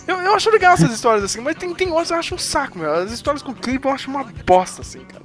Eu, 0.07 0.15
eu 0.15 0.35
acho 0.35 0.51
legal 0.51 0.73
essas 0.75 0.91
histórias, 0.91 1.23
assim, 1.23 1.41
mas 1.41 1.55
tem, 1.55 1.73
tem 1.73 1.89
outras 1.89 2.09
que 2.09 2.13
eu 2.13 2.19
acho 2.19 2.35
um 2.35 2.37
saco, 2.37 2.77
meu. 2.77 2.93
As 2.93 3.11
histórias 3.11 3.41
com 3.41 3.51
o 3.51 3.55
Cable 3.55 3.79
eu 3.85 3.91
acho 3.91 4.11
uma 4.11 4.23
bosta, 4.45 4.83
assim, 4.83 4.99
cara. 4.99 5.23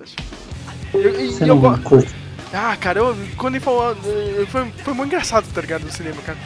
Eu, 0.95 1.21
e- 1.21 1.31
Você 1.31 1.43
eu 1.45 1.49
não 1.49 1.59
go- 1.59 1.79
curte. 1.81 2.15
Ah, 2.53 2.77
cara, 2.77 2.99
eu, 3.01 3.17
quando 3.37 3.55
ele 3.57 3.65
falou. 3.65 3.93
eh, 4.05 4.47
Foi, 4.47 4.67
foi 4.85 4.95
muito 4.95 5.09
engraçado, 5.13 5.47
tá 5.53 5.61
ligado? 5.61 5.85
No 5.85 5.91
cinema, 5.93 6.21
cara. 6.25 6.39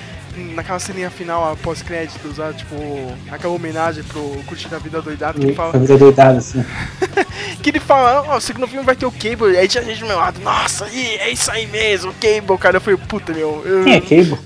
Naquela 0.54 0.78
ceninha 0.78 1.10
final, 1.10 1.50
após 1.52 1.80
créditos, 1.80 2.36
lá, 2.36 2.52
tipo, 2.52 2.74
aquela 3.30 3.54
homenagem 3.54 4.04
pro 4.04 4.20
Curtindo 4.46 4.76
a 4.76 4.78
Vida 4.78 5.00
Doidado, 5.00 5.38
que 5.40 5.46
ele 5.46 5.54
fala. 5.54 5.70
Foi 5.70 5.80
vida 5.80 5.96
doidada, 5.96 6.38
assim. 6.38 6.62
Que 7.62 7.70
ele 7.70 7.80
fala, 7.80 8.22
ó, 8.28 8.36
o 8.36 8.40
segundo 8.40 8.66
filme 8.68 8.84
vai 8.84 8.94
ter 8.94 9.06
o 9.06 9.10
Cable, 9.12 9.56
aí 9.56 9.66
tinha 9.66 9.82
gente 9.82 10.00
do 10.00 10.06
meu 10.06 10.16
lado, 10.18 10.38
nossa, 10.40 10.86
é 10.86 11.30
isso 11.30 11.50
aí 11.50 11.66
mesmo, 11.66 12.10
o 12.10 12.14
Cable, 12.14 12.58
cara. 12.58 12.76
Eu 12.76 12.80
falei, 12.80 12.98
puta, 13.08 13.32
meu. 13.32 13.62
Eu... 13.64 13.84
Quem 13.84 13.94
é 13.94 14.00
Cable? 14.00 14.38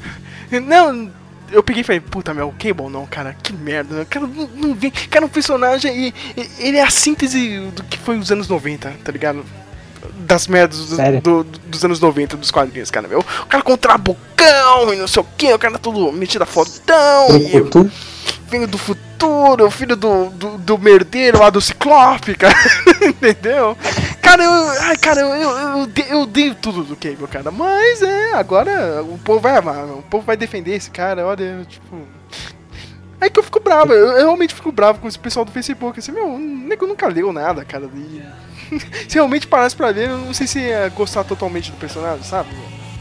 Não, 0.67 1.11
eu 1.53 1.63
peguei 1.63 1.83
e 1.83 1.85
falei, 1.85 2.01
puta, 2.01 2.33
meu, 2.33 2.55
Cable 2.59 2.89
não, 2.89 3.05
cara, 3.07 3.35
que 3.43 3.53
merda, 3.53 3.97
né? 3.97 4.07
Cara, 4.09 4.27
não, 4.27 4.47
não 4.49 4.75
vem. 4.75 4.91
Cara, 4.91 5.27
um 5.27 5.29
personagem, 5.29 5.93
e, 6.09 6.15
e- 6.37 6.51
ele 6.61 6.77
é 6.77 6.83
a 6.83 6.91
síntese 6.91 7.61
do 7.75 7.83
que 7.85 7.99
foi 7.99 8.17
os 8.19 8.31
anos 8.33 8.49
90, 8.49 8.93
tá 9.05 9.13
ligado? 9.13 9.45
Das 10.21 10.47
merdas 10.47 10.87
do- 10.87 10.97
do- 11.21 11.45
do- 11.45 11.59
dos 11.61 11.85
anos 11.85 12.01
90 12.01 12.37
dos 12.37 12.51
quadrinhos, 12.51 12.91
cara, 12.91 13.07
meu. 13.09 13.21
O 13.21 13.47
cara 13.47 13.63
com 13.63 13.77
trabocão 13.77 14.93
e 14.93 14.97
não 14.97 15.09
sei 15.09 15.23
o 15.23 15.27
que, 15.37 15.53
o 15.53 15.59
cara 15.59 15.79
todo 15.79 16.13
metido 16.13 16.43
a 16.43 16.47
fodão 16.47 17.29
filho 18.49 18.67
do 18.67 18.79
futuro, 18.79 19.71
filho 19.71 19.95
do, 19.97 20.31
do, 20.31 20.59
do 20.59 20.79
merdeiro 20.79 21.39
lá 21.39 21.51
do 21.51 21.61
Ciclope, 21.61 22.35
cara. 22.35 22.55
Entendeu? 23.07 23.77
Cara, 24.21 24.43
eu. 24.43 24.53
Ai, 24.83 24.97
cara, 24.97 25.21
eu, 25.21 25.29
eu, 25.29 25.51
eu, 25.51 25.89
eu 26.09 26.21
odeio 26.23 26.55
tudo 26.57 26.83
do 26.83 26.97
Cable, 26.97 27.27
cara. 27.29 27.51
Mas 27.51 28.03
é, 28.03 28.33
agora 28.35 29.03
o 29.03 29.19
povo 29.19 29.41
vai 29.41 29.57
amar, 29.57 29.85
o 29.87 30.03
povo 30.03 30.25
vai 30.27 30.37
defender 30.37 30.75
esse 30.75 30.91
cara, 30.91 31.25
olha, 31.27 31.65
tipo. 31.69 31.97
Aí 33.21 33.29
que 33.31 33.39
eu 33.39 33.43
fico 33.45 33.61
bravo, 33.61 33.93
eu, 33.93 34.09
eu 34.13 34.17
realmente 34.25 34.55
fico 34.55 34.73
bravo 34.73 34.99
com 34.99 35.07
esse 35.07 35.19
pessoal 35.19 35.45
do 35.45 35.53
Facebook, 35.53 35.99
assim, 35.99 36.11
meu, 36.11 36.27
o 36.27 36.39
nego 36.39 36.87
nunca 36.87 37.07
leu 37.07 37.33
nada, 37.33 37.65
cara. 37.65 37.89
E, 37.95 38.23
se 39.09 39.15
realmente 39.15 39.47
parasse 39.47 39.75
pra 39.75 39.89
ler, 39.89 40.09
eu 40.09 40.19
não 40.19 40.35
sei 40.35 40.47
se 40.47 40.59
ia 40.61 40.89
gostar 40.91 41.25
totalmente 41.25 41.71
do 41.71 41.77
personagem, 41.77 42.23
sabe? 42.23 42.49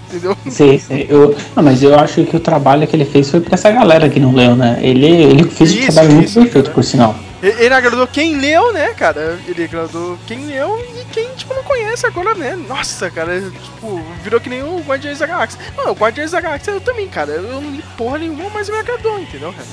Entendeu? 0.09 0.35
Sei, 0.49 0.79
sei. 0.79 1.05
Eu, 1.07 1.35
não, 1.55 1.61
mas 1.61 1.83
eu 1.83 1.93
acho 1.97 2.25
que 2.25 2.35
o 2.35 2.39
trabalho 2.39 2.87
que 2.87 2.95
ele 2.95 3.05
fez 3.05 3.29
foi 3.29 3.41
pra 3.41 3.53
essa 3.53 3.71
galera 3.71 4.09
que 4.09 4.19
não 4.19 4.33
leu, 4.33 4.55
né? 4.55 4.79
Ele, 4.81 5.05
ele 5.05 5.43
fez 5.47 5.71
um 5.71 5.75
Isso, 5.75 5.85
trabalho 5.85 6.13
muito 6.15 6.27
isso, 6.27 6.41
bem 6.41 6.49
feito, 6.49 6.71
por 6.71 6.83
sinal. 6.83 7.15
Ele 7.43 7.65
ele 7.65 7.73
agradou 7.75 8.07
quem 8.07 8.35
leu, 8.35 8.73
né, 8.73 8.87
cara? 8.95 9.37
Ele 9.47 9.63
agradou 9.63 10.17
quem 10.25 10.47
leu 10.47 10.83
e 10.99 11.05
quem, 11.13 11.29
tipo, 11.35 11.53
não 11.53 11.63
conhece 11.63 12.07
agora, 12.07 12.33
né? 12.33 12.55
Nossa, 12.55 13.11
cara, 13.11 13.39
tipo, 13.39 14.01
virou 14.23 14.41
que 14.41 14.49
nem 14.49 14.63
o 14.63 14.79
Guardiões 14.79 15.19
da 15.19 15.27
Galáxia. 15.27 15.59
Não, 15.77 15.91
o 15.91 15.95
Guardiões 15.95 16.31
da 16.31 16.41
Galáxia 16.41 16.71
eu 16.71 16.81
também, 16.81 17.07
cara. 17.07 17.33
Eu 17.33 17.43
não 17.43 17.61
li 17.71 17.83
porra 17.95 18.17
nenhuma, 18.17 18.49
mas 18.51 18.67
me 18.67 18.77
agradou, 18.77 19.19
entendeu, 19.19 19.53
cara? 19.53 19.67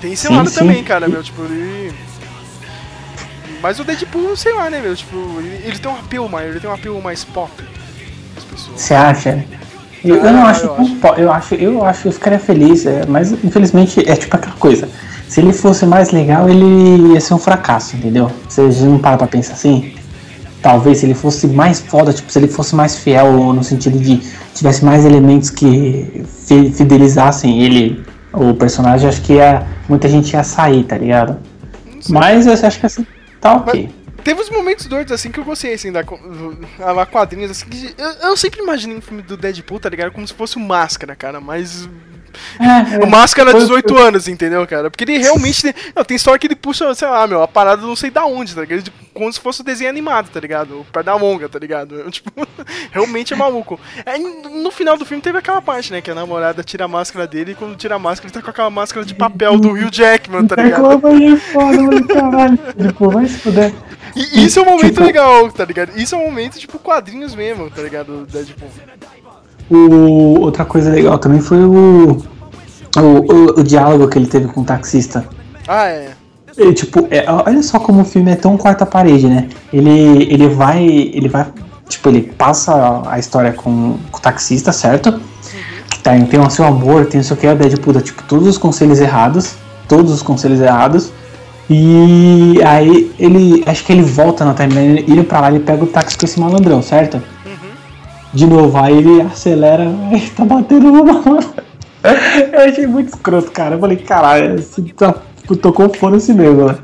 Tem 0.00 0.12
esse 0.12 0.26
Sim, 0.26 0.36
lado 0.36 0.50
sim. 0.50 0.58
também, 0.58 0.82
cara, 0.82 1.08
meu, 1.08 1.22
tipo, 1.22 1.42
ele... 1.44 1.94
Mas 3.62 3.78
o 3.80 3.84
Deadpool, 3.84 4.36
sei 4.36 4.54
lá, 4.54 4.70
né, 4.70 4.80
meu, 4.80 4.94
tipo, 4.94 5.16
ele, 5.38 5.60
ele 5.64 5.78
tem 5.78 5.90
um 5.90 5.94
apelo 5.94 6.28
maior, 6.28 6.50
ele 6.50 6.60
tem 6.60 6.68
um 6.70 6.74
apelo 6.74 7.02
mais 7.02 7.24
pop. 7.24 7.50
Você 8.74 8.94
acha? 8.94 9.44
Eu, 10.04 10.16
eu 10.16 10.28
Ah, 10.28 10.32
não 10.32 10.46
acho, 10.46 10.66
eu 10.66 10.74
tão 10.74 10.96
po- 10.96 11.14
eu 11.16 11.32
acho, 11.32 11.54
eu 11.54 11.84
acho 11.84 12.12
ficaria 12.12 12.38
feliz, 12.38 12.86
é, 12.86 13.04
mas 13.06 13.32
infelizmente 13.32 14.08
é 14.08 14.14
tipo 14.14 14.36
aquela 14.36 14.54
coisa. 14.56 14.88
Se 15.28 15.40
ele 15.40 15.52
fosse 15.52 15.84
mais 15.84 16.10
legal, 16.12 16.48
ele 16.48 17.14
ia 17.14 17.20
ser 17.20 17.34
um 17.34 17.38
fracasso, 17.38 17.96
entendeu? 17.96 18.30
Você 18.48 18.70
já 18.70 18.86
não 18.86 18.98
para 18.98 19.16
pra 19.16 19.26
pensar 19.26 19.54
assim? 19.54 19.94
Talvez 20.62 20.98
se 20.98 21.06
ele 21.06 21.14
fosse 21.14 21.46
mais 21.48 21.80
foda, 21.80 22.12
tipo, 22.12 22.30
se 22.30 22.38
ele 22.38 22.46
fosse 22.48 22.74
mais 22.76 22.96
fiel 22.96 23.32
no 23.52 23.64
sentido 23.64 23.98
de 23.98 24.20
tivesse 24.54 24.84
mais 24.84 25.04
elementos 25.04 25.50
que 25.50 26.24
fi- 26.46 26.70
fidelizassem 26.70 27.60
ele, 27.62 28.04
o 28.32 28.54
personagem, 28.54 29.08
acho 29.08 29.22
que 29.22 29.34
ia, 29.34 29.66
muita 29.88 30.08
gente 30.08 30.32
ia 30.32 30.44
sair, 30.44 30.84
tá 30.84 30.96
ligado? 30.96 31.36
Mas 32.08 32.46
eu 32.46 32.52
acho 32.52 32.78
que 32.78 32.86
assim, 32.86 33.06
tá 33.46 33.56
ok. 33.56 33.90
Teve 34.24 34.40
uns 34.40 34.50
momentos 34.50 34.86
doidos, 34.86 35.12
assim, 35.12 35.30
que 35.30 35.38
eu 35.38 35.44
gostei, 35.44 35.74
assim, 35.74 35.92
da, 35.92 36.02
co- 36.02 36.18
a 36.80 36.90
lá 36.92 37.06
quadrinhos, 37.06 37.50
assim, 37.52 37.66
que 37.66 37.94
eu, 37.96 38.10
eu 38.30 38.36
sempre 38.36 38.60
imaginei 38.60 38.96
um 38.96 39.00
filme 39.00 39.22
do 39.22 39.36
Deadpool, 39.36 39.78
tá 39.78 39.88
ligado? 39.88 40.10
Como 40.10 40.26
se 40.26 40.34
fosse 40.34 40.56
o 40.56 40.60
Máscara, 40.60 41.14
cara, 41.14 41.40
mas... 41.40 41.88
É, 42.60 43.04
O 43.04 43.08
Máscara 43.08 43.50
Foi- 43.50 43.60
18 43.60 43.96
anos, 43.96 44.28
entendeu, 44.28 44.66
cara? 44.66 44.90
Porque 44.90 45.04
ele 45.04 45.18
realmente 45.18 45.62
tem... 45.62 45.74
Não, 45.94 46.04
tem 46.04 46.16
história 46.16 46.38
que 46.38 46.46
ele 46.46 46.56
puxa, 46.56 46.94
sei 46.94 47.08
lá, 47.08 47.26
meu, 47.26 47.42
a 47.42 47.48
parada 47.48 47.82
não 47.82 47.96
sei 47.96 48.10
da 48.10 48.24
onde, 48.24 48.54
tá 48.54 48.60
ligado? 48.62 48.82
Tipo, 48.82 48.96
como 49.14 49.32
se 49.32 49.40
fosse 49.40 49.62
um 49.62 49.64
desenho 49.64 49.90
animado, 49.90 50.28
tá 50.30 50.40
ligado? 50.40 50.80
O 50.80 50.84
pé 50.92 51.02
da 51.02 51.14
longa, 51.14 51.48
tá 51.48 51.58
ligado? 51.58 52.04
Tipo, 52.10 52.30
realmente 52.92 53.32
é 53.32 53.36
maluco. 53.36 53.78
Aí, 54.04 54.18
no 54.20 54.70
final 54.70 54.96
do 54.96 55.04
filme 55.04 55.22
teve 55.22 55.38
aquela 55.38 55.62
parte, 55.62 55.92
né? 55.92 56.00
Que 56.00 56.10
a 56.10 56.14
namorada 56.14 56.62
tira 56.62 56.84
a 56.84 56.88
máscara 56.88 57.26
dele 57.26 57.52
e 57.52 57.54
quando 57.54 57.76
tira 57.76 57.94
a 57.94 57.98
máscara 57.98 58.28
ele 58.28 58.34
tá 58.34 58.42
com 58.42 58.50
aquela 58.50 58.70
máscara 58.70 59.04
de 59.06 59.14
papel 59.14 59.58
do 59.58 59.70
Hugh 59.70 59.90
Jackman, 59.92 60.46
tá 60.46 60.56
ligado? 60.56 60.86
É. 60.86 62.86
Tipo, 62.86 63.10
vai 63.10 63.26
se 63.26 63.38
fuder. 63.38 63.72
E 64.14 64.44
isso 64.46 64.58
é 64.58 64.62
um 64.62 64.66
momento 64.66 64.92
Tipo- 64.94 65.04
legal, 65.04 65.50
tá 65.52 65.64
ligado? 65.64 65.98
Isso 65.98 66.14
é 66.14 66.18
um 66.18 66.24
momento, 66.24 66.58
tipo, 66.58 66.78
quadrinhos 66.78 67.34
mesmo, 67.34 67.70
tá 67.70 67.82
ligado? 67.82 68.26
Da, 68.26 68.42
tipo, 68.44 68.64
O, 69.70 70.40
outra 70.40 70.64
coisa 70.64 70.90
legal 70.90 71.18
também 71.18 71.40
foi 71.40 71.64
o, 71.64 72.18
o, 72.96 73.00
o, 73.00 73.60
o 73.60 73.62
diálogo 73.64 74.08
que 74.08 74.18
ele 74.18 74.26
teve 74.26 74.46
com 74.48 74.60
o 74.60 74.64
taxista. 74.64 75.24
Ah, 75.66 75.88
é. 75.88 76.10
Ele, 76.56 76.72
tipo, 76.72 77.06
é, 77.10 77.24
olha 77.28 77.62
só 77.62 77.78
como 77.78 78.00
o 78.00 78.04
filme 78.04 78.30
é 78.30 78.36
tão 78.36 78.56
quarta 78.56 78.86
parede, 78.86 79.26
né? 79.28 79.48
Ele, 79.72 80.22
ele 80.32 80.48
vai. 80.48 80.82
Ele 80.84 81.28
vai. 81.28 81.46
Tipo, 81.88 82.08
ele 82.08 82.22
passa 82.22 83.02
a 83.06 83.18
história 83.18 83.52
com, 83.52 83.98
com 84.10 84.18
o 84.18 84.20
taxista, 84.20 84.72
certo? 84.72 85.20
Que 85.90 86.00
tá, 86.00 86.12
tem 86.18 86.40
o 86.40 86.50
seu 86.50 86.64
amor, 86.64 87.06
tem 87.06 87.20
o 87.20 87.24
seu 87.24 87.36
que, 87.36 87.46
o 87.46 87.54
Deadpool 87.54 87.92
dá, 87.92 88.00
tipo, 88.00 88.22
todos 88.24 88.46
os 88.48 88.58
conselhos 88.58 89.00
errados. 89.00 89.54
Todos 89.86 90.10
os 90.10 90.22
conselhos 90.22 90.60
errados. 90.60 91.12
E 91.68 92.60
aí 92.64 93.12
ele. 93.18 93.62
Acho 93.66 93.84
que 93.84 93.92
ele 93.92 94.02
volta 94.02 94.44
na 94.44 94.54
timeline, 94.54 95.04
indo 95.06 95.24
pra 95.24 95.40
lá, 95.40 95.50
ele 95.50 95.60
pega 95.60 95.84
o 95.84 95.86
táxi 95.86 96.16
com 96.16 96.24
esse 96.24 96.40
malandrão, 96.40 96.80
certo? 96.80 97.20
De 98.32 98.46
novo, 98.46 98.76
aí 98.78 98.98
ele 98.98 99.20
acelera, 99.22 99.84
aí 100.12 100.30
tá 100.30 100.44
batendo 100.44 100.92
malandro. 100.92 101.54
Eu 102.52 102.60
achei 102.60 102.86
muito 102.86 103.08
escroto, 103.08 103.50
cara. 103.50 103.74
Eu 103.74 103.80
falei, 103.80 103.96
caralho, 103.96 104.56
esse 104.56 104.82
tá, 104.92 105.14
tocou 105.60 105.92
foda-se 105.92 106.32
mesmo, 106.32 106.66
né? 106.66 106.76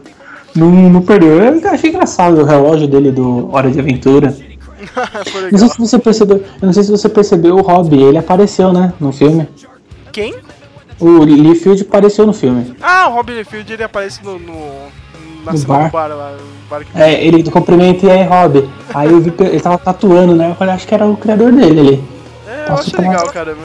Não, 0.54 0.68
não 0.68 1.02
perdeu. 1.02 1.40
Eu 1.40 1.70
achei 1.70 1.90
engraçado 1.90 2.40
o 2.40 2.44
relógio 2.44 2.88
dele 2.88 3.10
do 3.10 3.50
Hora 3.52 3.70
de 3.70 3.78
Aventura. 3.78 4.34
Não 5.52 5.58
sei 5.58 5.68
se 5.68 5.78
você 5.78 5.98
percebeu. 5.98 6.44
Eu 6.60 6.66
não 6.66 6.72
sei 6.72 6.82
se 6.82 6.90
você 6.90 7.08
percebeu 7.08 7.54
o 7.54 7.62
Robbie, 7.62 8.02
ele 8.02 8.18
apareceu, 8.18 8.72
né? 8.72 8.92
No 8.98 9.12
filme. 9.12 9.48
Quem? 10.10 10.34
O 10.98 11.18
Lee 11.24 11.54
Field 11.54 11.82
apareceu 11.82 12.26
no 12.26 12.32
filme. 12.32 12.76
Ah, 12.80 13.08
o 13.08 13.14
Robin 13.14 13.44
Field 13.44 13.72
ele 13.72 13.82
aparece 13.82 14.24
no. 14.24 14.38
no 14.38 14.88
na 15.44 15.52
No 15.52 15.58
bar. 15.66 15.84
do 15.86 15.90
bar 15.92 16.06
lá. 16.08 16.36
bar 16.70 16.84
que... 16.84 16.98
É, 17.00 17.24
ele 17.24 17.42
cumprimenta 17.50 18.06
e 18.06 18.10
aí, 18.10 18.22
Robbie. 18.24 18.70
Aí 18.94 19.10
eu 19.10 19.20
vi, 19.20 19.32
ele 19.40 19.60
tava 19.60 19.78
tatuando, 19.78 20.34
né? 20.34 20.50
Eu 20.50 20.54
falei, 20.54 20.74
acho 20.74 20.86
que 20.86 20.94
era 20.94 21.04
o 21.06 21.16
criador 21.16 21.52
dele 21.52 21.80
ali. 21.80 22.04
É, 22.46 22.62
eu 22.62 22.66
Posso 22.68 22.80
achei 22.82 22.92
tomar- 22.94 23.10
legal, 23.10 23.26
cara. 23.32 23.56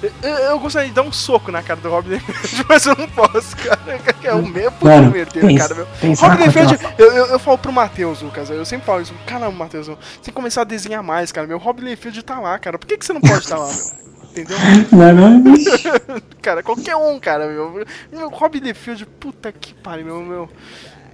Eu, 0.00 0.10
eu, 0.22 0.30
eu 0.30 0.58
gostaria 0.60 0.88
de 0.88 0.94
dar 0.94 1.02
um 1.02 1.10
soco 1.10 1.50
na 1.50 1.60
cara 1.60 1.80
do 1.80 1.90
Robin 1.90 2.20
Field, 2.20 2.64
mas 2.70 2.86
eu 2.86 2.94
não 2.96 3.08
posso, 3.08 3.56
cara. 3.56 3.80
É 4.22 4.32
o 4.32 4.46
mesmo 4.46 4.72
Mano, 4.80 5.10
merdeiro, 5.10 5.48
pensa- 5.48 5.58
cara, 5.68 5.74
meu. 5.74 5.86
pensa 6.00 6.36
Field, 6.52 6.78
coisa. 6.78 6.94
eu, 6.98 7.12
eu, 7.12 7.26
eu 7.26 7.38
falo 7.40 7.58
pro 7.58 7.72
Matheus, 7.72 8.22
Lucas, 8.22 8.48
eu 8.48 8.64
sempre 8.64 8.86
falo 8.86 9.00
isso. 9.02 9.12
Caramba, 9.26 9.50
Matheus, 9.50 9.88
você 9.88 9.96
tem 9.96 10.24
que 10.26 10.32
começar 10.32 10.60
a 10.60 10.64
desenhar 10.64 11.02
mais, 11.02 11.32
cara. 11.32 11.46
Meu 11.48 11.58
Robin 11.58 11.96
Field 11.96 12.22
tá 12.22 12.38
lá, 12.38 12.56
cara. 12.60 12.78
Por 12.78 12.86
que, 12.86 12.96
que 12.96 13.04
você 13.04 13.12
não 13.12 13.20
pode 13.20 13.38
estar 13.40 13.58
lá, 13.58 13.66
meu? 13.66 13.74
Entendeu? 14.30 14.56
Não, 14.92 15.40
não, 15.40 15.54
cara, 16.40 16.62
qualquer 16.62 16.96
um, 16.96 17.18
cara, 17.18 17.46
meu. 17.46 17.84
Meu 18.12 18.28
Robin 18.28 18.72
Field, 18.74 19.06
puta 19.18 19.50
que 19.52 19.74
pariu, 19.74 20.06
meu, 20.06 20.22
meu. 20.22 20.48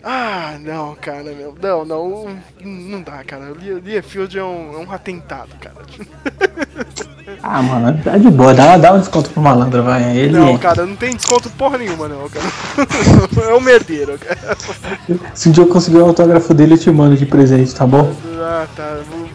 Ah, 0.03 0.59
não, 0.61 0.95
cara, 0.97 1.23
meu. 1.23 1.57
Não, 1.61 1.85
não. 1.85 2.37
Não 2.61 3.03
dá, 3.03 3.25
cara. 3.25 3.55
Field 4.03 4.39
é 4.39 4.45
um, 4.45 4.75
é 4.75 4.87
um 4.87 4.93
atentado, 4.93 5.51
cara. 5.61 5.77
Ah, 7.43 7.63
mano, 7.63 7.99
tá 8.03 8.19
de 8.19 8.31
boa. 8.31 8.53
Dá, 8.53 8.77
dá 8.77 8.93
um 8.93 8.99
desconto 8.99 9.31
pro 9.31 9.41
malandro, 9.41 9.83
vai. 9.83 10.17
Ele, 10.17 10.39
Não, 10.39 10.59
cara, 10.59 10.85
não 10.85 10.95
tem 10.95 11.17
desconto 11.17 11.49
porra 11.51 11.79
nenhuma, 11.79 12.07
não, 12.07 12.29
cara. 12.29 12.47
é 13.49 13.55
um 13.55 13.61
merdeiro, 13.61 14.19
cara. 14.19 14.57
Se 15.35 15.49
um 15.49 15.53
dia 15.53 15.65
eu 15.65 15.69
conseguir 15.69 15.99
o 15.99 16.07
autógrafo 16.07 16.53
dele, 16.53 16.75
eu 16.75 16.79
te 16.79 16.91
mando 16.91 17.17
de 17.17 17.25
presente, 17.25 17.75
tá 17.75 17.87
bom? 17.87 18.15
Ah, 18.41 18.67
tá. 18.77 18.99
Vou, 19.11 19.27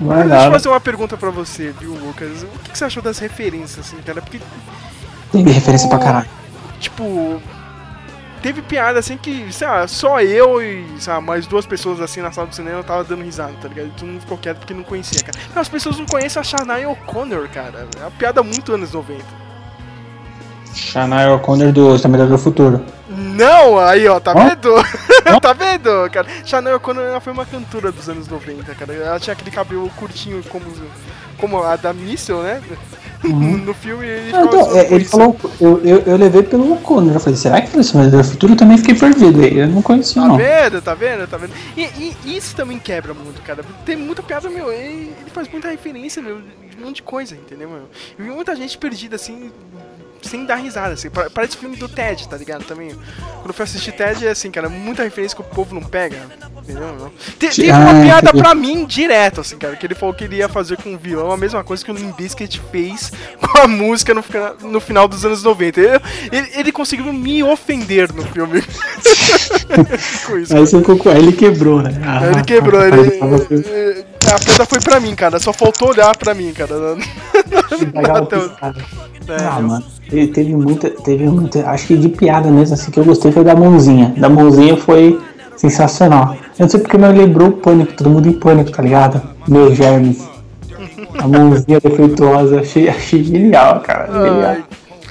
Não 0.00 0.12
é 0.12 0.16
Mas 0.18 0.30
deixa 0.30 0.46
eu 0.46 0.52
fazer 0.52 0.68
uma 0.68 0.80
pergunta 0.80 1.16
pra 1.16 1.30
você, 1.30 1.74
viu, 1.78 1.92
Lucas? 1.94 2.42
O 2.42 2.58
que, 2.60 2.70
que 2.70 2.78
você 2.78 2.84
achou 2.84 3.02
das 3.02 3.18
referências, 3.18 3.86
assim, 3.86 3.96
cara? 3.98 4.22
Porque, 4.22 4.40
Tem 5.30 5.44
referência 5.44 5.88
pra 5.88 5.98
caralho. 5.98 6.28
tipo. 6.78 7.40
Teve 8.42 8.62
piada 8.62 8.98
assim 8.98 9.18
que, 9.18 9.52
sei 9.52 9.68
lá, 9.68 9.86
só 9.86 10.18
eu 10.22 10.62
e, 10.62 10.86
sei 10.98 11.12
lá, 11.12 11.20
mais 11.20 11.46
duas 11.46 11.66
pessoas 11.66 12.00
assim 12.00 12.22
na 12.22 12.32
sala 12.32 12.46
do 12.46 12.54
cinema 12.54 12.82
tava 12.82 13.04
dando 13.04 13.22
risada, 13.22 13.52
tá 13.60 13.68
ligado? 13.68 13.88
E 13.88 13.90
todo 13.90 14.08
mundo 14.08 14.20
ficou 14.22 14.38
quieto 14.38 14.56
porque 14.60 14.72
não 14.72 14.82
conhecia, 14.82 15.20
cara. 15.22 15.38
Não, 15.54 15.60
as 15.60 15.68
pessoas 15.68 15.98
não 15.98 16.06
conhecem 16.06 16.40
a 16.40 16.42
Shania 16.42 16.88
O'Connor, 16.88 17.46
cara. 17.50 17.86
É 17.98 18.00
uma 18.00 18.10
piada 18.12 18.42
muito 18.42 18.72
anos 18.72 18.92
90. 18.92 19.22
Shania 20.74 21.34
O'Connor 21.34 21.70
do 21.70 21.94
Exterminador 21.94 22.38
do 22.38 22.42
Futuro. 22.42 22.82
Não, 23.40 23.78
aí 23.78 24.06
ó, 24.08 24.20
tá 24.20 24.32
vendo? 24.34 24.74
tá 25.40 25.52
vendo, 25.52 26.10
cara? 26.10 26.26
Shania 26.44 26.76
O'Connor 26.76 27.04
ela 27.04 27.20
foi 27.20 27.32
uma 27.32 27.46
cantora 27.46 27.90
dos 27.90 28.08
anos 28.08 28.28
90, 28.28 28.74
cara. 28.74 28.92
Ela 28.92 29.18
tinha 29.20 29.32
aquele 29.32 29.50
cabelo 29.50 29.88
curtinho 29.96 30.42
como, 30.48 30.66
como 31.38 31.62
a 31.62 31.76
da 31.76 31.92
Missile, 31.92 32.38
né? 32.42 32.62
no 33.22 33.74
filme 33.74 34.06
ele 34.06 34.34
Ah, 34.34 34.44
então, 34.44 34.76
é, 34.76 34.86
ele 34.94 35.02
isso. 35.02 35.10
falou, 35.10 35.36
eu, 35.60 35.80
eu, 35.84 35.98
eu 36.06 36.16
levei 36.16 36.42
pelo 36.42 36.72
O'Connor. 36.72 37.14
Eu 37.14 37.20
falei, 37.20 37.36
será 37.36 37.60
que 37.60 37.68
foi 37.68 37.80
Exterminador 37.80 38.22
do 38.22 38.28
Futuro? 38.28 38.52
Eu 38.54 38.56
também 38.56 38.78
fiquei 38.78 38.94
perdido. 38.94 39.42
Eu 39.44 39.68
não 39.68 39.82
conhecia, 39.82 40.22
Tá 40.22 40.28
não. 40.28 40.36
vendo, 40.36 40.82
tá 40.82 40.94
vendo, 40.94 41.26
tá 41.26 41.36
vendo? 41.36 41.52
E, 41.76 42.14
e 42.24 42.36
isso 42.36 42.56
também 42.56 42.78
quebra 42.78 43.12
muito, 43.12 43.42
cara. 43.42 43.62
Tem 43.84 43.96
muita 43.96 44.22
piada, 44.22 44.48
meu. 44.48 44.72
Ele 44.72 45.12
ele 45.30 45.30
faz 45.32 45.48
muita 45.48 45.68
referência, 45.68 46.20
meu, 46.22 46.38
de 46.40 46.76
um 46.82 46.86
monte 46.86 46.96
de 46.96 47.02
coisa, 47.02 47.34
entendeu, 47.34 47.68
meu? 47.68 47.88
Eu 48.18 48.24
vi 48.24 48.30
muita 48.30 48.56
gente 48.56 48.76
perdida, 48.76 49.16
assim, 49.16 49.50
sem 50.22 50.44
dar 50.44 50.56
risada, 50.56 50.94
assim. 50.94 51.10
Pa- 51.10 51.28
Parece 51.32 51.56
filme 51.56 51.76
do 51.76 51.88
Ted, 51.88 52.28
tá 52.28 52.36
ligado? 52.36 52.64
Também. 52.64 52.90
Quando 52.90 53.48
eu 53.48 53.54
fui 53.54 53.64
assistir 53.64 53.92
Ted, 53.92 54.26
é 54.26 54.30
assim, 54.30 54.50
cara, 54.50 54.68
muita 54.68 55.02
referência 55.02 55.34
que 55.36 55.42
o 55.42 55.44
povo 55.44 55.74
não 55.74 55.82
pega, 55.82 56.16
entendeu? 56.62 57.10
Te- 57.38 57.48
Teve 57.54 57.70
Ah, 57.70 57.78
uma 57.78 58.02
piada 58.02 58.28
entendi. 58.28 58.42
pra 58.42 58.54
mim 58.54 58.84
direto, 58.84 59.40
assim, 59.40 59.56
cara, 59.56 59.76
que 59.76 59.86
ele 59.86 59.94
falou 59.94 60.14
que 60.14 60.24
ele 60.24 60.36
ia 60.36 60.48
fazer 60.48 60.76
com 60.76 60.94
o 60.94 60.98
violão 60.98 61.32
a 61.32 61.36
mesma 61.36 61.64
coisa 61.64 61.84
que 61.84 61.90
o 61.90 61.94
Limp 61.94 62.16
Bizkit 62.16 62.60
fez 62.70 63.10
com 63.40 63.58
a 63.60 63.66
música 63.66 64.12
no, 64.14 64.22
no 64.68 64.80
final 64.80 65.08
dos 65.08 65.24
anos 65.24 65.42
90. 65.42 65.80
Ele, 65.80 65.90
ele, 66.32 66.50
ele 66.54 66.72
conseguiu 66.72 67.12
me 67.12 67.42
ofender 67.42 68.12
no 68.12 68.22
filme. 68.26 68.62
com 70.26 70.38
isso, 70.38 70.54
Aí 70.54 70.60
você 70.60 70.76
ele 71.16 71.32
quebrou, 71.32 71.82
né? 71.82 71.90
Ah, 72.04 72.26
ele 72.30 72.42
quebrou, 72.44 72.82
ele, 72.84 74.04
eh, 74.26 74.32
A 74.34 74.38
pedra 74.38 74.66
foi 74.66 74.80
pra 74.80 75.00
mim, 75.00 75.14
cara. 75.14 75.38
Só 75.38 75.52
faltou 75.52 75.88
olhar 75.90 76.16
pra 76.16 76.34
mim, 76.34 76.52
cara. 76.52 76.74
Pegava 77.92 78.18
Até 78.20 78.36
o- 78.36 78.48
piscada. 78.48 78.80
É, 79.28 79.36
Ah, 79.44 79.60
mano, 79.60 79.84
teve, 80.10 80.54
muita, 80.56 80.90
teve 80.90 81.24
muita, 81.28 81.68
acho 81.70 81.86
que 81.86 81.96
de 81.96 82.08
piada 82.08 82.50
mesmo, 82.50 82.74
assim, 82.74 82.90
que 82.90 82.98
eu 82.98 83.04
gostei 83.04 83.30
foi 83.30 83.44
da 83.44 83.54
mãozinha. 83.54 84.12
Da 84.16 84.28
mãozinha 84.28 84.76
foi 84.76 85.20
sensacional. 85.56 86.34
Eu 86.58 86.64
não 86.64 86.68
sei 86.68 86.80
porque, 86.80 86.98
mas 86.98 87.16
lembrou 87.16 87.48
o 87.48 87.52
pânico, 87.52 87.92
todo 87.92 88.10
mundo 88.10 88.28
em 88.28 88.32
pânico, 88.32 88.72
tá 88.72 88.82
ligado? 88.82 89.22
Meu 89.46 89.72
germes. 89.74 90.28
A 91.18 91.28
mãozinha 91.28 91.80
defeituosa, 91.80 92.60
achei, 92.60 92.88
achei 92.88 93.22
genial, 93.22 93.80
cara. 93.80 94.06
Genial. 94.12 94.56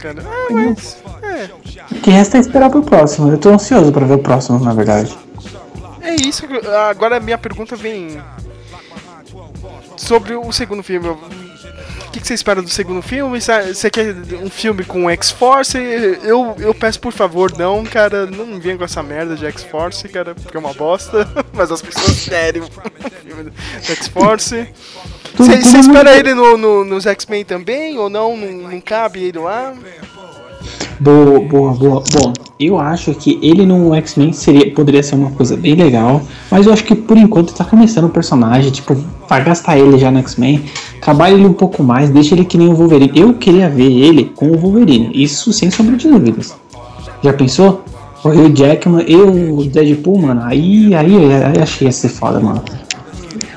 Cara. 0.02 0.24
Ah, 0.26 0.54
mas. 0.54 0.98
É. 1.24 1.50
O 1.92 1.96
que 2.02 2.10
resta 2.10 2.38
é 2.38 2.40
esperar 2.42 2.70
pro 2.70 2.82
próximo. 2.82 3.32
Eu 3.32 3.38
tô 3.38 3.50
ansioso 3.50 3.92
pra 3.92 4.06
ver 4.06 4.16
o 4.16 4.20
próximo, 4.20 4.60
na 4.60 4.74
verdade. 4.74 5.16
É 6.02 6.16
isso. 6.16 6.44
Agora 6.90 7.18
a 7.18 7.20
minha 7.20 7.38
pergunta 7.38 7.76
vem. 7.76 8.18
Sobre 10.10 10.34
o 10.36 10.52
segundo 10.52 10.82
filme. 10.82 11.08
O 11.08 12.12
que, 12.12 12.20
que 12.20 12.26
você 12.26 12.34
espera 12.34 12.64
do 12.64 12.68
segundo 12.68 13.00
filme? 13.00 13.40
Você 13.40 13.92
quer 13.92 14.16
um 14.44 14.50
filme 14.50 14.84
com 14.84 15.08
X-Force? 15.08 15.78
Eu, 15.78 16.56
eu 16.58 16.74
peço 16.74 17.00
por 17.00 17.14
favor, 17.14 17.56
não, 17.56 17.84
cara. 17.86 18.26
Não 18.26 18.60
venha 18.60 18.76
com 18.76 18.84
essa 18.84 19.04
merda 19.04 19.36
de 19.36 19.46
X-Force, 19.46 20.10
cara, 20.10 20.34
porque 20.34 20.58
é 20.58 20.60
uma 20.60 20.74
bosta. 20.74 21.30
Mas 21.54 21.72
as 21.72 21.80
pessoas 21.84 22.28
querem 22.28 22.64
o 22.64 22.66
filme 23.24 23.44
do 23.44 23.54
X-Force. 23.84 24.68
Você 25.36 25.78
espera 25.78 26.18
ele 26.18 26.34
no, 26.34 26.58
no- 26.58 26.84
nos 26.84 27.06
X-Men 27.06 27.46
também? 27.46 27.96
Ou 28.00 28.10
não? 28.10 28.36
não? 28.36 28.52
Não 28.68 28.82
cabe 28.82 29.24
ele 29.26 29.38
lá? 29.38 29.76
Boa, 31.00 31.40
boa, 31.40 31.74
boa. 31.74 32.04
Bom, 32.14 32.34
eu 32.60 32.78
acho 32.78 33.14
que 33.14 33.40
ele 33.42 33.66
no 33.66 33.96
X-Men 33.96 34.34
seria, 34.34 34.70
poderia 34.74 35.02
ser 35.02 35.16
uma 35.16 35.32
coisa 35.32 35.56
bem 35.56 35.74
legal, 35.74 36.22
mas 36.52 36.66
eu 36.66 36.74
acho 36.74 36.84
que 36.84 36.94
por 36.94 37.16
enquanto 37.16 37.54
tá 37.54 37.64
começando 37.64 38.04
o 38.04 38.10
personagem, 38.10 38.70
tipo, 38.70 38.98
vai 39.28 39.42
gastar 39.42 39.78
ele 39.78 39.98
já 39.98 40.12
no 40.12 40.20
X-Men, 40.20 40.62
trabalha 41.02 41.36
ele 41.36 41.46
um 41.46 41.54
pouco 41.54 41.82
mais, 41.82 42.10
deixa 42.10 42.36
ele 42.36 42.44
que 42.44 42.58
nem 42.58 42.68
o 42.68 42.76
Wolverine. 42.76 43.14
Eu 43.16 43.34
queria 43.34 43.70
ver 43.70 43.90
ele 43.90 44.26
com 44.36 44.48
o 44.48 44.58
Wolverine, 44.58 45.10
isso 45.14 45.54
sem 45.54 45.72
sombra 45.72 45.96
de 45.96 46.10
dúvidas. 46.10 46.54
Já 47.24 47.32
pensou? 47.32 47.82
O 48.22 48.28
Hugh 48.28 48.54
Jackman 48.54 49.06
e 49.08 49.16
o 49.16 49.64
Deadpool, 49.64 50.22
mano, 50.22 50.42
aí, 50.44 50.94
aí, 50.94 51.16
aí 51.34 51.62
achei 51.62 51.88
ia 51.88 51.92
ser 51.94 52.10
foda, 52.10 52.42
mano. 52.42 52.62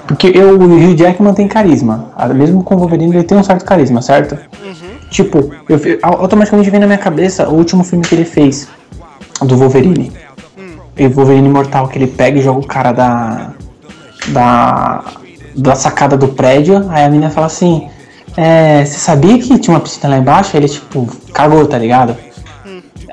Porque 0.07 0.29
eu, 0.29 0.57
o 0.57 0.65
Hugh 0.65 0.95
Jackman 0.97 1.35
tem 1.35 1.49
carisma, 1.49 2.13
ah, 2.17 2.29
mesmo 2.29 2.63
com 2.63 2.77
o 2.77 2.79
Wolverine 2.79 3.17
ele 3.17 3.25
tem 3.25 3.37
um 3.37 3.43
certo 3.43 3.65
carisma, 3.65 4.01
certo? 4.01 4.39
Tipo, 5.13 5.55
eu, 5.69 5.79
automaticamente 6.01 6.71
vem 6.71 6.81
na 6.81 6.87
minha 6.87 6.99
cabeça 6.99 7.47
o 7.47 7.55
último 7.55 7.85
filme 7.85 8.03
que 8.03 8.15
ele 8.15 8.25
fez, 8.25 8.67
do 9.43 9.57
Wolverine. 9.59 10.11
E 10.97 11.07
o 11.07 11.11
Wolverine 11.11 11.47
Imortal, 11.47 11.87
que 11.89 11.99
ele 11.99 12.07
pega 12.07 12.39
e 12.39 12.43
joga 12.43 12.61
o 12.61 12.67
cara 12.67 12.93
da. 12.93 13.53
da. 14.29 15.05
da 15.55 15.75
sacada 15.75 16.17
do 16.17 16.29
prédio, 16.29 16.87
aí 16.89 17.05
a 17.05 17.11
menina 17.11 17.31
fala 17.31 17.47
assim. 17.47 17.89
É, 18.35 18.83
você 18.87 18.99
sabia 18.99 19.39
que 19.39 19.59
tinha 19.59 19.75
uma 19.75 19.81
piscina 19.81 20.09
lá 20.09 20.19
embaixo? 20.19 20.57
Aí 20.57 20.63
ele, 20.63 20.69
tipo, 20.71 21.07
cagou, 21.35 21.67
tá 21.67 21.77
ligado? 21.77 22.17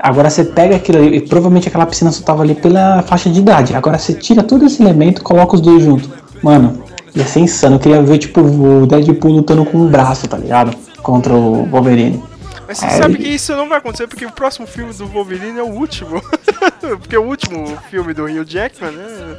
Agora 0.02 0.30
você 0.30 0.42
pega 0.42 0.76
aquilo 0.76 0.96
ali, 0.96 1.18
e 1.18 1.20
provavelmente 1.20 1.68
aquela 1.68 1.84
piscina 1.84 2.10
só 2.10 2.22
tava 2.24 2.42
ali 2.42 2.54
pela 2.54 3.02
faixa 3.02 3.28
de 3.28 3.40
idade. 3.40 3.76
Agora 3.76 3.98
você 3.98 4.14
tira 4.14 4.42
todo 4.42 4.64
esse 4.64 4.82
elemento 4.82 5.20
e 5.20 5.22
coloca 5.22 5.54
os 5.54 5.60
dois 5.60 5.82
juntos. 5.82 6.08
Mano, 6.42 6.82
ia 7.14 7.26
ser 7.26 7.40
insano. 7.40 7.76
Eu 7.76 7.80
queria 7.80 8.02
ver, 8.02 8.16
tipo, 8.16 8.40
o 8.40 8.86
Deadpool 8.86 9.32
lutando 9.32 9.66
com 9.66 9.76
um 9.76 9.86
braço, 9.88 10.26
tá 10.26 10.38
ligado? 10.38 10.74
Contra 11.02 11.32
o 11.34 11.64
Wolverine. 11.66 12.22
Mas 12.68 12.78
você 12.78 12.86
É, 12.86 12.90
sabe 12.90 13.14
ele- 13.14 13.24
que 13.24 13.28
isso 13.30 13.54
não 13.56 13.68
vai 13.68 13.78
acontecer 13.78 14.06
porque 14.06 14.24
o 14.26 14.30
próximo 14.32 14.66
filme 14.66 14.92
do 14.92 15.06
Wolverine 15.06 15.58
é 15.58 15.62
o 15.62 15.68
último. 15.70 16.20
porque 17.00 17.16
é 17.16 17.18
o 17.18 17.24
último 17.24 17.76
filme 17.90 18.12
do 18.14 18.24
Hugh 18.24 18.44
Jackman, 18.44 18.92
né? 18.92 19.36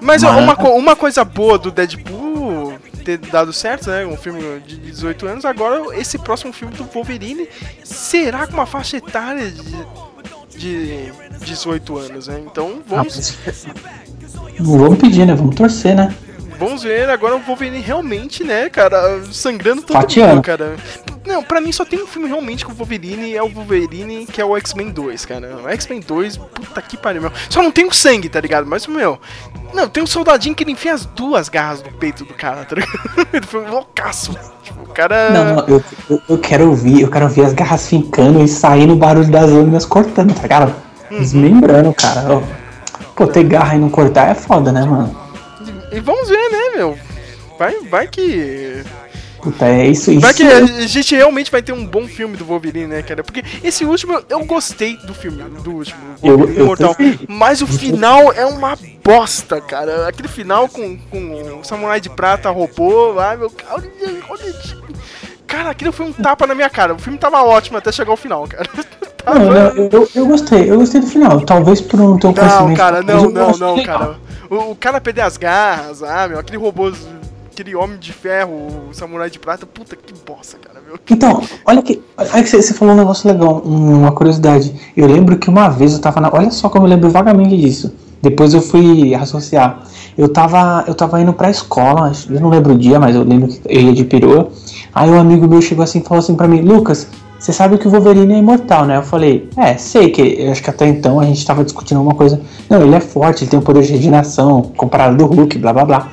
Mas 0.00 0.22
Mas- 0.22 0.38
uma, 0.42 0.54
uma 0.70 0.96
coisa 0.96 1.24
boa 1.24 1.58
do 1.58 1.70
Deadpool 1.70 2.72
ter 3.04 3.18
dado 3.18 3.52
certo, 3.52 3.90
né? 3.90 4.06
Um 4.06 4.16
filme 4.16 4.40
de 4.66 4.76
18 4.78 5.26
anos. 5.26 5.44
Agora, 5.44 5.94
esse 5.98 6.16
próximo 6.18 6.52
filme 6.52 6.74
do 6.74 6.84
Wolverine 6.84 7.46
será 7.84 8.46
com 8.46 8.54
uma 8.54 8.64
faixa 8.66 8.96
etária 8.96 9.50
de, 9.50 9.86
de 10.58 11.12
18 11.44 11.98
anos, 11.98 12.28
né? 12.28 12.42
Então, 12.46 12.80
vamos. 12.86 13.36
Vamos 14.58 14.98
pedir, 14.98 15.26
né? 15.26 15.34
Vamos 15.34 15.54
torcer, 15.56 15.94
né? 15.96 16.14
Vamos 16.60 16.82
ver 16.82 17.08
agora 17.08 17.34
o 17.34 17.38
Wolverine 17.40 17.80
realmente, 17.80 18.44
né, 18.44 18.68
cara, 18.68 19.22
sangrando 19.32 19.80
todo 19.80 19.96
mundo, 19.96 20.42
cara. 20.42 20.76
Não, 21.26 21.42
pra 21.42 21.58
mim 21.58 21.72
só 21.72 21.86
tem 21.86 22.02
um 22.02 22.06
filme 22.06 22.28
realmente 22.28 22.66
com 22.66 22.72
o 22.72 22.74
Wolverine, 22.74 23.34
é 23.34 23.42
o 23.42 23.48
Wolverine, 23.48 24.26
que 24.26 24.42
é 24.42 24.44
o 24.44 24.54
X-Men 24.58 24.90
2, 24.90 25.24
cara. 25.24 25.56
O 25.64 25.68
X-Men 25.70 26.00
2, 26.00 26.36
puta 26.36 26.82
que 26.82 26.98
pariu, 26.98 27.22
meu. 27.22 27.32
Só 27.48 27.62
não 27.62 27.70
tem 27.70 27.86
o 27.86 27.94
sangue, 27.94 28.28
tá 28.28 28.38
ligado? 28.42 28.66
Mas, 28.66 28.86
meu, 28.86 29.18
não, 29.72 29.88
tem 29.88 30.02
um 30.02 30.06
soldadinho 30.06 30.54
que 30.54 30.62
ele 30.62 30.72
enfia 30.72 30.92
as 30.92 31.06
duas 31.06 31.48
garras 31.48 31.82
no 31.82 31.92
peito 31.92 32.26
do 32.26 32.34
cara, 32.34 32.62
tá 32.66 32.74
ligado? 32.74 33.28
Ele 33.32 33.46
foi 33.46 33.64
um 33.64 33.70
loucaço. 33.70 34.36
Tipo, 34.62 34.82
o 34.82 34.88
cara... 34.88 35.30
Não, 35.30 35.54
não, 35.54 35.66
eu, 35.66 35.84
eu, 36.10 36.22
eu 36.28 36.38
quero 36.38 36.68
ouvir, 36.68 37.00
eu 37.00 37.10
quero 37.10 37.24
ouvir 37.24 37.42
as 37.42 37.54
garras 37.54 37.88
fincando 37.88 38.42
e 38.42 38.48
saindo 38.48 38.92
o 38.92 38.96
barulho 38.96 39.30
das 39.30 39.50
lâminas 39.50 39.86
cortando, 39.86 40.34
tá 40.34 40.42
ligado? 40.42 40.74
Desmembrando, 41.10 41.94
cara. 41.94 42.42
Pô, 43.16 43.26
ter 43.26 43.44
garra 43.44 43.76
e 43.76 43.78
não 43.78 43.88
cortar 43.88 44.28
é 44.28 44.34
foda, 44.34 44.70
né, 44.70 44.84
mano? 44.84 45.29
E 45.92 46.00
vamos 46.00 46.28
ver, 46.28 46.50
né, 46.50 46.76
meu? 46.76 46.98
Vai, 47.58 47.74
vai 47.80 48.08
que... 48.08 48.82
Puta, 49.42 49.66
é 49.66 49.86
isso, 49.86 50.10
isso. 50.12 50.20
Vai 50.20 50.34
que 50.34 50.42
a 50.42 50.86
gente 50.86 51.14
realmente 51.16 51.50
vai 51.50 51.62
ter 51.62 51.72
um 51.72 51.86
bom 51.86 52.06
filme 52.06 52.36
do 52.36 52.44
Wolverine, 52.44 52.86
né, 52.86 53.02
cara? 53.02 53.24
Porque 53.24 53.42
esse 53.64 53.86
último, 53.86 54.22
eu 54.28 54.44
gostei 54.44 54.98
do 54.98 55.14
filme, 55.14 55.42
do 55.42 55.70
último, 55.72 55.98
Eu- 56.22 56.36
Wolverine 56.36 56.58
eu 56.58 56.64
Imortal. 56.66 56.94
também. 56.94 57.18
Mas 57.26 57.62
o 57.62 57.66
final 57.66 58.32
é 58.34 58.44
uma 58.44 58.76
bosta, 59.02 59.58
cara. 59.58 60.06
Aquele 60.06 60.28
final 60.28 60.68
com, 60.68 60.98
com 60.98 61.58
o 61.60 61.64
Samurai 61.64 62.00
de 62.02 62.10
Prata 62.10 62.50
robô 62.50 63.12
lá, 63.12 63.34
meu. 63.34 63.50
Olha, 63.70 63.90
olha, 64.28 64.54
cara, 65.46 65.70
aquilo 65.70 65.90
foi 65.90 66.04
um 66.06 66.12
tapa 66.12 66.46
na 66.46 66.54
minha 66.54 66.68
cara. 66.68 66.92
O 66.94 66.98
filme 66.98 67.18
tava 67.18 67.42
ótimo 67.42 67.78
até 67.78 67.90
chegar 67.90 68.10
ao 68.10 68.18
final, 68.18 68.46
cara. 68.46 68.68
Não, 69.26 69.34
não, 69.34 69.52
eu, 69.52 70.08
eu, 70.14 70.26
gostei, 70.26 70.70
eu 70.70 70.78
gostei 70.78 71.00
do 71.00 71.06
final. 71.06 71.40
Talvez 71.42 71.80
por 71.80 71.98
não 71.98 72.18
ter 72.18 72.26
um 72.26 72.30
Não, 72.30 72.36
conhecimento. 72.36 72.76
cara, 72.76 73.02
não, 73.02 73.24
eu 73.24 73.30
não, 73.30 73.50
não, 73.58 73.82
cara. 73.82 74.16
O, 74.48 74.72
o 74.72 74.76
cara 74.76 75.00
perder 75.00 75.22
as 75.22 75.36
garras, 75.36 76.02
ah, 76.02 76.26
meu, 76.28 76.38
aquele 76.38 76.58
robô, 76.58 76.92
aquele 77.52 77.74
homem 77.76 77.98
de 77.98 78.12
ferro, 78.12 78.52
o 78.90 78.94
samurai 78.94 79.30
de 79.30 79.38
prata, 79.38 79.66
puta 79.66 79.94
que 79.96 80.12
bosta, 80.26 80.56
cara, 80.58 80.80
meu. 80.86 80.98
Então, 81.10 81.42
olha 81.66 81.82
que, 81.82 82.02
olha 82.18 82.42
que 82.42 82.48
você, 82.48 82.74
falou 82.74 82.94
um 82.94 82.98
negócio 82.98 83.30
legal, 83.30 83.62
um- 83.64 84.00
uma 84.00 84.12
curiosidade. 84.12 84.74
Eu 84.96 85.06
lembro 85.06 85.36
que 85.38 85.48
uma 85.48 85.68
vez 85.68 85.92
eu 85.92 85.98
tava 86.00 86.20
na. 86.20 86.30
Olha 86.32 86.50
só 86.50 86.68
como 86.68 86.86
eu 86.86 86.90
lembro 86.90 87.10
vagamente 87.10 87.56
disso. 87.56 87.92
Depois 88.22 88.52
eu 88.52 88.60
fui 88.60 89.14
associar. 89.14 89.82
Eu 90.18 90.28
tava, 90.28 90.84
eu 90.86 90.94
tava 90.94 91.20
indo 91.22 91.32
pra 91.32 91.48
escola, 91.48 92.12
eu 92.28 92.40
não 92.40 92.50
lembro 92.50 92.74
o 92.74 92.78
dia, 92.78 92.98
mas 93.00 93.14
eu 93.16 93.22
lembro 93.22 93.48
que 93.48 93.60
eu 93.66 93.80
ia 93.80 93.92
de 93.94 94.04
perua. 94.04 94.50
Aí 94.94 95.08
um 95.08 95.18
amigo 95.18 95.46
meu 95.48 95.62
chegou 95.62 95.82
assim 95.84 96.00
e 96.00 96.02
falou 96.02 96.18
assim 96.18 96.34
pra 96.34 96.46
mim: 96.48 96.60
Lucas, 96.60 97.06
você 97.40 97.54
sabe 97.54 97.78
que 97.78 97.88
o 97.88 97.90
Wolverine 97.90 98.34
é 98.34 98.36
imortal, 98.36 98.84
né? 98.84 98.98
Eu 98.98 99.02
falei: 99.02 99.48
É, 99.56 99.74
sei 99.78 100.10
que. 100.10 100.20
Eu 100.20 100.52
acho 100.52 100.62
que 100.62 100.68
até 100.68 100.86
então 100.86 101.18
a 101.18 101.24
gente 101.24 101.44
tava 101.44 101.64
discutindo 101.64 101.96
alguma 101.96 102.14
coisa. 102.14 102.38
Não, 102.68 102.82
ele 102.82 102.94
é 102.94 103.00
forte, 103.00 103.44
ele 103.44 103.50
tem 103.50 103.58
um 103.58 103.62
poder 103.62 103.82
de 103.82 103.92
regeneração 103.92 104.60
comparado 104.76 105.16
do 105.16 105.24
Hulk, 105.24 105.56
blá 105.56 105.72
blá 105.72 105.86
blá. 105.86 106.08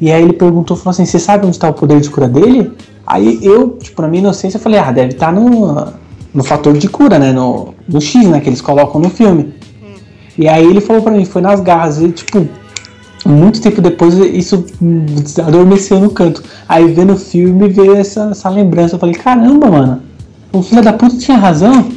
E 0.00 0.12
aí 0.12 0.22
ele 0.22 0.32
perguntou, 0.32 0.76
falou 0.76 0.92
assim, 0.92 1.04
você 1.04 1.18
sabe 1.18 1.44
onde 1.44 1.58
tá 1.58 1.68
o 1.68 1.74
poder 1.74 2.00
de 2.00 2.08
cura 2.08 2.28
dele? 2.28 2.70
Aí 3.04 3.40
eu, 3.42 3.70
tipo, 3.70 4.00
na 4.00 4.06
minha 4.06 4.20
inocência, 4.20 4.60
falei, 4.60 4.78
ah, 4.78 4.92
deve 4.92 5.14
estar 5.14 5.32
no, 5.32 5.88
no 6.32 6.44
fator 6.44 6.72
de 6.78 6.88
cura, 6.88 7.18
né? 7.18 7.32
No, 7.32 7.74
no 7.88 8.00
X, 8.00 8.28
né? 8.28 8.40
Que 8.40 8.48
eles 8.48 8.60
colocam 8.60 9.00
no 9.00 9.10
filme. 9.10 9.52
E 10.38 10.46
aí 10.46 10.64
ele 10.64 10.80
falou 10.80 11.02
pra 11.02 11.10
mim, 11.10 11.24
foi 11.24 11.42
nas 11.42 11.60
garras. 11.60 12.00
E, 12.00 12.08
tipo, 12.12 12.46
muito 13.26 13.60
tempo 13.60 13.82
depois 13.82 14.14
isso 14.14 14.64
hum, 14.80 15.06
adormeceu 15.44 15.98
no 15.98 16.10
canto. 16.10 16.40
Aí 16.68 16.86
vendo 16.92 17.14
o 17.14 17.16
filme, 17.16 17.68
veio 17.68 17.96
essa, 17.96 18.28
essa 18.30 18.48
lembrança. 18.48 18.94
Eu 18.94 19.00
falei, 19.00 19.16
caramba, 19.16 19.68
mano, 19.68 20.02
o 20.52 20.62
filho 20.62 20.82
da 20.82 20.92
puta 20.92 21.16
tinha 21.16 21.36
razão. 21.36 21.96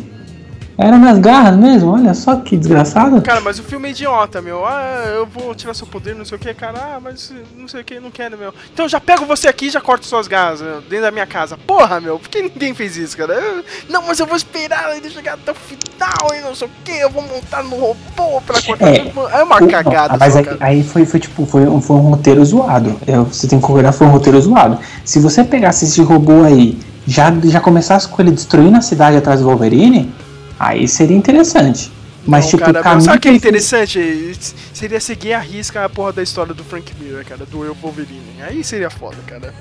Era 0.78 0.98
nas 0.98 1.20
garras 1.20 1.56
mesmo, 1.58 1.92
olha 1.92 2.12
só 2.16 2.38
que 2.38 2.58
desgraçado. 2.58 3.22
Cara, 3.22 3.40
mas 3.40 3.60
o 3.60 3.64
filme 3.64 3.90
é 3.90 3.92
idiota, 3.92 4.42
meu. 4.42 4.66
Ah, 4.66 5.04
eu 5.16 5.28
vou 5.28 5.54
tirar 5.54 5.76
seu 5.76 5.86
poder, 5.86 6.16
não 6.16 6.26
sei 6.26 6.38
o 6.38 6.42
que, 6.42 6.52
cara. 6.56 6.96
Ah, 6.96 7.00
mas 7.00 7.32
não 7.56 7.68
sei 7.68 7.82
o 7.82 7.84
que, 7.84 8.00
não 8.00 8.10
quero, 8.10 8.36
meu. 8.36 8.52
Então 8.74 8.86
eu 8.86 8.90
já 8.90 9.00
pego 9.00 9.26
você 9.26 9.48
aqui 9.48 9.68
e 9.68 9.70
já 9.70 9.80
corto 9.80 10.08
suas 10.08 10.28
garras 10.28 10.60
meu, 10.60 10.82
dentro 10.82 11.02
da 11.02 11.12
minha 11.12 11.28
casa. 11.28 11.56
Porra, 11.68 12.02
meu, 12.02 12.18
por 12.18 12.28
que 12.30 12.42
ninguém 12.42 12.74
fez 12.74 12.98
isso, 12.98 13.16
cara? 13.16 13.34
Eu- 13.34 13.64
não, 13.90 14.02
mas 14.08 14.20
eu 14.20 14.26
vou 14.26 14.36
esperar 14.36 14.98
ele 14.98 15.08
chegar 15.12 15.34
até 15.36 15.52
o 15.52 15.56
final 15.56 16.34
e 16.36 16.42
não 16.42 16.56
sei 16.56 16.68
o 16.68 16.72
que. 16.84 16.92
Eu 16.94 17.12
vou 17.12 17.22
montar 17.28 17.62
no 17.64 17.76
robô 17.76 18.42
pra 18.42 18.60
cortar. 18.64 18.88
É. 18.90 19.12
É 19.40 19.44
uma 19.44 19.62
o- 19.64 19.68
cagada, 19.68 20.18
Mas 20.18 20.34
só, 20.34 20.40
aí, 20.40 20.48
aí 20.62 20.84
foi, 20.84 21.06
foi 21.06 21.20
tipo, 21.20 21.46
foi 21.46 21.68
um, 21.68 21.80
foi 21.80 21.98
um 21.98 22.10
roteiro 22.10 22.44
zoado. 22.44 23.00
É, 23.06 23.18
você 23.20 23.48
tem 23.48 23.60
que 23.60 23.66
concordar, 23.68 23.92
foi 23.92 24.08
um 24.08 24.12
roteiro 24.12 24.42
zoado. 24.42 24.80
Se 25.06 25.20
você 25.20 25.44
pegasse 25.44 25.86
esse 25.86 26.02
robô 26.02 26.42
aí, 26.44 26.80
já, 27.08 27.34
já 27.44 27.60
começasse 27.60 28.08
com 28.08 28.22
ele 28.22 28.32
destruindo 28.32 28.78
a 28.78 28.82
cidade 28.82 29.18
atrás 29.18 29.40
do 29.40 29.48
Wolverine, 29.48 30.14
aí 30.60 30.88
seria 30.88 31.18
interessante. 31.18 31.92
Mas, 32.26 32.48
tipo, 32.48 32.64
cara, 32.64 32.80
o 32.80 32.84
caminho 32.84 33.02
sabe 33.02 33.18
o 33.18 33.22
que 33.22 33.30
é 33.30 33.34
interessante? 33.34 34.38
Seria 34.74 35.00
seguir 35.00 35.34
a 35.34 35.40
risca 35.40 35.84
a 35.84 35.90
porra 35.90 36.14
da 36.14 36.24
história 36.24 36.54
do 36.54 36.64
Frank 36.64 36.94
Miller, 37.00 37.26
cara, 37.26 37.46
do 37.46 37.66
Eu 37.66 37.74
Wolverine. 37.74 38.42
Aí 38.48 38.64
seria 38.64 38.90
foda, 38.90 39.18
cara. 39.26 39.52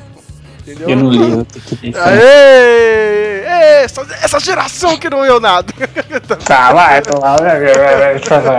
Entendeu? 0.61 0.91
Eu 0.91 0.97
não 0.97 1.11
li, 1.11 1.31
eu 1.31 1.45
tenho 1.45 1.65
que. 1.65 1.99
Aê! 1.99 3.45
Ê, 3.47 3.85
Essa, 3.85 4.03
essa 4.23 4.39
geração 4.41 4.99
que 4.99 5.09
não 5.09 5.25
eu 5.25 5.41
nada. 5.41 5.73
Tá, 6.45 6.73
vai, 6.73 7.01
tô 7.01 7.19
lá. 7.19 7.37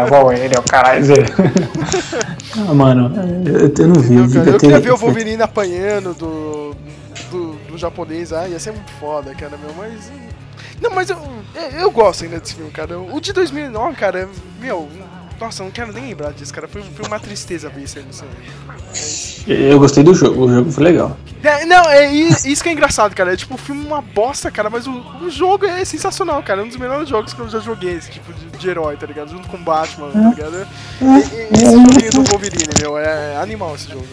Bom, 0.09 0.31
ele 0.31 0.55
é 0.55 0.59
o 0.59 0.63
caralho. 0.63 1.05
Ah, 2.67 2.73
mano, 2.73 3.11
eu, 3.45 3.71
eu 3.77 3.87
não 3.87 4.01
vi. 4.01 4.15
Eu, 4.15 4.27
devia 4.27 4.53
eu 4.53 4.59
queria 4.59 4.79
ver 4.79 4.91
o 4.91 4.97
Wolverine 4.97 5.41
apanhando 5.41 6.13
do, 6.13 6.75
do, 7.71 7.77
japonês, 7.77 8.31
ah, 8.33 8.47
ia 8.47 8.59
ser 8.59 8.71
muito 8.71 8.91
foda, 8.93 9.33
cara, 9.35 9.57
meu, 9.57 9.73
mas... 9.75 10.09
hum, 10.09 10.27
Não, 10.81 10.91
mas 10.91 11.09
eu, 11.09 11.17
eu, 11.79 11.91
gosto 11.91 12.23
ainda 12.23 12.39
desse 12.39 12.55
filme, 12.55 12.71
cara. 12.71 12.99
O 12.99 13.19
de 13.19 13.33
2009, 13.33 13.95
cara, 13.95 14.29
meu... 14.59 14.89
Nossa, 15.39 15.63
eu 15.63 15.65
não 15.65 15.71
quero 15.71 15.91
nem 15.91 16.05
lembrar 16.05 16.31
disso, 16.33 16.53
cara. 16.53 16.67
Foi, 16.67 16.83
foi 16.83 17.03
uma 17.07 17.19
tristeza 17.19 17.67
ver 17.67 17.81
isso 17.81 17.97
aí 17.97 18.05
no 18.05 18.13
cinema. 18.13 18.35
Eu 19.47 19.79
gostei 19.79 20.03
do 20.03 20.13
jogo, 20.13 20.45
o 20.45 20.53
jogo 20.53 20.71
foi 20.71 20.83
legal. 20.83 21.17
É, 21.43 21.65
não, 21.65 21.89
é 21.89 22.13
isso 22.13 22.61
que 22.61 22.69
é 22.69 22.71
engraçado, 22.71 23.15
cara. 23.15 23.33
É 23.33 23.35
tipo, 23.35 23.55
o 23.55 23.57
filme 23.57 23.83
é 23.83 23.87
uma 23.87 24.01
bosta, 24.03 24.51
cara, 24.51 24.69
mas 24.69 24.85
o, 24.85 24.91
o 25.19 25.31
jogo 25.31 25.65
é 25.65 25.83
sensacional, 25.83 26.43
cara. 26.43 26.61
É 26.61 26.63
um 26.63 26.67
dos 26.67 26.77
melhores 26.77 27.09
jogos 27.09 27.33
que 27.33 27.39
eu 27.39 27.49
já 27.49 27.57
joguei, 27.59 27.95
esse 27.95 28.11
tipo 28.11 28.31
de, 28.31 28.45
de 28.55 28.69
herói, 28.69 28.95
tá 28.97 29.07
ligado? 29.07 29.31
Junto 29.31 29.47
com 29.47 29.57
o 29.57 29.61
Batman, 29.61 30.11
tá 30.11 30.29
ligado? 30.29 30.67
E- 31.01 31.05
e- 31.57 31.63
Esse 31.63 31.71
joguinho 31.71 32.11
do 32.11 32.23
Wolverine, 32.29 32.73
meu, 32.79 32.97
é 32.99 33.37
animal 33.37 33.73
esse 33.73 33.89
jogo. 33.89 34.05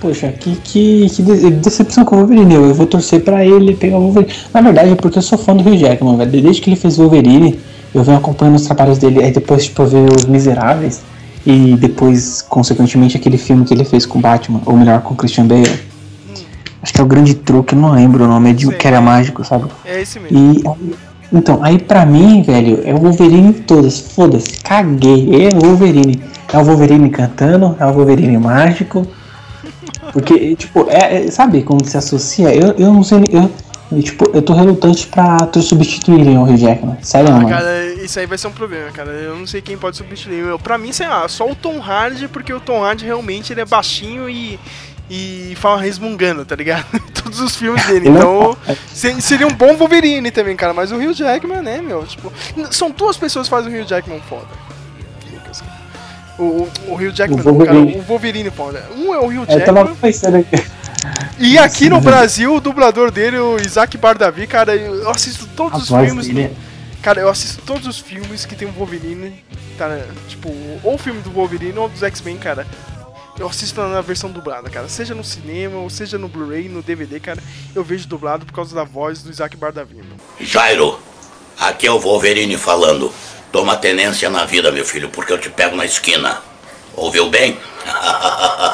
Poxa, 0.00 0.28
que, 0.32 0.54
que, 0.56 1.08
que 1.10 1.22
de- 1.22 1.50
decepção 1.52 2.04
com 2.04 2.16
o 2.16 2.18
Wolverine. 2.18 2.54
Eu, 2.54 2.74
vou 2.74 2.86
torcer 2.86 3.22
pra 3.22 3.44
ele 3.44 3.74
pegar 3.74 3.96
o 3.98 4.02
Wolverine. 4.02 4.32
Na 4.52 4.60
verdade, 4.60 4.90
é 4.90 4.94
porque 4.94 5.18
eu 5.18 5.22
sou 5.22 5.38
fã 5.38 5.56
do 5.56 5.62
Hugh 5.68 5.76
Jackman, 5.78 6.16
velho. 6.16 6.30
Desde 6.42 6.60
que 6.60 6.68
ele 6.70 6.76
fez 6.76 6.96
Wolverine, 6.98 7.58
eu 7.94 8.02
venho 8.02 8.18
acompanhando 8.18 8.56
os 8.56 8.62
trabalhos 8.62 8.98
dele. 8.98 9.22
Aí 9.22 9.32
depois, 9.32 9.64
tipo, 9.64 9.82
eu 9.82 9.86
vi 9.86 9.96
Os 10.14 10.24
Miseráveis. 10.26 11.02
E 11.46 11.76
depois, 11.76 12.42
consequentemente, 12.42 13.16
aquele 13.16 13.38
filme 13.38 13.64
que 13.64 13.72
ele 13.72 13.84
fez 13.84 14.04
com 14.04 14.18
o 14.18 14.20
Batman, 14.22 14.60
ou 14.66 14.76
melhor, 14.76 15.00
com 15.02 15.14
o 15.14 15.16
Christian 15.16 15.46
Bale. 15.46 15.70
Acho 16.82 16.92
que 16.92 17.00
é 17.00 17.04
o 17.04 17.06
Grande 17.06 17.34
Truque, 17.34 17.74
eu 17.74 17.80
não 17.80 17.92
lembro 17.92 18.24
o 18.24 18.28
nome, 18.28 18.50
é 18.50 18.52
de 18.52 18.66
que 18.68 18.86
era 18.86 19.00
mágico, 19.00 19.44
sabe? 19.44 19.64
É 19.84 20.02
esse 20.02 20.20
mesmo. 20.20 20.36
E 20.36 20.62
então, 21.32 21.58
aí 21.62 21.78
pra 21.78 22.04
mim, 22.06 22.42
velho, 22.42 22.80
é 22.84 22.94
o 22.94 22.98
Wolverine 22.98 23.52
todas. 23.52 23.98
Foda-se, 23.98 24.60
caguei. 24.60 25.46
É 25.46 25.54
o 25.54 25.60
Wolverine. 25.60 26.20
É 26.52 26.58
o 26.58 26.64
Wolverine 26.64 27.10
cantando, 27.10 27.74
é 27.80 27.86
o 27.86 27.92
Wolverine 27.92 28.38
mágico. 28.38 29.06
Porque, 30.16 30.56
tipo, 30.56 30.86
é, 30.88 31.26
é- 31.26 31.30
sabe 31.30 31.62
como 31.62 31.84
se 31.84 31.94
associa? 31.96 32.48
Eu, 32.54 32.72
eu 32.78 32.90
não 32.90 33.02
sei. 33.02 33.18
Eu, 33.30 33.50
eu, 33.92 34.02
tipo, 34.02 34.24
eu 34.32 34.40
tô 34.40 34.54
relutante 34.54 35.06
pra 35.08 35.36
tu 35.46 35.60
substituírem 35.60 36.38
o 36.38 36.42
Hugh 36.44 36.56
Jackman. 36.56 36.96
Sério, 37.02 37.28
Ah, 37.28 37.36
mano. 37.36 37.48
cara, 37.50 37.84
isso 38.02 38.18
aí 38.18 38.24
vai 38.24 38.38
ser 38.38 38.46
um 38.46 38.52
problema, 38.52 38.90
cara. 38.92 39.10
Eu 39.10 39.36
não 39.36 39.46
sei 39.46 39.60
quem 39.60 39.76
pode 39.76 39.98
substituir. 39.98 40.38
Eu, 40.38 40.58
pra 40.58 40.78
mim, 40.78 40.90
sei 40.90 41.06
lá, 41.06 41.28
só 41.28 41.46
o 41.50 41.54
Tom 41.54 41.78
Hardy, 41.82 42.28
porque 42.28 42.50
o 42.50 42.58
Tom 42.60 42.82
Hardy 42.82 43.04
realmente 43.04 43.52
ele 43.52 43.60
é 43.60 43.64
baixinho 43.66 44.26
e, 44.26 44.58
e 45.10 45.52
fala 45.56 45.78
resmungando, 45.82 46.46
tá 46.46 46.56
ligado? 46.56 46.86
Todos 47.22 47.38
os 47.40 47.54
filmes 47.54 47.84
dele. 47.86 48.08
Ele 48.08 48.16
é 48.16 48.20
Então, 48.20 48.56
se- 48.92 49.20
seria 49.20 49.46
um 49.46 49.52
bom 49.52 49.76
Wolverine 49.76 50.30
também, 50.30 50.56
cara. 50.56 50.72
Mas 50.72 50.90
o 50.92 50.96
Hugh 50.96 51.12
Jackman, 51.12 51.60
né, 51.60 51.82
meu? 51.82 52.04
Tipo, 52.06 52.32
são 52.70 52.90
duas 52.90 53.18
pessoas 53.18 53.46
que 53.48 53.50
fazem 53.50 53.70
o 53.70 53.78
Hugh 53.82 53.86
Jackman 53.86 54.20
foda. 54.30 54.46
O, 56.38 56.42
o, 56.42 56.70
o 56.88 56.94
Hugh 56.94 57.12
Jackman, 57.14 57.40
O 57.40 57.44
não, 57.44 57.58
cara, 57.58 57.72
Wolverine. 57.72 57.98
o 57.98 58.02
Wolverine 58.02 58.50
foda. 58.50 58.84
Um 58.96 59.14
é 59.14 59.18
o 59.18 59.26
Hugh 59.26 59.46
Eu 59.48 59.64
tava 59.64 59.78
Jackman. 59.80 59.94
pensando 59.96 60.36
aqui. 60.36 60.56
E 61.38 61.58
aqui 61.58 61.88
no 61.88 62.00
Brasil, 62.00 62.54
o 62.54 62.60
dublador 62.60 63.10
dele, 63.10 63.38
o 63.38 63.56
Isaac 63.58 63.96
Bardavi, 63.96 64.46
cara, 64.46 64.74
eu 64.74 65.08
assisto 65.10 65.46
todos 65.56 65.90
A 65.90 65.94
os 66.00 66.06
filmes. 66.06 66.26
dele 66.26 66.42
é- 66.42 66.52
Cara, 67.02 67.20
eu 67.20 67.28
assisto 67.28 67.62
todos 67.64 67.86
os 67.86 67.98
filmes 68.00 68.44
que 68.44 68.56
tem 68.56 68.66
o 68.66 68.72
Wolverine, 68.72 69.44
tá? 69.78 70.00
Tipo, 70.28 70.48
ou 70.82 70.94
o 70.94 70.98
filme 70.98 71.20
do 71.20 71.30
Wolverine 71.30 71.78
ou 71.78 71.88
dos 71.88 72.02
X-Men, 72.02 72.36
cara. 72.36 72.66
Eu 73.38 73.46
assisto 73.48 73.80
na 73.80 74.00
versão 74.00 74.30
dublada, 74.30 74.68
cara. 74.70 74.88
Seja 74.88 75.14
no 75.14 75.22
cinema, 75.22 75.76
ou 75.78 75.88
seja 75.90 76.18
no 76.18 76.26
Blu-ray, 76.26 76.68
no 76.68 76.82
DVD, 76.82 77.20
cara. 77.20 77.38
Eu 77.74 77.84
vejo 77.84 78.08
dublado 78.08 78.44
por 78.46 78.52
causa 78.52 78.74
da 78.74 78.82
voz 78.82 79.22
do 79.22 79.30
Isaac 79.30 79.56
Bardavi. 79.56 80.02
Jairo, 80.40 80.98
aqui 81.60 81.86
é 81.86 81.92
o 81.92 82.00
Wolverine 82.00 82.56
falando. 82.56 83.12
Toma 83.52 83.76
tenência 83.76 84.28
na 84.28 84.44
vida, 84.44 84.70
meu 84.70 84.84
filho, 84.84 85.08
porque 85.08 85.32
eu 85.32 85.38
te 85.38 85.48
pego 85.48 85.76
na 85.76 85.84
esquina. 85.84 86.38
Ouviu 86.94 87.28
bem? 87.28 87.58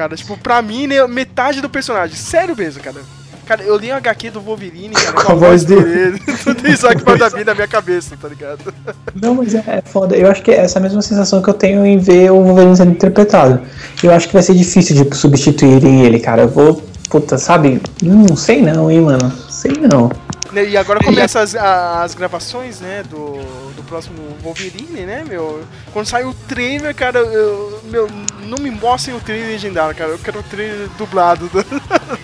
cara. 0.00 0.16
Tipo, 0.16 0.36
pra 0.38 0.62
mim, 0.62 0.86
né, 0.86 1.06
metade 1.06 1.60
do 1.60 1.68
personagem. 1.68 2.16
Sério 2.16 2.56
mesmo, 2.56 2.82
cara. 2.82 3.00
Cara, 3.44 3.62
eu 3.64 3.76
li 3.76 3.90
o 3.90 3.96
HQ 3.96 4.30
do 4.30 4.40
Wolverine, 4.40 4.94
cara, 4.94 5.12
com 5.12 5.32
a 5.32 5.34
voz 5.34 5.64
dele. 5.64 6.20
Tudo 6.44 6.68
isso 6.68 6.86
aqui 6.86 7.02
pra 7.02 7.16
dar 7.16 7.32
na 7.32 7.54
minha 7.54 7.66
cabeça, 7.66 8.16
tá 8.16 8.28
ligado? 8.28 8.72
Não, 9.20 9.34
mas 9.34 9.54
é, 9.54 9.64
é 9.66 9.82
foda. 9.84 10.16
Eu 10.16 10.30
acho 10.30 10.40
que 10.40 10.52
é 10.52 10.58
essa 10.58 10.78
mesma 10.78 11.02
sensação 11.02 11.42
que 11.42 11.50
eu 11.50 11.54
tenho 11.54 11.84
em 11.84 11.98
ver 11.98 12.30
o 12.30 12.42
Wolverine 12.42 12.76
sendo 12.76 12.92
interpretado. 12.92 13.60
Eu 14.02 14.12
acho 14.12 14.28
que 14.28 14.34
vai 14.34 14.42
ser 14.42 14.54
difícil 14.54 15.04
de 15.04 15.16
substituírem 15.16 16.02
ele, 16.02 16.20
cara. 16.20 16.42
Eu 16.42 16.48
vou. 16.48 16.82
Puta, 17.10 17.36
sabe? 17.38 17.82
Não 18.00 18.36
sei 18.36 18.62
não, 18.62 18.88
hein, 18.88 19.00
mano. 19.00 19.32
Sei 19.50 19.72
não. 19.72 20.12
Né, 20.52 20.68
E 20.68 20.76
agora 20.76 21.00
começam 21.02 21.40
as, 21.42 21.54
as 21.54 22.14
gravações, 22.14 22.80
né, 22.80 23.02
do, 23.08 23.34
do 23.76 23.82
próximo 23.84 24.16
Wolverine, 24.42 25.02
né, 25.06 25.24
meu? 25.28 25.62
Quando 25.92 26.06
sai 26.06 26.24
o 26.24 26.34
trailer, 26.48 26.94
cara, 26.94 27.18
eu, 27.18 27.80
meu, 27.84 28.08
não 28.46 28.58
me 28.58 28.70
mostrem 28.70 29.16
o 29.16 29.20
trailer 29.20 29.48
legendário, 29.48 29.94
cara. 29.94 30.10
Eu 30.10 30.18
quero 30.18 30.40
o 30.40 30.42
trailer 30.42 30.88
dublado 30.98 31.48
da, 31.48 31.64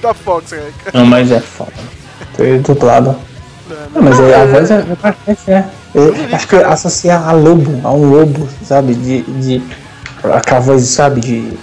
da 0.08 0.14
Fox, 0.14 0.50
né, 0.52 0.72
cara. 0.84 0.98
Não, 0.98 1.06
mas 1.06 1.30
é 1.30 1.40
foda. 1.40 1.72
Tô 2.36 2.74
dublado. 2.74 3.16
Não, 3.94 4.02
mas 4.02 4.18
é- 4.20 4.34
a 4.34 4.46
voz 4.46 4.70
é, 4.70 4.74
é 4.76 4.96
parece, 5.00 5.50
né? 5.50 5.70
Eu 5.94 6.14
acho 6.32 6.46
que 6.46 6.56
associa 6.56 7.16
a 7.18 7.32
lobo, 7.32 7.80
a 7.86 7.92
um 7.92 8.10
lobo, 8.10 8.48
sabe? 8.64 8.94
De. 8.94 9.22
de 9.22 9.62
aquela 10.32 10.60
voz, 10.60 10.84
sabe? 10.88 11.20
De. 11.20 11.58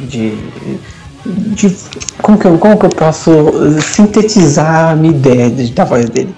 De. 0.00 0.30
De 1.28 1.76
como, 2.22 2.38
que 2.38 2.46
eu, 2.46 2.58
como 2.58 2.78
que 2.78 2.86
eu 2.86 2.90
posso 2.90 3.30
sintetizar 3.80 4.90
a 4.90 4.96
minha 4.96 5.12
ideia 5.14 5.50
de- 5.50 5.72
da 5.72 5.84
voz 5.84 6.08
dele? 6.08 6.34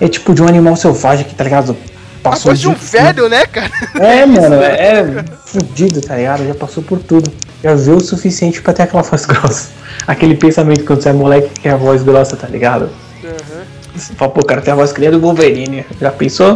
É 0.00 0.08
tipo 0.08 0.32
de 0.34 0.42
um 0.42 0.48
animal 0.48 0.76
selvagem 0.76 1.24
que, 1.26 1.34
tá 1.34 1.44
ligado? 1.44 1.76
A 2.24 2.30
Passou 2.30 2.50
voz 2.52 2.60
de 2.60 2.68
um 2.68 2.74
velho, 2.74 3.28
né, 3.28 3.44
cara? 3.46 3.70
É, 3.98 4.24
mano, 4.26 4.56
é, 4.56 5.00
é 5.00 5.24
fudido, 5.46 6.00
tá 6.00 6.16
ligado? 6.16 6.46
Já 6.46 6.54
passou 6.54 6.82
por 6.82 6.98
tudo. 6.98 7.30
Já 7.62 7.74
viu 7.74 7.96
o 7.96 8.00
suficiente 8.00 8.62
pra 8.62 8.72
ter 8.72 8.82
aquela 8.84 9.02
voz 9.02 9.24
grossa. 9.26 9.68
Aquele 10.06 10.34
pensamento 10.34 10.84
quando 10.84 11.02
você 11.02 11.10
é 11.10 11.12
moleque 11.12 11.50
que 11.60 11.68
é 11.68 11.72
a 11.72 11.76
voz 11.76 12.02
grossa, 12.02 12.36
tá 12.36 12.46
ligado? 12.46 12.88
Você 13.94 14.14
fala, 14.14 14.30
pô, 14.30 14.40
o 14.40 14.44
cara 14.46 14.62
tem 14.62 14.72
a 14.72 14.76
voz 14.76 14.92
que 14.92 15.00
nem 15.00 15.08
a 15.08 15.12
do 15.12 15.20
Wolverine. 15.20 15.84
Já 16.00 16.10
pensou? 16.10 16.54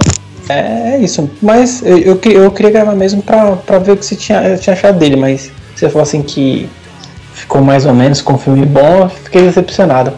É 0.48 0.98
isso. 0.98 1.28
Mas 1.42 1.82
eu, 1.84 1.98
eu, 1.98 2.20
eu 2.24 2.50
queria 2.50 2.70
gravar 2.70 2.94
mesmo 2.94 3.22
pra, 3.22 3.52
pra 3.52 3.78
ver 3.78 3.92
o 3.92 3.96
que 3.96 4.06
você 4.06 4.16
tinha, 4.16 4.56
tinha 4.56 4.72
achado 4.74 4.98
dele, 4.98 5.16
mas 5.16 5.50
você 5.74 5.88
falou 5.88 6.02
assim 6.02 6.22
que 6.22 6.68
ficou 7.44 7.60
mais 7.60 7.84
ou 7.84 7.94
menos 7.94 8.22
com 8.22 8.32
um 8.32 8.38
filme 8.38 8.64
bom, 8.64 9.02
eu 9.02 9.08
fiquei 9.10 9.42
decepcionado. 9.42 10.12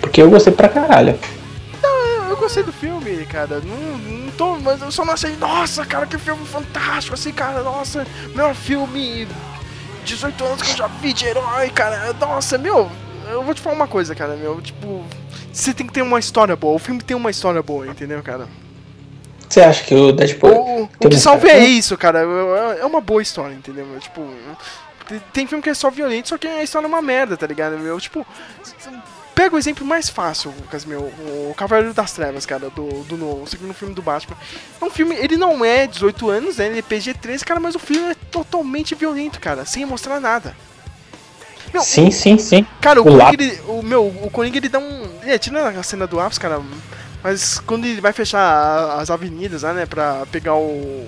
Porque 0.00 0.20
eu 0.20 0.30
gostei 0.30 0.52
pra 0.52 0.68
caralho. 0.68 1.18
Eu, 1.82 2.28
eu 2.28 2.36
gostei 2.36 2.62
do 2.62 2.72
filme, 2.72 3.24
cara. 3.24 3.60
Não, 3.64 3.98
não 3.98 4.30
tô, 4.32 4.56
mas 4.58 4.80
eu 4.82 4.92
só 4.92 5.04
não 5.04 5.14
achei, 5.14 5.34
nossa, 5.36 5.84
cara, 5.84 6.06
que 6.06 6.18
filme 6.18 6.46
fantástico, 6.46 7.14
assim, 7.14 7.32
cara, 7.32 7.62
nossa, 7.62 8.06
melhor 8.28 8.54
filme 8.54 9.26
18 10.04 10.44
anos 10.44 10.62
que 10.62 10.70
eu 10.72 10.76
já 10.76 10.86
vi 10.86 11.12
de 11.12 11.24
herói, 11.24 11.70
cara. 11.70 12.12
Nossa, 12.20 12.58
meu, 12.58 12.90
eu 13.30 13.42
vou 13.42 13.54
te 13.54 13.60
falar 13.60 13.74
uma 13.74 13.88
coisa, 13.88 14.14
cara, 14.14 14.36
meu, 14.36 14.60
tipo, 14.60 15.02
você 15.50 15.72
tem 15.72 15.86
que 15.86 15.92
ter 15.92 16.02
uma 16.02 16.18
história 16.18 16.54
boa. 16.54 16.74
O 16.74 16.78
filme 16.78 17.02
tem 17.02 17.16
uma 17.16 17.30
história 17.30 17.62
boa, 17.62 17.86
entendeu, 17.86 18.22
cara? 18.22 18.46
Você 19.48 19.60
acha 19.62 19.82
que 19.82 19.94
o 19.94 20.12
Deadpool. 20.12 20.50
O, 20.50 20.82
o 21.06 21.08
que 21.08 21.16
salva 21.16 21.48
é 21.48 21.64
isso, 21.64 21.96
cara. 21.96 22.20
É 22.20 22.80
é 22.80 22.84
uma 22.84 23.00
boa 23.00 23.22
história, 23.22 23.54
entendeu? 23.54 23.86
Tipo, 23.98 24.20
tem- 25.08 25.22
tem 25.32 25.46
filme 25.46 25.62
que 25.62 25.70
é 25.70 25.74
só 25.74 25.90
violento, 25.90 26.28
só 26.28 26.38
que 26.38 26.46
a 26.46 26.62
história 26.62 26.86
é 26.86 26.88
uma 26.88 27.02
merda, 27.02 27.36
tá 27.36 27.46
ligado? 27.46 27.78
Meu, 27.78 27.98
tipo, 28.00 28.26
pega 29.34 29.54
o 29.54 29.58
exemplo 29.58 29.84
mais 29.86 30.08
fácil, 30.08 30.52
Lucas, 30.58 30.84
meu, 30.84 31.00
o 31.00 31.54
Cavaleiro 31.56 31.94
das 31.94 32.12
Trevas, 32.12 32.44
cara, 32.44 32.70
do, 32.70 33.04
do 33.04 33.16
novo, 33.16 33.42
o 33.42 33.46
segundo 33.46 33.72
filme 33.74 33.94
do 33.94 34.02
Batman. 34.02 34.36
É 34.80 34.84
um 34.84 34.90
filme, 34.90 35.14
ele 35.16 35.36
não 35.36 35.64
é 35.64 35.86
18 35.86 36.28
anos, 36.30 36.56
né? 36.58 36.66
Ele 36.66 36.78
é 36.80 36.82
PG-13, 36.82 37.44
cara, 37.44 37.60
mas 37.60 37.74
o 37.74 37.78
filme 37.78 38.10
é 38.10 38.16
totalmente 38.30 38.94
violento, 38.94 39.40
cara, 39.40 39.64
sem 39.64 39.84
mostrar 39.86 40.20
nada. 40.20 40.56
Meu, 41.72 41.82
Sim, 41.82 42.10
sim, 42.10 42.38
sim. 42.38 42.66
Cara, 42.80 43.00
o, 43.02 43.04
O 43.06 43.18
Coringa, 43.18 43.42
ele, 43.42 43.60
o 43.68 43.82
meu, 43.82 44.06
o 44.06 44.30
Coringa 44.30 44.56
ele 44.56 44.70
dá 44.70 44.78
um. 44.78 45.06
É, 45.22 45.36
tira 45.36 45.68
a 45.68 45.82
cena 45.82 46.06
do 46.06 46.18
ápice, 46.18 46.40
cara. 46.40 46.62
Mas 47.22 47.58
quando 47.60 47.84
ele 47.84 48.00
vai 48.00 48.12
fechar 48.12 48.98
as 48.98 49.10
avenidas 49.10 49.62
lá, 49.62 49.74
né, 49.74 49.84
pra 49.84 50.24
pegar 50.32 50.54
o. 50.54 51.06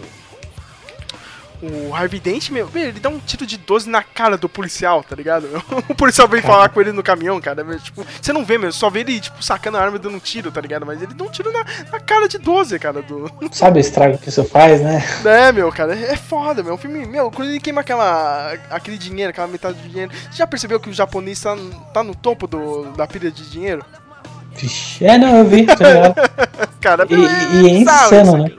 O 1.63 1.95
Harvey 1.95 2.19
Dent, 2.19 2.51
meu, 2.51 2.71
ele 2.75 2.99
dá 2.99 3.11
um 3.11 3.19
tiro 3.19 3.45
de 3.45 3.59
12 3.59 3.89
na 3.89 4.03
cara 4.03 4.39
do 4.39 4.49
policial, 4.49 5.05
tá 5.05 5.15
ligado? 5.15 5.47
O 5.91 5.95
policial 5.95 6.27
vem 6.27 6.41
falar 6.41 6.69
com 6.69 6.81
ele 6.81 6.93
no 6.93 7.03
caminhão, 7.03 7.41
cara. 7.41 7.63
meu, 7.63 7.79
tipo, 7.79 8.07
você 8.21 8.33
não 8.33 8.45
vê, 8.45 8.57
meu, 8.57 8.73
só 8.73 8.89
vê 8.89 9.01
ele, 9.01 9.21
tipo, 9.21 9.43
sacando 9.43 9.77
a 9.77 9.83
arma 9.83 9.97
e 9.97 10.01
dando 10.01 10.17
um 10.17 10.21
tiro, 10.21 10.51
tá 10.51 10.61
ligado? 10.61 10.87
Mas 10.87 11.03
ele 11.03 11.13
dá 11.13 11.25
um 11.25 11.29
tiro 11.29 11.53
na, 11.53 11.65
na 11.91 12.01
cara 12.01 12.29
de 12.29 12.39
12, 12.39 12.79
cara, 12.79 13.03
do. 13.03 13.31
Sabe 13.53 13.79
o 13.79 13.81
estrago 13.81 14.19
que 14.19 14.29
isso 14.29 14.45
faz, 14.45 14.81
né? 14.81 15.05
É, 15.25 15.53
meu, 15.53 15.71
cara, 15.71 15.95
é 15.95 16.17
foda, 16.17 16.63
meu. 16.63 16.75
O 16.75 16.79
filme, 16.79 17.07
meu, 17.07 17.31
quando 17.31 17.49
ele 17.49 17.61
queima 17.61 17.81
aquela, 17.83 18.55
aquele 18.71 18.97
dinheiro, 18.97 19.31
aquela 19.31 19.49
metade 19.49 19.79
do 19.79 19.89
dinheiro, 19.89 20.13
você 20.31 20.39
já 20.39 20.47
percebeu 20.47 20.81
que 20.81 20.89
o 20.89 20.95
japonês 20.95 21.41
tá, 21.41 21.57
tá 21.93 22.03
no 22.03 22.15
topo 22.15 22.47
do, 22.47 22.93
da 22.93 23.07
pilha 23.07 23.31
de 23.31 23.49
dinheiro? 23.51 23.85
Vixe, 24.55 25.05
é, 25.05 25.19
não, 25.19 25.39
eu 25.39 25.45
vi, 25.45 25.67
tá 25.67 25.75
ligado? 25.75 26.15
cara, 26.81 27.07
E, 27.09 27.17
meu, 27.17 27.31
e 27.31 27.69
é 27.69 27.71
insano, 27.71 28.39
né? 28.39 28.53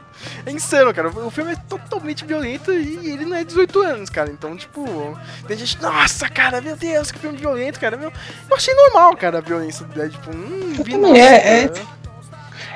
É 0.46 0.52
insano, 0.52 0.94
cara. 0.94 1.10
O 1.10 1.30
filme 1.30 1.54
é 1.54 1.56
totalmente 1.70 2.26
violento 2.26 2.72
e 2.72 3.12
ele 3.12 3.26
não 3.26 3.38
é 3.38 3.44
18 3.44 3.80
anos, 3.82 4.10
cara. 4.10 4.30
Então, 4.30 4.56
tipo, 4.56 4.86
tem 5.48 5.58
gente, 5.58 5.82
nossa, 5.82 6.28
cara, 6.30 6.62
meu 6.62 6.76
Deus, 6.76 7.12
que 7.12 7.20
filme 7.20 7.38
violento, 7.38 7.80
cara. 7.80 7.98
Meu, 7.98 8.12
eu 8.50 8.56
achei 8.56 8.74
normal, 8.74 9.16
cara, 9.16 9.38
a 9.38 9.42
violência 9.42 9.86
do 9.86 9.94
Deadpool. 9.94 10.34
Hum, 10.34 10.74
vi, 10.84 10.92
também, 10.92 11.12
nossa, 11.12 11.18
é- 11.20 11.64
é- 11.64 11.68
cara. 11.68 12.02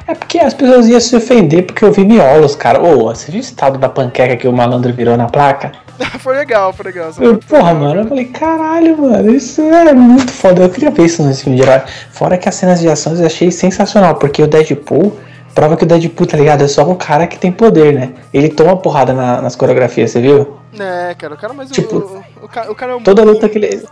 É 0.08 0.14
porque 0.14 0.38
as 0.38 0.54
pessoas 0.54 0.88
iam 0.88 1.00
se 1.00 1.16
ofender 1.16 1.66
porque 1.66 1.84
eu 1.84 1.92
vi 1.92 2.06
miolos, 2.06 2.56
cara. 2.56 2.80
Ô, 2.80 3.06
você 3.06 3.32
viu 3.32 3.40
o 3.40 3.44
estado 3.44 3.80
da 3.80 3.90
panqueca 3.90 4.38
que 4.38 4.48
o 4.48 4.54
malandro 4.54 4.94
virou 4.94 5.18
na 5.18 5.26
placa? 5.26 5.72
foi 6.20 6.36
legal, 6.36 6.72
foi 6.74 6.86
legal. 6.86 7.12
Eu, 7.20 7.38
porra, 7.40 7.74
mano, 7.74 8.02
eu 8.02 8.08
falei, 8.08 8.26
caralho, 8.26 8.98
mano, 9.00 9.34
isso 9.34 9.62
é 9.62 9.94
muito 9.94 10.32
foda. 10.32 10.62
Eu 10.62 10.70
queria 10.70 10.92
ver 10.92 11.06
isso 11.06 11.24
nesse 11.24 11.44
filme 11.44 11.58
de 11.58 11.64
herói. 11.64 11.82
Fora 12.12 12.38
que 12.38 12.48
as 12.48 12.54
cenas 12.54 12.80
de 12.82 12.88
ações 12.88 13.20
eu 13.20 13.26
achei 13.26 13.50
sensacional, 13.50 14.14
porque 14.16 14.44
o 14.44 14.48
Deadpool 14.48 15.18
prova 15.56 15.76
que 15.78 15.84
o 15.84 15.88
Deadpool, 15.88 16.28
tá 16.28 16.38
ligado? 16.38 16.64
É 16.64 16.68
só 16.68 16.88
um 16.88 16.96
cara 16.96 17.26
que 17.26 17.40
tem 17.40 17.52
poder, 17.52 17.94
né? 17.94 18.14
Ele 18.34 18.50
toma 18.50 18.76
porrada 18.78 19.14
na- 19.14 19.42
nas 19.42 19.56
coreografias, 19.56 20.12
você 20.12 20.22
viu? 20.22 20.58
É, 20.78 21.16
cara, 21.18 21.34
o 21.34 21.38
cara, 21.38 21.54
mas 21.54 21.70
o- 21.72 21.74
Tipo, 21.74 21.96
o, 21.96 22.46
o, 22.46 22.48
cara, 22.48 22.72
o 22.72 22.76
cara 22.76 22.92
é 22.92 22.96
um 22.96 23.02
Toda 23.02 23.24
bom- 23.24 23.30
luta 23.32 23.48
que 23.50 23.58
ele. 23.58 23.84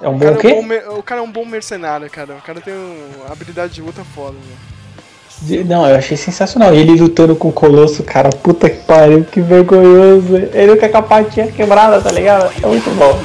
É 0.00 0.08
um 0.08 0.14
O 0.14 0.18
bom 0.18 0.26
cara, 0.26 0.36
quê? 0.36 0.48
é 0.48 0.54
um 0.60 0.68
bom 0.68 0.98
o 0.98 1.02
cara 1.02 1.20
é 1.20 1.24
um 1.24 1.32
bom 1.32 1.44
mercenário, 1.44 2.08
cara. 2.10 2.34
O 2.34 2.42
cara 2.42 2.60
tem 2.60 2.72
uma 2.74 3.32
habilidade 3.32 3.72
de 3.72 3.82
luta 3.82 4.04
foda, 4.14 4.36
velho. 5.40 5.64
Não, 5.64 5.88
eu 5.88 5.96
achei 5.96 6.16
sensacional. 6.16 6.74
Ele 6.74 7.00
lutando 7.00 7.34
com 7.34 7.48
o 7.48 7.52
Colosso, 7.52 8.02
cara, 8.02 8.28
puta 8.28 8.68
que 8.68 8.84
pariu, 8.84 9.24
que 9.24 9.40
vergonhoso. 9.40 10.36
Ele 10.52 10.76
com 10.76 10.84
a 10.86 10.88
capatinha 10.88 11.46
quebrada, 11.50 12.00
tá 12.00 12.10
ligado? 12.12 12.52
É 12.62 12.66
muito 12.66 12.90
bom. 12.96 13.18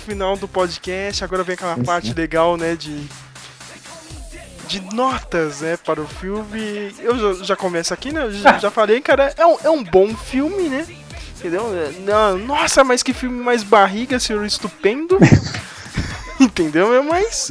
Final 0.00 0.36
do 0.36 0.48
podcast, 0.48 1.22
agora 1.22 1.42
vem 1.44 1.54
aquela 1.54 1.76
parte 1.78 2.12
legal, 2.12 2.56
né, 2.56 2.74
de 2.74 3.06
de 4.66 4.80
notas, 4.94 5.62
né, 5.62 5.76
para 5.76 6.00
o 6.00 6.06
filme. 6.06 6.94
Eu 7.00 7.18
já, 7.18 7.44
já 7.44 7.56
começo 7.56 7.92
aqui, 7.92 8.12
né, 8.12 8.30
já, 8.30 8.58
já 8.58 8.70
falei, 8.70 9.00
cara, 9.00 9.34
é 9.36 9.44
um, 9.44 9.56
é 9.64 9.70
um 9.70 9.82
bom 9.82 10.14
filme, 10.14 10.68
né, 10.68 10.86
entendeu? 11.38 11.72
É, 11.74 11.90
não, 12.00 12.38
nossa, 12.38 12.84
mas 12.84 13.02
que 13.02 13.12
filme 13.12 13.42
mais 13.42 13.62
barriga, 13.62 14.20
senhor 14.20 14.44
estupendo. 14.44 15.18
entendeu, 16.38 16.88
meu? 16.88 17.02
Mas... 17.02 17.50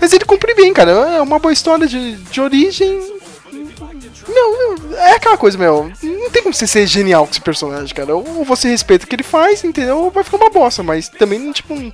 Mas 0.00 0.12
ele 0.12 0.24
cumpre 0.24 0.54
bem, 0.54 0.72
cara, 0.74 0.90
é 0.90 1.20
uma 1.20 1.38
boa 1.38 1.52
história 1.52 1.86
de, 1.86 2.16
de 2.16 2.40
origem... 2.40 3.14
Meu, 4.26 4.96
é 4.96 5.12
aquela 5.12 5.36
coisa, 5.36 5.58
meu. 5.58 5.90
Não 6.02 6.30
tem 6.30 6.42
como 6.42 6.54
você 6.54 6.66
ser 6.66 6.86
genial 6.86 7.24
com 7.24 7.32
esse 7.32 7.40
personagem, 7.40 7.94
cara. 7.94 8.14
Ou 8.16 8.44
você 8.44 8.68
respeita 8.68 9.04
o 9.04 9.08
que 9.08 9.16
ele 9.16 9.22
faz, 9.22 9.62
entendeu? 9.64 9.98
Ou 9.98 10.10
vai 10.10 10.24
ficar 10.24 10.36
uma 10.38 10.50
bosta, 10.50 10.82
mas 10.82 11.08
também, 11.08 11.52
tipo, 11.52 11.74
não 11.74 11.92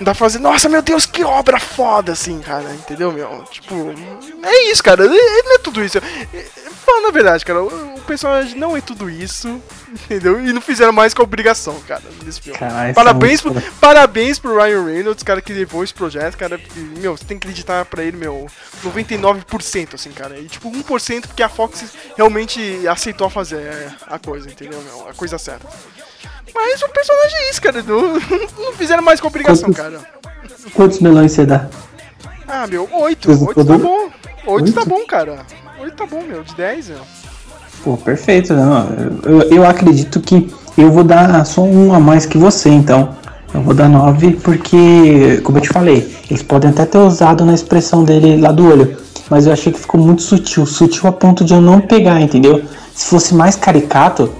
dá 0.00 0.06
pra 0.06 0.14
fazer, 0.14 0.38
nossa, 0.38 0.68
meu 0.68 0.82
Deus, 0.82 1.06
que 1.06 1.24
obra 1.24 1.58
foda, 1.60 2.12
assim, 2.12 2.38
cara, 2.40 2.72
entendeu, 2.74 3.12
meu? 3.12 3.44
Tipo, 3.50 3.74
é 4.42 4.70
isso, 4.70 4.82
cara. 4.82 5.04
Ele 5.04 5.18
ele 5.18 5.42
não 5.42 5.54
é 5.54 5.58
tudo 5.58 5.84
isso. 5.84 5.98
Falando 6.90 7.06
a 7.08 7.10
verdade, 7.10 7.44
cara, 7.44 7.62
o 7.62 8.00
personagem 8.06 8.58
não 8.58 8.74
é 8.74 8.80
tudo 8.80 9.10
isso, 9.10 9.60
entendeu? 9.92 10.40
E 10.42 10.54
não 10.54 10.60
fizeram 10.60 10.90
mais 10.90 11.12
com 11.12 11.20
a 11.20 11.24
obrigação, 11.24 11.78
cara, 11.86 12.02
nesse 12.24 12.40
filme. 12.40 12.58
Caralho, 12.58 12.94
parabéns, 12.94 13.40
é 13.40 13.42
pro, 13.50 13.62
parabéns 13.78 14.38
pro 14.38 14.58
Ryan 14.58 14.84
Reynolds, 14.86 15.22
cara, 15.22 15.42
que 15.42 15.52
levou 15.52 15.84
esse 15.84 15.92
projeto, 15.92 16.38
cara. 16.38 16.58
porque, 16.58 16.80
meu, 16.80 17.14
você 17.14 17.24
tem 17.26 17.38
que 17.38 17.46
acreditar 17.46 17.84
pra 17.84 18.02
ele, 18.02 18.16
meu, 18.16 18.46
99%, 18.82 19.94
assim, 19.94 20.10
cara. 20.12 20.38
E 20.38 20.46
tipo, 20.46 20.70
1% 20.70 21.26
porque 21.26 21.42
a 21.42 21.48
Fox 21.50 21.84
realmente 22.16 22.88
aceitou 22.88 23.28
fazer 23.28 23.70
a 24.06 24.18
coisa, 24.18 24.48
entendeu, 24.48 24.80
meu? 24.82 25.08
A 25.10 25.12
coisa 25.12 25.36
certa. 25.36 25.68
Mas 26.54 26.80
o 26.80 26.88
personagem 26.88 27.36
é 27.38 27.50
isso, 27.50 27.60
cara. 27.60 27.82
Não, 27.82 28.14
não 28.58 28.72
fizeram 28.72 29.02
mais 29.02 29.20
com 29.20 29.28
obrigação, 29.28 29.70
Quantos- 29.72 29.76
cara. 29.76 30.00
Quantos 30.72 31.00
melões 31.00 31.32
você 31.32 31.44
dá? 31.44 31.68
Ah, 32.46 32.66
meu, 32.66 32.88
8. 32.90 33.28
Vocês 33.28 33.42
8 33.48 33.64
tá 33.66 33.76
bom. 33.78 34.10
8 34.48 34.72
tá 34.72 34.84
bom, 34.84 35.04
cara. 35.06 35.40
8 35.78 35.94
tá 35.94 36.06
bom, 36.06 36.22
meu. 36.26 36.42
De 36.42 36.54
10, 36.54 36.88
meu. 36.88 36.98
Pô, 37.84 37.96
perfeito. 37.96 38.54
Não. 38.54 38.88
Eu, 39.22 39.42
eu 39.42 39.66
acredito 39.66 40.20
que 40.20 40.50
eu 40.76 40.90
vou 40.90 41.04
dar 41.04 41.44
só 41.44 41.62
um 41.62 41.92
a 41.92 42.00
mais 42.00 42.24
que 42.24 42.38
você, 42.38 42.70
então. 42.70 43.16
Eu 43.52 43.62
vou 43.62 43.74
dar 43.74 43.88
9 43.88 44.38
porque, 44.42 45.40
como 45.42 45.58
eu 45.58 45.62
te 45.62 45.68
falei, 45.68 46.14
eles 46.30 46.42
podem 46.42 46.70
até 46.70 46.84
ter 46.84 46.98
usado 46.98 47.44
na 47.44 47.54
expressão 47.54 48.04
dele 48.04 48.40
lá 48.40 48.50
do 48.50 48.66
olho. 48.66 48.96
Mas 49.30 49.46
eu 49.46 49.52
achei 49.52 49.72
que 49.72 49.78
ficou 49.78 50.00
muito 50.00 50.22
sutil. 50.22 50.64
Sutil 50.64 51.08
a 51.08 51.12
ponto 51.12 51.44
de 51.44 51.52
eu 51.52 51.60
não 51.60 51.80
pegar, 51.80 52.20
entendeu? 52.20 52.62
Se 52.94 53.06
fosse 53.06 53.34
mais 53.34 53.54
caricato. 53.54 54.30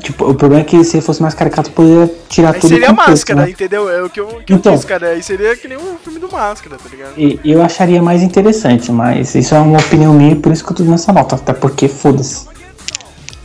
Tipo, 0.00 0.30
o 0.30 0.34
problema 0.34 0.62
é 0.62 0.64
que 0.64 0.82
se 0.84 1.00
fosse 1.00 1.20
mais 1.20 1.34
caricato, 1.34 1.70
poderia 1.70 2.10
tirar 2.28 2.54
Aí 2.54 2.60
tudo 2.60 2.70
seria 2.70 2.88
contexto, 2.88 3.08
máscara, 3.10 3.42
né? 3.42 3.50
entendeu? 3.50 3.90
É 3.90 4.02
o 4.02 4.08
que 4.08 4.18
eu, 4.20 4.26
que 4.44 4.54
Então. 4.54 4.72
eu 4.72 4.76
disse, 4.76 4.86
cara. 4.88 5.08
Aí 5.08 5.22
seria 5.22 5.54
que 5.56 5.68
nem 5.68 5.76
o 5.76 5.96
filme 6.02 6.18
do 6.18 6.30
Máscara, 6.32 6.76
tá 6.76 6.88
ligado? 6.90 7.12
E 7.16 7.38
eu 7.44 7.62
acharia 7.62 8.02
mais 8.02 8.22
interessante, 8.22 8.90
mas 8.90 9.34
isso 9.34 9.54
é 9.54 9.60
uma 9.60 9.78
opinião 9.78 10.14
minha 10.14 10.32
e 10.32 10.36
por 10.36 10.50
isso 10.50 10.64
que 10.64 10.72
eu 10.72 10.76
tô 10.76 10.82
dando 10.82 10.94
essa 10.94 11.12
nota. 11.12 11.36
Até 11.36 11.52
porque 11.52 11.88
foda-se. 11.88 12.46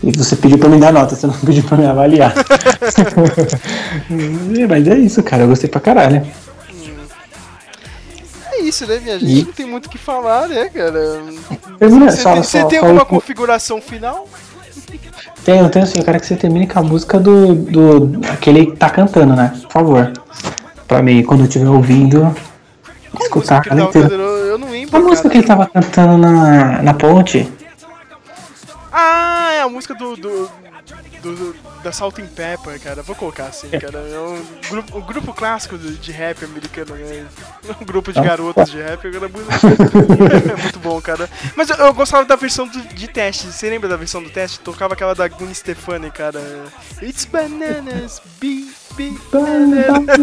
E 0.01 0.11
você 0.15 0.35
pediu 0.35 0.57
pra 0.57 0.69
me 0.69 0.79
dar 0.79 0.93
nota, 0.93 1.15
você 1.15 1.27
não 1.27 1.33
pediu 1.45 1.63
pra 1.63 1.77
me 1.77 1.85
avaliar. 1.85 2.33
Mas 4.69 4.87
é 4.87 4.97
isso, 4.97 5.21
cara. 5.23 5.43
Eu 5.43 5.47
gostei 5.49 5.69
pra 5.69 5.81
caralho. 5.81 6.25
É 8.53 8.61
isso, 8.61 8.87
né, 8.87 8.99
minha 9.03 9.19
gente? 9.19 9.41
E- 9.41 9.45
Não 9.45 9.51
tem 9.53 9.65
muito 9.67 9.87
o 9.87 9.89
que 9.89 9.97
falar, 9.97 10.47
né, 10.47 10.69
cara? 10.69 11.21
Você 11.79 12.21
só- 12.21 12.33
tem, 12.33 12.43
só- 12.43 12.43
você 12.43 12.65
tem 12.65 12.79
só 12.79 12.85
alguma 12.85 13.05
configuração 13.05 13.81
final? 13.81 14.27
Tenho, 15.43 15.69
tenho 15.69 15.85
sim. 15.85 15.99
Eu 15.99 16.05
quero 16.05 16.19
que 16.19 16.25
você 16.25 16.35
termine 16.35 16.67
com 16.67 16.79
a 16.79 16.83
música 16.83 17.19
do. 17.19 17.55
do 17.55 18.21
aquele 18.31 18.67
que 18.67 18.75
tá 18.77 18.89
cantando, 18.89 19.35
né? 19.35 19.53
Por 19.63 19.71
favor. 19.71 20.11
Pra 20.87 21.01
mim, 21.01 21.23
quando 21.23 21.41
eu 21.41 21.45
estiver 21.47 21.69
ouvindo, 21.69 22.35
escutar 23.21 23.59
inteira. 23.65 23.85
cantando? 23.85 24.13
Eu 24.13 24.57
eu 24.57 24.57
não 24.57 24.69
lembro, 24.71 24.97
A 24.97 24.99
música 24.99 25.23
cara. 25.23 25.29
que 25.29 25.37
ele 25.37 25.47
tava 25.47 25.65
cantando 25.67 26.17
na, 26.17 26.81
na 26.81 26.93
ponte. 26.93 27.49
Ah, 28.91 29.51
é 29.53 29.61
a 29.61 29.69
música 29.69 29.93
do. 29.93 30.15
do, 30.15 30.49
do- 31.35 31.55
da 31.83 31.91
Salt 31.91 32.19
and 32.19 32.27
Pepper, 32.27 32.79
cara. 32.81 33.01
Vou 33.03 33.15
colocar 33.15 33.45
assim, 33.45 33.69
cara. 33.69 33.99
É 33.99 34.19
um 34.19 34.41
grupo, 34.69 34.97
um 34.97 35.01
grupo 35.01 35.33
clássico 35.33 35.77
de, 35.77 36.11
rap 36.11 36.43
americano, 36.45 36.95
né? 36.95 37.25
Um 37.81 37.85
grupo 37.85 38.11
de 38.11 38.19
Ah, 38.19 38.23
garotas 38.23 38.69
de 38.69 38.77
rap. 38.81 39.05
Era 39.07 39.19
muito, 39.19 39.47
é 40.57 40.61
muito 40.61 40.79
bom, 40.79 40.99
cara. 41.01 41.29
Mas 41.55 41.69
eu, 41.69 41.75
eu 41.77 41.93
gostava 41.93 42.25
da 42.25 42.35
versão 42.35 42.67
do- 42.67 42.81
de 42.93 43.07
teste. 43.07 43.47
Você 43.47 43.69
lembra 43.69 43.87
da 43.89 43.95
versão 43.97 44.21
do 44.23 44.29
teste? 44.29 44.59
Tocava 44.59 44.93
aquela 44.93 45.13
da 45.15 45.27
Gwen 45.27 45.53
Stefani, 45.53 46.09
cara. 46.11 46.41
It's 47.01 47.25
bananas, 47.25 48.21
be, 48.39 48.67
be, 48.95 49.17
banana. 49.31 50.13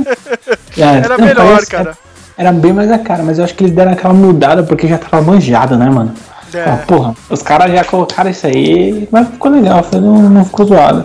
É, 0.76 0.82
Era 1.04 1.18
melhor, 1.18 1.46
parece- 1.54 1.70
cara. 1.70 1.98
Era 2.36 2.50
bem 2.50 2.72
mais 2.72 2.90
a 2.90 2.98
cara, 2.98 3.22
mas 3.22 3.38
eu 3.38 3.44
acho 3.44 3.54
que 3.54 3.62
eles 3.62 3.74
deram 3.76 3.92
aquela 3.92 4.12
mudada 4.12 4.64
porque 4.64 4.88
já 4.88 4.98
tava 4.98 5.22
manjado, 5.22 5.76
né, 5.78 5.88
mano? 5.88 6.12
É. 6.54 6.64
Ah, 6.64 6.84
porra, 6.86 7.14
os 7.28 7.42
caras 7.42 7.72
já 7.72 7.84
colocaram 7.84 8.30
isso 8.30 8.46
aí, 8.46 9.08
mas 9.10 9.28
ficou 9.28 9.50
legal, 9.50 9.82
foi, 9.82 10.00
não, 10.00 10.16
não 10.30 10.44
ficou 10.44 10.66
zoado. 10.66 11.04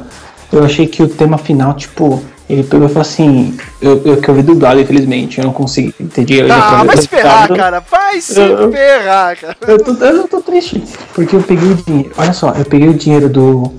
Eu 0.52 0.64
achei 0.64 0.88
que 0.88 1.04
o 1.04 1.08
tema 1.08 1.38
final, 1.38 1.74
tipo, 1.74 2.24
ele 2.50 2.64
pegou 2.64 2.88
e 2.88 2.90
falou 2.90 3.02
assim, 3.02 3.56
eu, 3.82 4.02
eu 4.04 4.18
que 4.18 4.28
eu 4.30 4.34
vi 4.34 4.42
dublado, 4.42 4.80
infelizmente, 4.80 5.38
eu 5.38 5.46
não 5.46 5.54
consegui 5.54 5.92
pra 5.94 6.56
Ah, 6.56 6.84
vai 6.84 6.98
se 6.98 7.08
ferrar, 7.08 7.48
cara. 7.54 7.84
Vai 7.90 8.20
se 8.22 8.40
Eu- 8.40 8.72
ferrar, 8.72 9.38
cara. 9.40 9.56
Eu 9.68 9.78
tô, 9.78 9.92
eu 10.04 10.28
tô 10.28 10.42
triste, 10.42 10.84
porque 11.14 11.36
eu 11.36 11.42
peguei 11.44 11.72
o 11.72 11.76
dinheiro, 11.76 12.12
olha 12.18 12.34
só, 12.34 12.50
eu 12.58 12.66
peguei 12.66 12.90
o 12.90 12.94
dinheiro 12.96 13.30
do, 13.30 13.72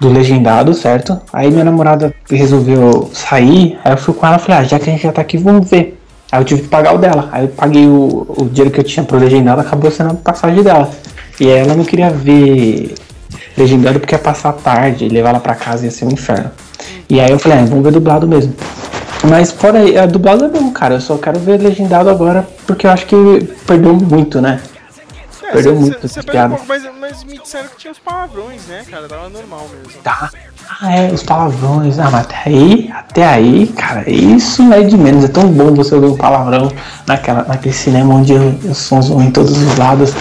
do 0.00 0.08
legendado, 0.08 0.74
certo? 0.74 1.20
Aí 1.32 1.50
minha 1.50 1.64
namorada 1.64 2.12
resolveu 2.28 3.08
sair, 3.14 3.78
aí 3.84 3.92
eu 3.92 3.96
fui 3.96 4.12
com 4.14 4.26
ela 4.26 4.36
e 4.36 4.40
falei, 4.40 4.58
ah, 4.60 4.64
já 4.64 4.78
que 4.80 4.90
a 4.90 4.92
gente 4.92 5.02
já 5.04 5.12
tá 5.12 5.20
aqui, 5.22 5.38
vamos 5.38 5.70
ver. 5.70 5.95
Aí 6.30 6.40
eu 6.40 6.44
tive 6.44 6.62
que 6.62 6.68
pagar 6.68 6.94
o 6.94 6.98
dela. 6.98 7.28
Aí 7.32 7.44
eu 7.44 7.48
paguei 7.48 7.86
o, 7.86 8.26
o 8.28 8.48
dinheiro 8.48 8.70
que 8.70 8.80
eu 8.80 8.84
tinha 8.84 9.04
pro 9.04 9.18
legendado, 9.18 9.60
acabou 9.60 9.90
sendo 9.90 10.10
a 10.10 10.14
passagem 10.14 10.62
dela. 10.62 10.90
E 11.40 11.48
ela 11.48 11.74
não 11.74 11.84
queria 11.84 12.10
ver 12.10 12.94
legendado 13.56 14.00
porque 14.00 14.14
ia 14.14 14.18
passar 14.18 14.52
tarde, 14.52 15.08
levar 15.08 15.30
ela 15.30 15.40
pra 15.40 15.54
casa 15.54 15.84
ia 15.84 15.90
ser 15.90 16.04
um 16.04 16.10
inferno. 16.10 16.50
E 17.08 17.20
aí 17.20 17.30
eu 17.30 17.38
falei, 17.38 17.58
ah, 17.58 17.64
vamos 17.64 17.84
ver 17.84 17.92
dublado 17.92 18.26
mesmo. 18.26 18.54
Mas 19.28 19.50
fora 19.50 20.02
a 20.02 20.06
dublado 20.06 20.44
é 20.44 20.48
bom, 20.48 20.70
cara. 20.72 20.94
Eu 20.94 21.00
só 21.00 21.16
quero 21.16 21.38
ver 21.38 21.60
legendado 21.60 22.08
agora 22.10 22.46
porque 22.66 22.86
eu 22.86 22.90
acho 22.90 23.06
que 23.06 23.16
perdeu 23.66 23.94
muito, 23.94 24.40
né? 24.40 24.60
Perdeu 25.52 25.76
muito 25.76 26.08
Você 26.08 26.22
perdeu 26.22 26.46
um 26.46 26.48
pouco, 26.50 26.64
mas, 26.66 26.82
mas 26.98 27.24
me 27.24 27.38
disseram 27.38 27.68
que 27.68 27.76
tinha 27.76 27.92
os 27.92 27.98
palavrões, 27.98 28.66
né, 28.66 28.84
cara? 28.88 29.08
Tava 29.08 29.28
normal 29.28 29.68
mesmo. 29.68 30.00
Tá. 30.02 30.30
Ah, 30.80 30.94
é, 30.94 31.12
os 31.12 31.22
palavrões. 31.22 31.98
Ah, 31.98 32.10
mas 32.10 32.24
até 32.26 32.42
aí, 32.46 32.90
até 32.92 33.26
aí, 33.26 33.66
cara, 33.68 34.08
isso 34.10 34.62
é 34.72 34.82
de 34.82 34.96
menos. 34.96 35.24
É 35.24 35.28
tão 35.28 35.48
bom 35.48 35.74
você 35.74 35.94
ouvir 35.94 36.08
um 36.08 36.16
palavrão 36.16 36.70
naquela, 37.06 37.44
naquele 37.44 37.74
cinema 37.74 38.14
onde 38.14 38.34
os 38.34 38.78
sons 38.78 39.08
vão 39.08 39.22
em 39.22 39.30
todos 39.30 39.56
os 39.56 39.76
lados. 39.76 40.12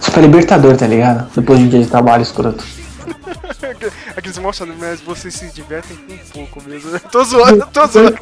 Super 0.00 0.22
libertador, 0.22 0.76
tá 0.76 0.86
ligado? 0.86 1.28
Depois 1.34 1.58
de 1.58 1.64
um 1.64 1.68
dia 1.68 1.82
de 1.82 1.88
trabalho 1.88 2.22
escroto. 2.22 2.64
Aqueles 4.16 4.38
mostram, 4.38 4.68
mas 4.78 5.00
vocês 5.00 5.34
se 5.34 5.52
divertem 5.52 5.96
com 5.96 6.14
um 6.14 6.46
pouco 6.46 6.68
mesmo. 6.68 6.98
Tô 7.10 7.24
zoando, 7.24 7.66
tô 7.72 7.86
zoando. 7.86 8.14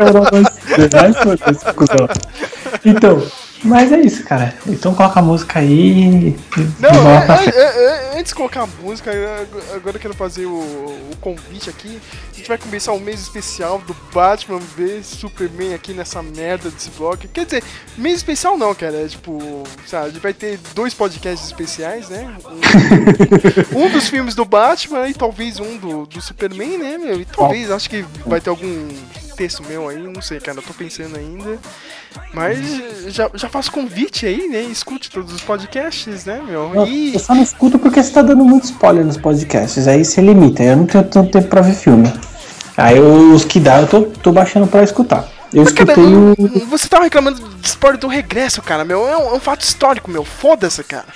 Então, 2.85 3.23
mas 3.65 3.93
é 3.93 4.01
isso, 4.01 4.25
cara. 4.25 4.55
Então 4.67 4.95
coloca 4.95 5.21
a 5.21 5.23
música 5.23 5.59
aí. 5.59 6.29
e 6.29 6.37
Não, 6.79 6.91
bola 6.93 7.43
é, 7.43 7.49
é, 7.49 7.61
é, 7.61 8.15
é, 8.15 8.19
antes 8.19 8.31
de 8.31 8.35
colocar 8.35 8.63
a 8.63 8.67
música, 8.67 9.11
agora 9.75 9.97
eu 9.97 10.01
quero 10.01 10.15
fazer 10.15 10.47
o, 10.47 10.59
o 10.59 11.17
convite 11.21 11.71
aqui. 11.71 12.01
A 12.33 12.37
gente 12.37 12.49
vai 12.49 12.59
começar 12.59 12.93
um 12.93 13.01
mês 13.01 13.21
especial 13.21 13.79
do 13.81 13.97
Batman 14.13 14.59
vs 14.59 15.07
Superman 15.07 15.75
aqui 15.75 15.93
nessa 15.93 16.23
merda 16.23 16.71
desse 16.71 16.91
blog. 16.91 17.27
Quer 17.29 17.45
dizer, 17.45 17.65
mês 17.97 18.17
especial 18.17 18.59
não, 18.59 18.75
cara. 18.75 19.05
É 19.05 19.09
tipo, 19.09 19.65
sabe, 19.87 20.07
a 20.07 20.09
gente 20.11 20.23
vai 20.23 20.35
ter 20.35 20.59
dois 20.75 20.93
podcasts 20.95 21.47
especiais, 21.47 22.09
né? 22.09 22.37
Um, 23.75 23.85
um 23.87 23.91
dos 23.91 24.09
filmes 24.09 24.35
do 24.35 24.45
Batman 24.45 25.09
e 25.09 25.15
talvez 25.15 25.59
um 25.59 25.77
do, 25.77 26.07
do 26.07 26.21
Superman, 26.21 26.79
né, 26.79 26.99
meu? 26.99 27.21
E 27.21 27.25
talvez, 27.25 27.71
acho 27.71 27.89
que 27.89 28.05
vai 28.27 28.41
ter 28.41 28.51
algum 28.51 28.89
texto 29.37 29.63
meu 29.65 29.89
aí, 29.89 29.99
não 29.99 30.23
sei, 30.23 30.41
cara, 30.41 30.59
eu 30.59 30.63
tô 30.63 30.73
pensando 30.73 31.17
ainda. 31.17 31.59
Mas 32.33 32.59
já, 33.09 33.31
já 33.35 33.49
faço 33.49 33.71
convite 33.71 34.27
aí, 34.27 34.49
né? 34.49 34.63
Escute 34.63 35.11
todos 35.11 35.33
os 35.35 35.43
podcasts, 35.43 36.25
né, 36.25 36.43
meu? 36.47 36.71
Não, 36.75 36.87
E 36.87 37.15
Eu 37.15 37.21
só 37.21 37.35
não 37.35 37.43
escuto 37.43 37.79
porque 37.79 38.03
você 38.03 38.11
tá 38.13 38.23
dando 38.23 38.45
muito 38.45 38.65
spoiler 38.65 39.05
nos 39.05 39.17
podcasts. 39.17 39.87
Aí 39.87 40.05
você 40.05 40.21
limita. 40.21 40.63
Eu 40.63 40.77
não 40.77 40.87
tenho 40.87 41.05
tanto 41.05 41.31
tempo 41.31 41.49
pra 41.49 41.61
ver 41.61 41.75
filme. 41.75 42.13
Aí 42.77 42.97
eu- 42.97 43.33
os 43.33 43.45
que 43.45 43.61
dá 43.61 43.81
eu 43.81 43.87
tô, 43.87 44.03
tô 44.03 44.33
baixando 44.33 44.67
pra 44.67 44.83
escutar. 44.83 45.29
Eu 45.53 45.63
escutei 45.63 46.05
o. 46.05 46.35
você 46.67 46.89
tava 46.89 47.05
reclamando 47.05 47.41
de 47.41 47.67
spoiler 47.69 47.99
do 48.01 48.09
regresso, 48.09 48.61
cara, 48.63 48.85
meu. 48.85 49.07
É 49.09 49.17
um, 49.17 49.31
é 49.31 49.33
um 49.35 49.41
fato 49.41 49.63
histórico, 49.63 50.11
meu. 50.11 50.25
Foda-se, 50.25 50.83
cara. 50.85 51.07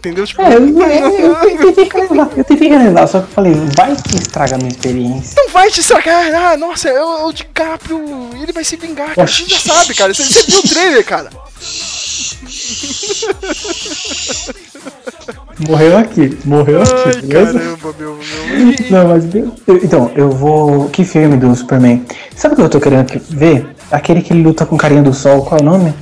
Entendeu? 0.00 0.26
Tipo, 0.26 0.40
É, 0.40 0.54
eu, 0.54 0.66
eu, 0.80 1.34
eu 1.34 1.34
tentei 1.36 1.88
eu 2.36 2.44
tentei 2.44 2.68
só 3.06 3.20
que 3.20 3.26
eu 3.26 3.34
falei, 3.34 3.52
vai 3.76 3.94
que 3.94 4.16
estraga 4.16 4.54
a 4.54 4.58
minha 4.58 4.70
experiência. 4.70 5.34
Não 5.36 5.50
vai 5.50 5.70
te 5.70 5.80
estragar. 5.80 6.34
Ah, 6.34 6.56
nossa, 6.56 6.88
é 6.88 7.04
o, 7.04 7.28
é 7.28 7.32
DiCaprio. 7.34 8.02
Ele 8.42 8.50
vai 8.50 8.64
se 8.64 8.76
vingar, 8.76 9.14
cara. 9.14 9.26
Você 9.28 9.44
já 9.46 9.58
sabe, 9.58 9.94
cara. 9.94 10.14
Você, 10.14 10.24
você 10.24 10.42
viu 10.50 10.58
o 10.60 10.62
trailer, 10.62 11.04
cara. 11.04 11.28
Morreu 15.68 15.98
aqui, 15.98 16.38
morreu 16.46 16.80
aqui, 16.80 16.92
Ai, 17.06 17.20
beleza? 17.22 17.58
caramba, 17.58 17.94
meu, 17.98 18.14
meu. 18.16 18.74
Não, 18.90 19.08
mas 19.08 19.24
então, 19.84 20.10
eu 20.16 20.30
vou. 20.30 20.88
Que 20.88 21.04
filme 21.04 21.36
do 21.36 21.54
Superman? 21.54 22.02
Sabe 22.34 22.54
o 22.54 22.56
que 22.56 22.62
eu 22.62 22.68
tô 22.70 22.80
querendo 22.80 23.04
que- 23.06 23.18
ver? 23.18 23.66
Aquele 23.90 24.22
que 24.22 24.32
ele 24.32 24.42
luta 24.42 24.64
com 24.64 24.76
o 24.76 24.78
carinha 24.78 25.02
do 25.02 25.12
sol, 25.12 25.44
qual 25.44 25.58
é 25.58 25.62
o 25.62 25.66
nome? 25.66 25.92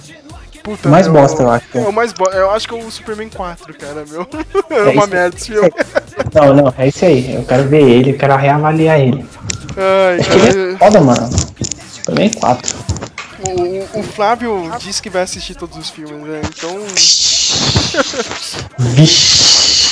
Puta, 0.62 0.88
mais 0.88 1.06
meu, 1.08 1.20
bosta, 1.20 1.42
eu 1.42 1.50
acho. 1.50 1.66
É 1.74 1.80
o 1.80 1.92
mais 1.92 2.12
bosta. 2.12 2.36
Eu 2.36 2.50
acho 2.50 2.68
que 2.68 2.74
é 2.74 2.78
o 2.78 2.90
Superman 2.90 3.28
4, 3.30 3.74
cara, 3.78 4.04
meu. 4.08 4.26
É, 4.70 4.74
É 4.74 4.82
uma 4.82 4.92
isso- 5.02 5.08
merda 5.08 5.36
esse 5.36 5.46
filme. 5.46 5.70
Não, 6.34 6.54
não, 6.54 6.74
é 6.76 6.88
esse 6.88 7.04
aí. 7.06 7.34
Eu 7.36 7.44
quero 7.44 7.64
ver 7.68 7.80
ele, 7.82 8.10
eu 8.10 8.18
quero 8.18 8.36
reavaliar 8.36 9.00
ele. 9.00 9.24
Ai, 9.76 10.20
Acho 10.20 10.30
que 10.30 10.36
ele 10.36 10.74
é 10.74 10.76
foda, 10.78 11.00
mano. 11.00 11.28
Superman 11.92 12.30
4. 12.34 12.76
O, 13.94 14.00
o 14.00 14.02
Flávio 14.02 14.70
disse 14.78 15.00
que 15.00 15.08
vai 15.08 15.22
assistir 15.22 15.54
todos 15.54 15.78
os 15.78 15.88
filmes, 15.88 16.20
né? 16.26 16.40
Então. 16.44 16.76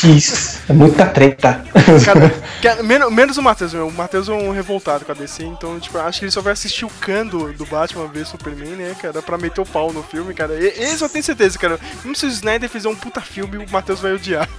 Vixe, 0.03 0.59
é 0.69 0.73
muita 0.73 1.07
treta. 1.07 1.65
Cara, 2.05 2.31
que- 2.61 2.83
menos, 2.83 3.11
menos 3.13 3.37
o 3.39 3.43
Matheus, 3.43 3.73
meu. 3.73 3.89
O 3.89 3.93
Matheus 3.93 4.29
é 4.29 4.33
um 4.33 4.51
revoltado 4.53 5.05
com 5.05 5.13
a 5.13 5.15
DC, 5.15 5.45
então, 5.45 5.81
tipo, 5.81 5.97
acho 5.99 6.19
que 6.19 6.25
ele 6.27 6.33
só 6.33 6.41
vai 6.41 6.53
assistir 6.53 6.85
o 6.85 6.91
Kando 7.01 7.53
do 7.55 7.65
Batman 7.67 8.07
vs 8.07 8.29
Superman, 8.29 8.77
né, 8.77 8.95
cara, 9.01 9.23
pra 9.23 9.39
meter 9.39 9.61
o 9.61 9.67
pau 9.67 9.93
no 9.93 10.03
filme, 10.03 10.35
cara. 10.35 10.55
E, 10.55 10.67
esse 10.67 11.03
eu 11.03 11.09
tenho 11.09 11.25
certeza, 11.25 11.59
cara. 11.59 11.79
Mesmo 12.05 12.15
se 12.15 12.27
o 12.27 12.29
Snyder 12.29 12.69
fizer 12.69 12.89
um 12.89 12.95
puta 12.97 13.21
filme, 13.21 13.57
o 13.59 13.71
Matheus 13.71 14.01
vai 14.01 14.13
odiar. 14.13 14.49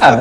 Ah, 0.00 0.16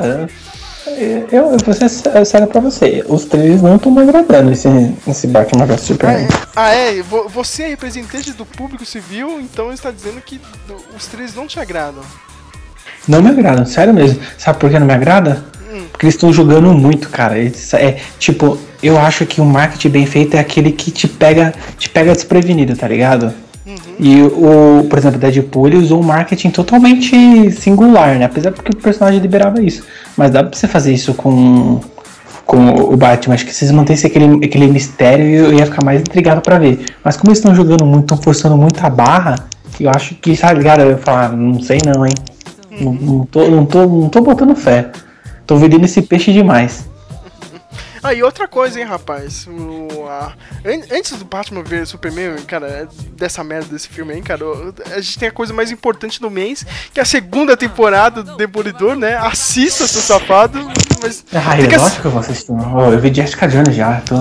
eu, 1.31 1.51
eu 1.51 1.57
vou 1.63 1.73
ser 1.73 1.89
sé- 1.89 2.25
sério 2.25 2.47
pra 2.47 2.59
você. 2.61 3.03
Os 3.07 3.25
trailers 3.25 3.61
não 3.61 3.75
estão 3.75 3.91
me 3.91 4.01
agradando 4.01 4.51
esse, 4.51 4.67
esse 5.07 5.27
Batman 5.27 5.65
vs 5.65 5.81
Superman. 5.81 6.27
Ah, 6.55 6.69
é? 6.73 7.01
Vo- 7.01 7.27
Você 7.29 7.63
é 7.63 7.67
representante 7.69 8.31
do 8.33 8.45
público 8.45 8.85
civil, 8.85 9.39
então 9.41 9.71
está 9.71 9.91
dizendo 9.91 10.21
que 10.21 10.39
os 10.95 11.07
três 11.07 11.33
não 11.35 11.47
te 11.47 11.59
agradam. 11.59 12.01
Não 13.07 13.21
me 13.21 13.29
agrada, 13.29 13.65
sério 13.65 13.93
mesmo. 13.93 14.19
Sabe 14.37 14.59
por 14.59 14.69
que 14.69 14.77
não 14.79 14.87
me 14.87 14.93
agrada? 14.93 15.45
Hum. 15.71 15.85
Porque 15.91 16.05
eles 16.05 16.15
estão 16.15 16.31
jogando 16.33 16.73
muito, 16.73 17.09
cara. 17.09 17.37
Eles- 17.37 17.73
é 17.73 17.97
tipo, 18.19 18.57
eu 18.83 18.97
acho 18.99 19.25
que 19.25 19.39
o 19.41 19.45
marketing 19.45 19.89
bem 19.89 20.05
feito 20.05 20.35
é 20.35 20.39
aquele 20.39 20.71
que 20.71 20.91
te 20.91 21.07
pega, 21.07 21.53
te 21.77 21.89
pega 21.89 22.13
desprevenido, 22.13 22.75
tá 22.75 22.87
ligado? 22.87 23.33
E 23.99 24.21
o, 24.21 24.85
por 24.89 24.97
exemplo, 24.97 25.19
Deadpool 25.19 25.67
ele 25.67 25.77
usou 25.77 25.99
um 25.99 26.03
marketing 26.03 26.51
totalmente 26.51 27.51
singular, 27.51 28.17
né? 28.17 28.25
Apesar 28.25 28.51
porque 28.51 28.71
o 28.71 28.75
personagem 28.77 29.19
liberava 29.19 29.61
isso. 29.61 29.83
Mas 30.15 30.31
dá 30.31 30.43
pra 30.43 30.57
você 30.57 30.67
fazer 30.67 30.93
isso 30.93 31.13
com, 31.13 31.81
com 32.45 32.69
o 32.69 32.95
Batman. 32.95 33.35
Acho 33.35 33.45
que 33.45 33.53
se 33.53 33.65
eles 33.65 33.75
mantessem 33.75 34.09
aquele, 34.09 34.45
aquele 34.45 34.67
mistério, 34.67 35.25
eu 35.25 35.53
ia 35.53 35.65
ficar 35.65 35.83
mais 35.83 36.01
intrigado 36.01 36.41
pra 36.41 36.57
ver. 36.57 36.85
Mas 37.03 37.17
como 37.17 37.29
eles 37.29 37.39
estão 37.39 37.53
jogando 37.53 37.85
muito, 37.85 38.03
estão 38.03 38.17
forçando 38.17 38.55
muito 38.55 38.83
a 38.85 38.89
barra, 38.89 39.35
eu 39.79 39.89
acho 39.89 40.15
que, 40.15 40.35
sabe, 40.35 40.63
cara, 40.63 40.83
eu 40.83 40.91
ia 40.91 40.97
falar, 40.97 41.35
não 41.35 41.61
sei 41.61 41.79
não, 41.85 42.05
hein? 42.05 42.13
Não, 42.79 42.93
não, 42.93 43.25
tô, 43.25 43.47
não, 43.47 43.65
tô, 43.65 43.85
não 43.85 44.09
tô 44.09 44.21
botando 44.21 44.55
fé. 44.55 44.91
Tô 45.45 45.57
vendendo 45.57 45.85
esse 45.85 46.01
peixe 46.01 46.31
demais. 46.31 46.85
Ah, 48.07 48.13
e 48.13 48.23
outra 48.23 48.47
coisa, 48.47 48.79
hein, 48.79 48.85
rapaz. 48.85 49.45
O, 49.47 50.05
a- 50.07 50.33
an- 50.65 50.95
antes 50.97 51.11
do 51.17 51.25
Batman 51.25 51.61
ver 51.63 51.85
Superman, 51.85 52.37
cara, 52.47 52.87
dessa 53.17 53.43
merda 53.43 53.67
desse 53.69 53.89
filme 53.89 54.13
aí, 54.13 54.21
cara, 54.21 54.45
a 54.95 55.01
gente 55.01 55.19
tem 55.19 55.27
a 55.27 55.31
coisa 55.31 55.53
mais 55.53 55.71
importante 55.71 56.21
do 56.21 56.29
mês, 56.31 56.65
que 56.93 56.99
é 56.99 57.03
a 57.03 57.05
segunda 57.05 57.57
temporada 57.57 58.23
do 58.23 58.37
Demolidor, 58.37 58.95
né? 58.95 59.15
Assista, 59.17 59.85
seu 59.87 60.01
safado. 60.01 60.59
Mas 61.01 61.25
Ah, 61.33 61.57
é 61.59 61.67
que 61.67 61.75
ass- 61.75 61.81
lógico 61.81 62.01
que 62.01 62.07
eu 62.07 62.11
vou 62.11 62.19
assistir. 62.21 62.51
Eu 62.51 62.99
vi 62.99 63.13
Jessica 63.13 63.47
Jones 63.47 63.75
já. 63.75 64.01
Tô, 64.01 64.15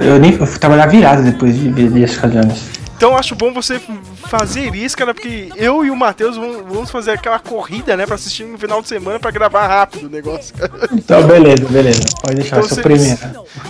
eu 0.00 0.18
nem 0.18 0.32
eu 0.38 0.46
fui 0.46 0.58
trabalhar 0.58 0.86
virado 0.86 1.22
depois 1.22 1.56
de 1.56 1.70
ver 1.70 2.00
Jessica 2.00 2.28
Jones. 2.28 2.81
Então 3.02 3.16
acho 3.18 3.34
bom 3.34 3.52
você 3.52 3.80
fazer 4.28 4.72
isso, 4.76 4.96
cara, 4.96 5.12
porque 5.12 5.48
eu 5.56 5.84
e 5.84 5.90
o 5.90 5.96
Matheus 5.96 6.36
vamos 6.36 6.88
fazer 6.88 7.10
aquela 7.10 7.40
corrida, 7.40 7.96
né, 7.96 8.06
pra 8.06 8.14
assistir 8.14 8.44
no 8.44 8.56
final 8.56 8.80
de 8.80 8.86
semana 8.86 9.18
pra 9.18 9.32
gravar 9.32 9.66
rápido 9.66 10.06
o 10.06 10.08
negócio, 10.08 10.54
cara. 10.54 10.70
Então, 10.92 11.20
beleza, 11.24 11.64
beleza. 11.68 12.00
Pode 12.22 12.36
deixar, 12.36 12.60
Então, 12.64 12.76
primeira. 12.78 13.16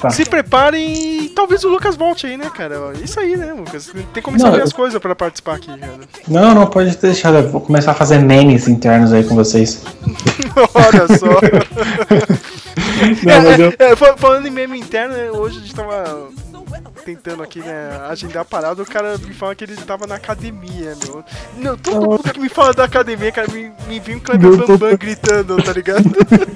Tá. 0.03 0.11
Se 0.11 0.27
preparem 0.27 0.93
e 1.25 1.29
talvez 1.31 1.65
o 1.65 1.71
Lucas 1.71 1.97
volte 1.97 2.27
aí, 2.27 2.37
né, 2.37 2.51
cara? 2.55 2.93
Isso 3.03 3.19
aí, 3.19 3.35
né, 3.35 3.55
Lucas? 3.55 3.87
Tem 3.87 4.05
que 4.13 4.21
começar 4.21 4.45
Não, 4.49 4.53
a 4.53 4.57
ver 4.57 4.61
eu- 4.61 4.67
as 4.67 4.73
coisas 4.75 5.01
pra 5.01 5.15
participar 5.15 5.55
aqui, 5.55 5.69
cara. 5.79 5.93
Não, 6.29 6.55
não, 6.55 6.67
pode 6.67 6.95
deixar. 6.99 7.33
Eu 7.33 7.49
vou 7.49 7.63
começar 7.63 7.93
a 7.93 7.95
fazer 7.95 8.19
memes 8.19 8.69
internos 8.69 9.15
aí 9.15 9.25
com 9.25 9.35
vocês. 9.35 9.83
Olha 10.75 11.19
só. 11.19 11.41
Não, 13.25 13.43
mas 13.43 13.59
eu- 13.59 13.73
É, 13.79 13.93
é, 13.93 13.97
fal- 13.97 14.17
falando 14.19 14.47
em 14.47 14.51
meme 14.51 14.79
interno, 14.79 15.15
né, 15.15 15.31
hoje 15.31 15.57
a 15.59 15.61
gente 15.61 15.75
tava 15.75 16.29
tentando 17.05 17.43
aqui, 17.43 17.59
né, 17.61 18.01
agendar 18.09 18.43
a 18.43 18.45
parada, 18.45 18.83
o 18.83 18.87
cara 18.87 19.19
me 19.19 19.35
fala 19.35 19.55
que 19.55 19.65
ele 19.65 19.77
tava 19.77 20.07
na 20.07 20.15
academia, 20.17 20.95
meu. 21.05 21.25
Não, 21.57 21.77
todo 21.77 22.01
mundo 22.09 22.23
que 22.33 22.41
me 22.41 22.49
fala 22.49 22.73
da 22.73 22.85
academia, 22.85 23.33
cara, 23.33 23.49
me, 23.51 23.73
me 23.87 24.01
vem 24.01 24.17
um 24.17 24.21
Kleber 24.21 24.49
Meu, 24.51 24.59
tô- 24.59 24.67
Bambam 24.79 24.97
gritando, 24.97 25.57
tá 25.63 25.73
ligado? 25.73 26.05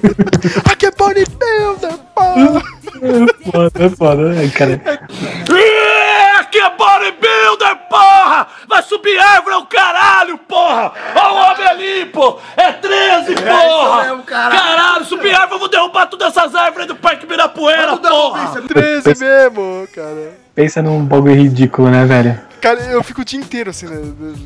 Aqui 0.71 0.85
é 0.85 0.91
bodybuilder, 0.91 1.97
pô! 2.15 2.23
É 2.23 3.51
foda, 3.51 3.85
é 3.85 3.89
foda, 3.89 4.29
né, 4.29 4.49
cara? 4.49 4.81
É, 4.85 6.43
que 6.45 6.57
é 6.59 6.69
bodybuilder, 6.69 7.75
porra! 7.89 8.47
Vai 8.67 8.81
subir 8.83 9.17
árvore, 9.19 9.55
é 9.55 9.57
o 9.59 9.65
caralho, 9.65 10.37
porra! 10.39 10.93
Ó 11.15 11.33
o 11.33 11.51
homem 11.51 11.67
ali, 11.67 12.05
pô! 12.05 12.39
É 12.55 12.71
13, 12.71 13.35
porra! 13.35 14.03
mesmo, 14.03 14.23
caralho. 14.23 14.59
caralho, 14.61 15.05
subir 15.05 15.33
árvore, 15.33 15.55
eu 15.55 15.59
vou 15.59 15.69
derrubar 15.69 16.07
todas 16.07 16.35
essas 16.35 16.55
árvores 16.55 16.87
do 16.87 16.95
Parque 16.95 17.25
Ibirapuera, 17.25 17.97
porra! 17.97 18.61
13 18.67 19.19
mesmo, 19.19 19.87
cara. 19.93 20.46
Pensa 20.57 20.81
num 20.81 21.05
bagulho 21.05 21.35
ridículo, 21.35 21.87
né, 21.91 22.03
velho? 22.03 22.35
Cara, 22.59 22.79
eu 22.85 23.03
fico 23.03 23.21
o 23.21 23.23
dia 23.23 23.39
inteiro 23.39 23.69
assim, 23.69 23.85
né? 23.85 24.01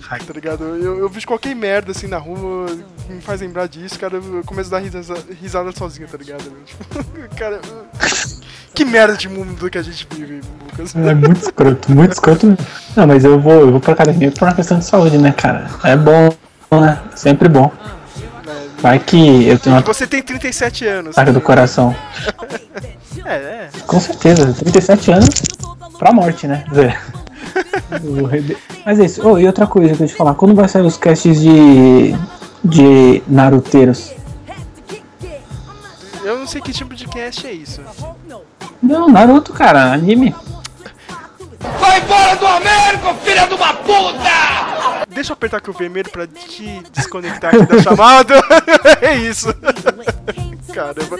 Tá 0.10 0.34
ligado? 0.34 0.62
Eu, 0.62 1.00
eu 1.00 1.08
vejo 1.08 1.26
qualquer 1.26 1.56
merda 1.56 1.92
assim 1.94 2.06
na 2.06 2.18
rua, 2.18 2.66
que 3.08 3.14
me 3.14 3.22
faz 3.22 3.40
lembrar 3.40 3.66
disso, 3.70 3.98
cara, 3.98 4.16
eu 4.18 4.44
começo 4.46 4.76
a 4.76 4.78
dar 4.78 4.84
risada, 4.84 5.22
risada 5.42 5.72
sozinho, 5.72 6.10
tá 6.10 6.18
ligado? 6.18 6.44
Tipo, 6.66 6.86
cara, 7.38 7.62
que 8.76 8.84
merda 8.84 9.16
de 9.16 9.30
mundo 9.30 9.70
que 9.70 9.78
a 9.78 9.82
gente 9.82 10.06
vive, 10.14 10.42
Lucas. 10.66 10.94
É 10.94 11.14
muito 11.16 11.44
escroto, 11.44 11.92
muito 11.94 12.12
escroto. 12.12 12.58
Não, 12.94 13.08
mas 13.08 13.24
eu 13.24 13.40
vou, 13.40 13.62
eu 13.62 13.72
vou 13.72 13.80
pra 13.80 13.94
academia 13.94 14.34
por 14.34 14.50
uma 14.50 14.54
questão 14.54 14.80
de 14.80 14.84
saúde, 14.84 15.18
né, 15.18 15.32
cara? 15.32 15.70
É 15.86 15.96
bom, 15.96 16.30
né? 16.74 17.02
Sempre 17.16 17.48
bom. 17.48 17.72
Vai 18.80 19.00
que 19.00 19.48
eu 19.48 19.58
tenho 19.58 19.78
uma 19.78 19.82
Você 19.82 20.06
tem 20.06 20.22
37 20.22 20.86
anos. 20.86 21.18
ataque 21.18 21.32
do 21.32 21.40
coração. 21.40 21.96
É, 23.26 23.34
é. 23.34 23.70
Com 23.86 24.00
certeza, 24.00 24.54
37 24.54 25.12
anos 25.12 25.30
pra 25.98 26.12
morte, 26.12 26.48
né? 26.48 26.64
Mas 28.86 29.00
é 29.00 29.06
isso. 29.06 29.28
Oh, 29.28 29.38
e 29.38 29.46
outra 29.46 29.68
coisa 29.68 29.96
que 29.96 30.04
eu 30.04 30.08
te 30.08 30.16
falar, 30.16 30.34
quando 30.36 30.56
vai 30.56 30.68
sair 30.68 30.86
os 30.86 30.98
casts 30.98 31.40
de. 31.40 32.16
de 32.64 33.22
Naruteiros? 33.28 34.14
Eu 36.24 36.38
não 36.38 36.48
sei 36.48 36.62
que 36.62 36.72
tipo 36.72 36.96
de 36.96 37.08
cast 37.08 37.46
é 37.46 37.52
isso. 37.52 37.82
Não, 38.82 39.10
Naruto, 39.10 39.52
cara, 39.54 39.92
anime. 39.92 40.34
Vai 41.80 42.00
embora 42.00 42.36
do 42.36 42.46
Américo, 42.48 43.14
filha 43.24 43.46
de 43.48 43.54
uma 43.54 43.74
puta! 43.74 45.06
Deixa 45.10 45.32
eu 45.32 45.34
apertar 45.34 45.58
aqui 45.58 45.70
o 45.70 45.74
vermelho 45.74 46.10
pra 46.10 46.26
te 46.26 46.82
desconectar 46.92 47.54
aqui 47.54 47.66
da 47.66 47.82
chamada. 47.84 48.36
é 49.02 49.16
isso. 49.18 49.54
Caramba. 50.72 51.20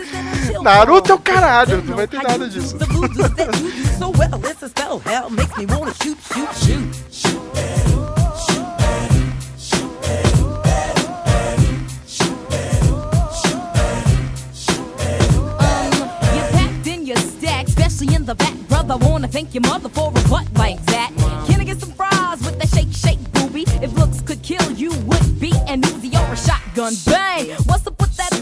Um 0.58 0.62
Naruto 0.62 1.12
é 1.12 1.14
o 1.14 1.18
caralho, 1.18 1.82
não 1.84 1.96
vai 1.96 2.06
ter 2.06 2.22
nada 2.22 2.48
disso. 2.48 2.76
so 3.98 4.12
a 4.64 4.68
spell 4.68 4.98
hell 5.00 5.30
makes 5.30 5.56
me 5.56 5.66
wanna 5.66 5.92
shoot, 5.94 6.18
shoot, 6.32 6.54
shoot. 6.54 7.32
Um, 15.58 16.02
you 16.34 16.42
packed 16.52 16.86
in 16.86 17.06
your 17.06 17.16
stack, 17.16 17.66
in 18.02 18.24
the 18.24 18.34
back, 18.34 18.54
brother. 18.68 18.96
Wanna 18.96 19.28
thank 19.28 19.54
your 19.54 19.62
mother 19.62 19.88
for 19.88 20.08
a 20.08 20.28
butt 20.28 20.46
like 20.54 20.80
that. 20.86 21.10
Can 21.46 21.60
I 21.60 21.64
get 21.64 21.80
some 21.80 21.92
fries 21.92 22.40
with 22.40 22.58
that 22.58 22.68
shake, 22.68 22.92
shake, 22.92 23.32
booby? 23.32 23.64
If 23.82 23.92
looks 23.94 24.20
could 24.20 24.42
kill, 24.42 24.70
you 24.72 24.90
would 25.06 25.40
be 25.40 25.52
an 25.68 25.82
Uzi 25.82 26.14
or 26.14 26.32
a 26.32 26.36
shotgun. 26.36 26.94
Bang! 27.06 27.50
What's 27.66 27.86
up 27.86 28.00
with 28.00 28.16
that 28.16 28.41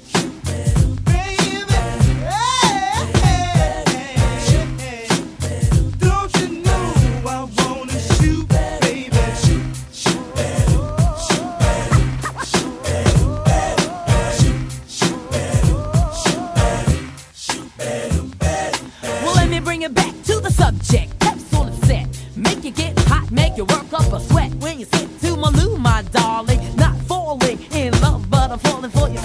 Make 23.31 23.57
you 23.57 23.65
work 23.65 23.91
up 23.93 24.11
a 24.13 24.19
sweat. 24.19 24.53
When 24.55 24.79
you 24.79 24.85
sit 24.85 25.19
to 25.21 25.35
my 25.37 25.49
loo, 25.49 25.77
my 25.77 26.03
darling, 26.11 26.59
not 26.75 26.95
falling 27.07 27.59
in 27.73 27.91
love, 28.01 28.29
but 28.29 28.51
I'm 28.51 28.59
falling 28.59 28.91
for 28.91 29.09
you. 29.09 29.19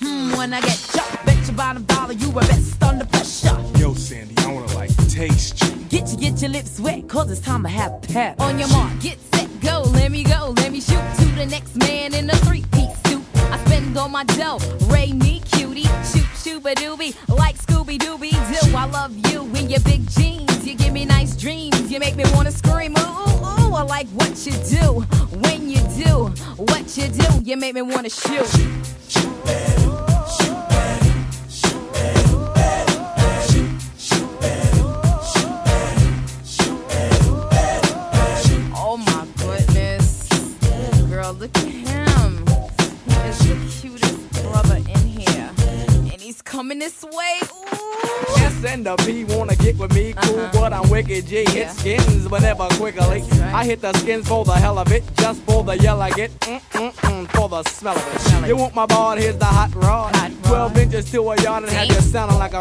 Hmm, 0.00 0.36
when 0.36 0.52
I 0.52 0.60
get 0.60 0.78
chopped, 0.92 1.26
bet 1.26 1.46
your 1.46 1.56
bottom 1.56 1.84
dollar 1.84 2.12
you 2.12 2.30
were 2.30 2.42
best 2.42 2.82
under 2.82 3.04
pressure. 3.06 3.56
Yo, 3.78 3.94
Sandy, 3.94 4.34
I 4.38 4.52
wanna 4.52 4.72
like 4.74 4.90
taste 5.08 5.62
you. 5.62 5.70
Get 5.88 6.10
you, 6.10 6.18
get 6.18 6.40
your 6.42 6.50
lips 6.50 6.80
wet, 6.80 7.08
cause 7.08 7.30
it's 7.30 7.40
time 7.40 7.62
to 7.62 7.68
have 7.68 8.02
pep. 8.02 8.40
On 8.40 8.58
your 8.58 8.68
mark, 8.68 9.00
get 9.00 9.18
set, 9.32 9.48
go, 9.60 9.82
let 9.92 10.10
me 10.10 10.24
go, 10.24 10.54
let 10.56 10.72
me 10.72 10.80
shoot 10.80 11.02
to 11.18 11.24
the 11.36 11.46
next 11.46 11.76
man 11.76 12.14
in 12.14 12.28
a 12.28 12.36
three-piece 12.36 12.96
suit. 13.06 13.22
I 13.50 13.58
spend 13.66 13.96
all 13.96 14.08
my 14.08 14.24
dough, 14.24 14.58
Ray 14.86 15.12
me 15.12 15.40
cutie, 15.52 15.82
shoot 15.82 16.28
shooba 16.42 16.74
doobie, 16.74 17.14
like 17.28 17.56
Scooby 17.56 17.98
Dooby 17.98 18.30
Doo. 18.30 18.76
I 18.76 18.86
love 18.86 19.14
you 19.32 19.42
in 19.54 19.70
your 19.70 19.80
big 19.80 20.08
jeans, 20.10 20.50
make 22.04 22.16
me 22.16 22.24
wanna 22.34 22.50
scream, 22.50 22.94
ooh, 22.98 23.00
ooh, 23.00 23.70
ooh. 23.70 23.74
I 23.74 23.82
like 23.82 24.06
what 24.08 24.44
you 24.44 24.52
do, 24.68 25.00
when 25.44 25.70
you 25.70 25.80
do, 25.96 26.28
what 26.56 26.96
you 26.98 27.08
do, 27.08 27.26
you 27.42 27.56
make 27.56 27.74
me 27.74 27.80
wanna 27.80 28.10
shoot. 28.10 28.46
Oh 38.76 38.98
my 38.98 39.26
goodness. 39.38 40.28
Girl, 41.08 41.32
look 41.32 41.56
at 41.56 41.64
him. 41.64 42.44
The 42.44 43.56
cutest 43.80 44.44
in 44.88 45.06
here. 45.08 45.50
And 46.12 46.20
he's 46.20 46.42
coming 46.42 46.78
this 46.78 47.02
way. 47.02 47.53
S 48.64 48.72
and 48.72 48.86
the 48.86 48.96
P 48.96 49.24
wanna 49.24 49.56
get 49.56 49.76
with 49.78 49.94
me, 49.94 50.14
cool, 50.16 50.48
but 50.52 50.72
I'm 50.72 50.88
wicked 50.90 51.26
G. 51.26 51.44
Hit 51.50 51.70
skins, 51.70 52.28
but 52.28 52.42
never 52.42 52.66
quickly. 52.76 53.22
I 53.52 53.64
hit 53.64 53.80
the 53.80 53.92
skins 53.94 54.28
for 54.28 54.44
the 54.44 54.52
hell 54.52 54.78
of 54.78 54.90
it, 54.92 55.04
just 55.16 55.42
for 55.42 55.62
the 55.62 55.76
yell 55.78 56.00
I 56.00 56.10
get, 56.10 56.30
mm 56.40 56.60
mm 56.72 56.92
mm, 56.92 57.28
for 57.32 57.48
the 57.48 57.62
smell 57.64 57.96
of 57.96 58.42
it. 58.42 58.48
You 58.48 58.56
want 58.56 58.74
my 58.74 58.86
ball? 58.86 59.16
Here's 59.16 59.36
the 59.36 59.44
hot 59.44 59.74
rod. 59.74 60.14
12 60.44 60.78
inches 60.78 61.10
to 61.12 61.30
a 61.30 61.42
yard 61.42 61.64
and 61.64 61.72
have 61.72 61.88
you 61.88 62.00
sounding 62.00 62.38
like 62.38 62.54
a 62.54 62.60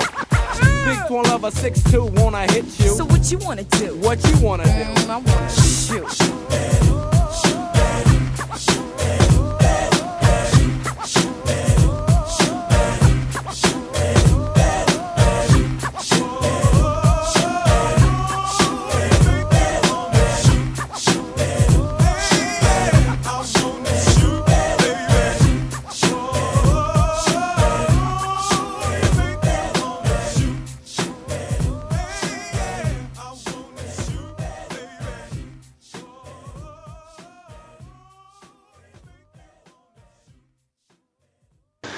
big 0.86 1.08
twin 1.08 1.24
lover, 1.24 1.52
6'2, 1.52 2.22
wanna 2.22 2.52
hit 2.52 2.66
you. 2.80 2.90
So 2.90 3.06
what 3.06 3.32
you 3.32 3.38
wanna 3.40 3.64
do? 3.64 3.96
What 3.98 4.24
you 4.28 4.38
wanna 4.40 4.64
do? 4.64 4.70
Mm, 4.70 5.10
I 5.10 5.18
wanna 5.18 5.50
shoot. 5.50 7.03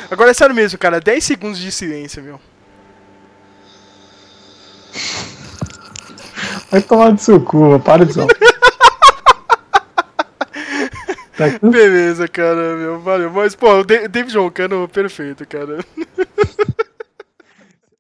Agora 0.10 0.32
é 0.32 0.34
sério 0.34 0.56
mesmo, 0.56 0.78
cara. 0.78 1.00
10 1.00 1.24
segundos 1.24 1.60
de 1.60 1.72
silêncio, 1.72 2.22
meu. 2.24 2.40
Vai 6.72 6.82
tomar 6.82 7.12
do 7.12 7.20
seu 7.22 7.40
cu, 7.42 7.80
para 7.80 8.06
de 8.06 8.14
zoar. 8.14 8.28
Beleza, 11.62 12.28
cara, 12.28 12.76
meu. 12.78 13.00
Valeu. 13.02 13.30
Mas, 13.32 13.56
pô, 13.56 13.80
o 13.80 13.84
Da- 13.84 14.08
David 14.08 14.38
roncando, 14.38 14.90
perfeito, 14.92 15.46
cara. 15.48 15.80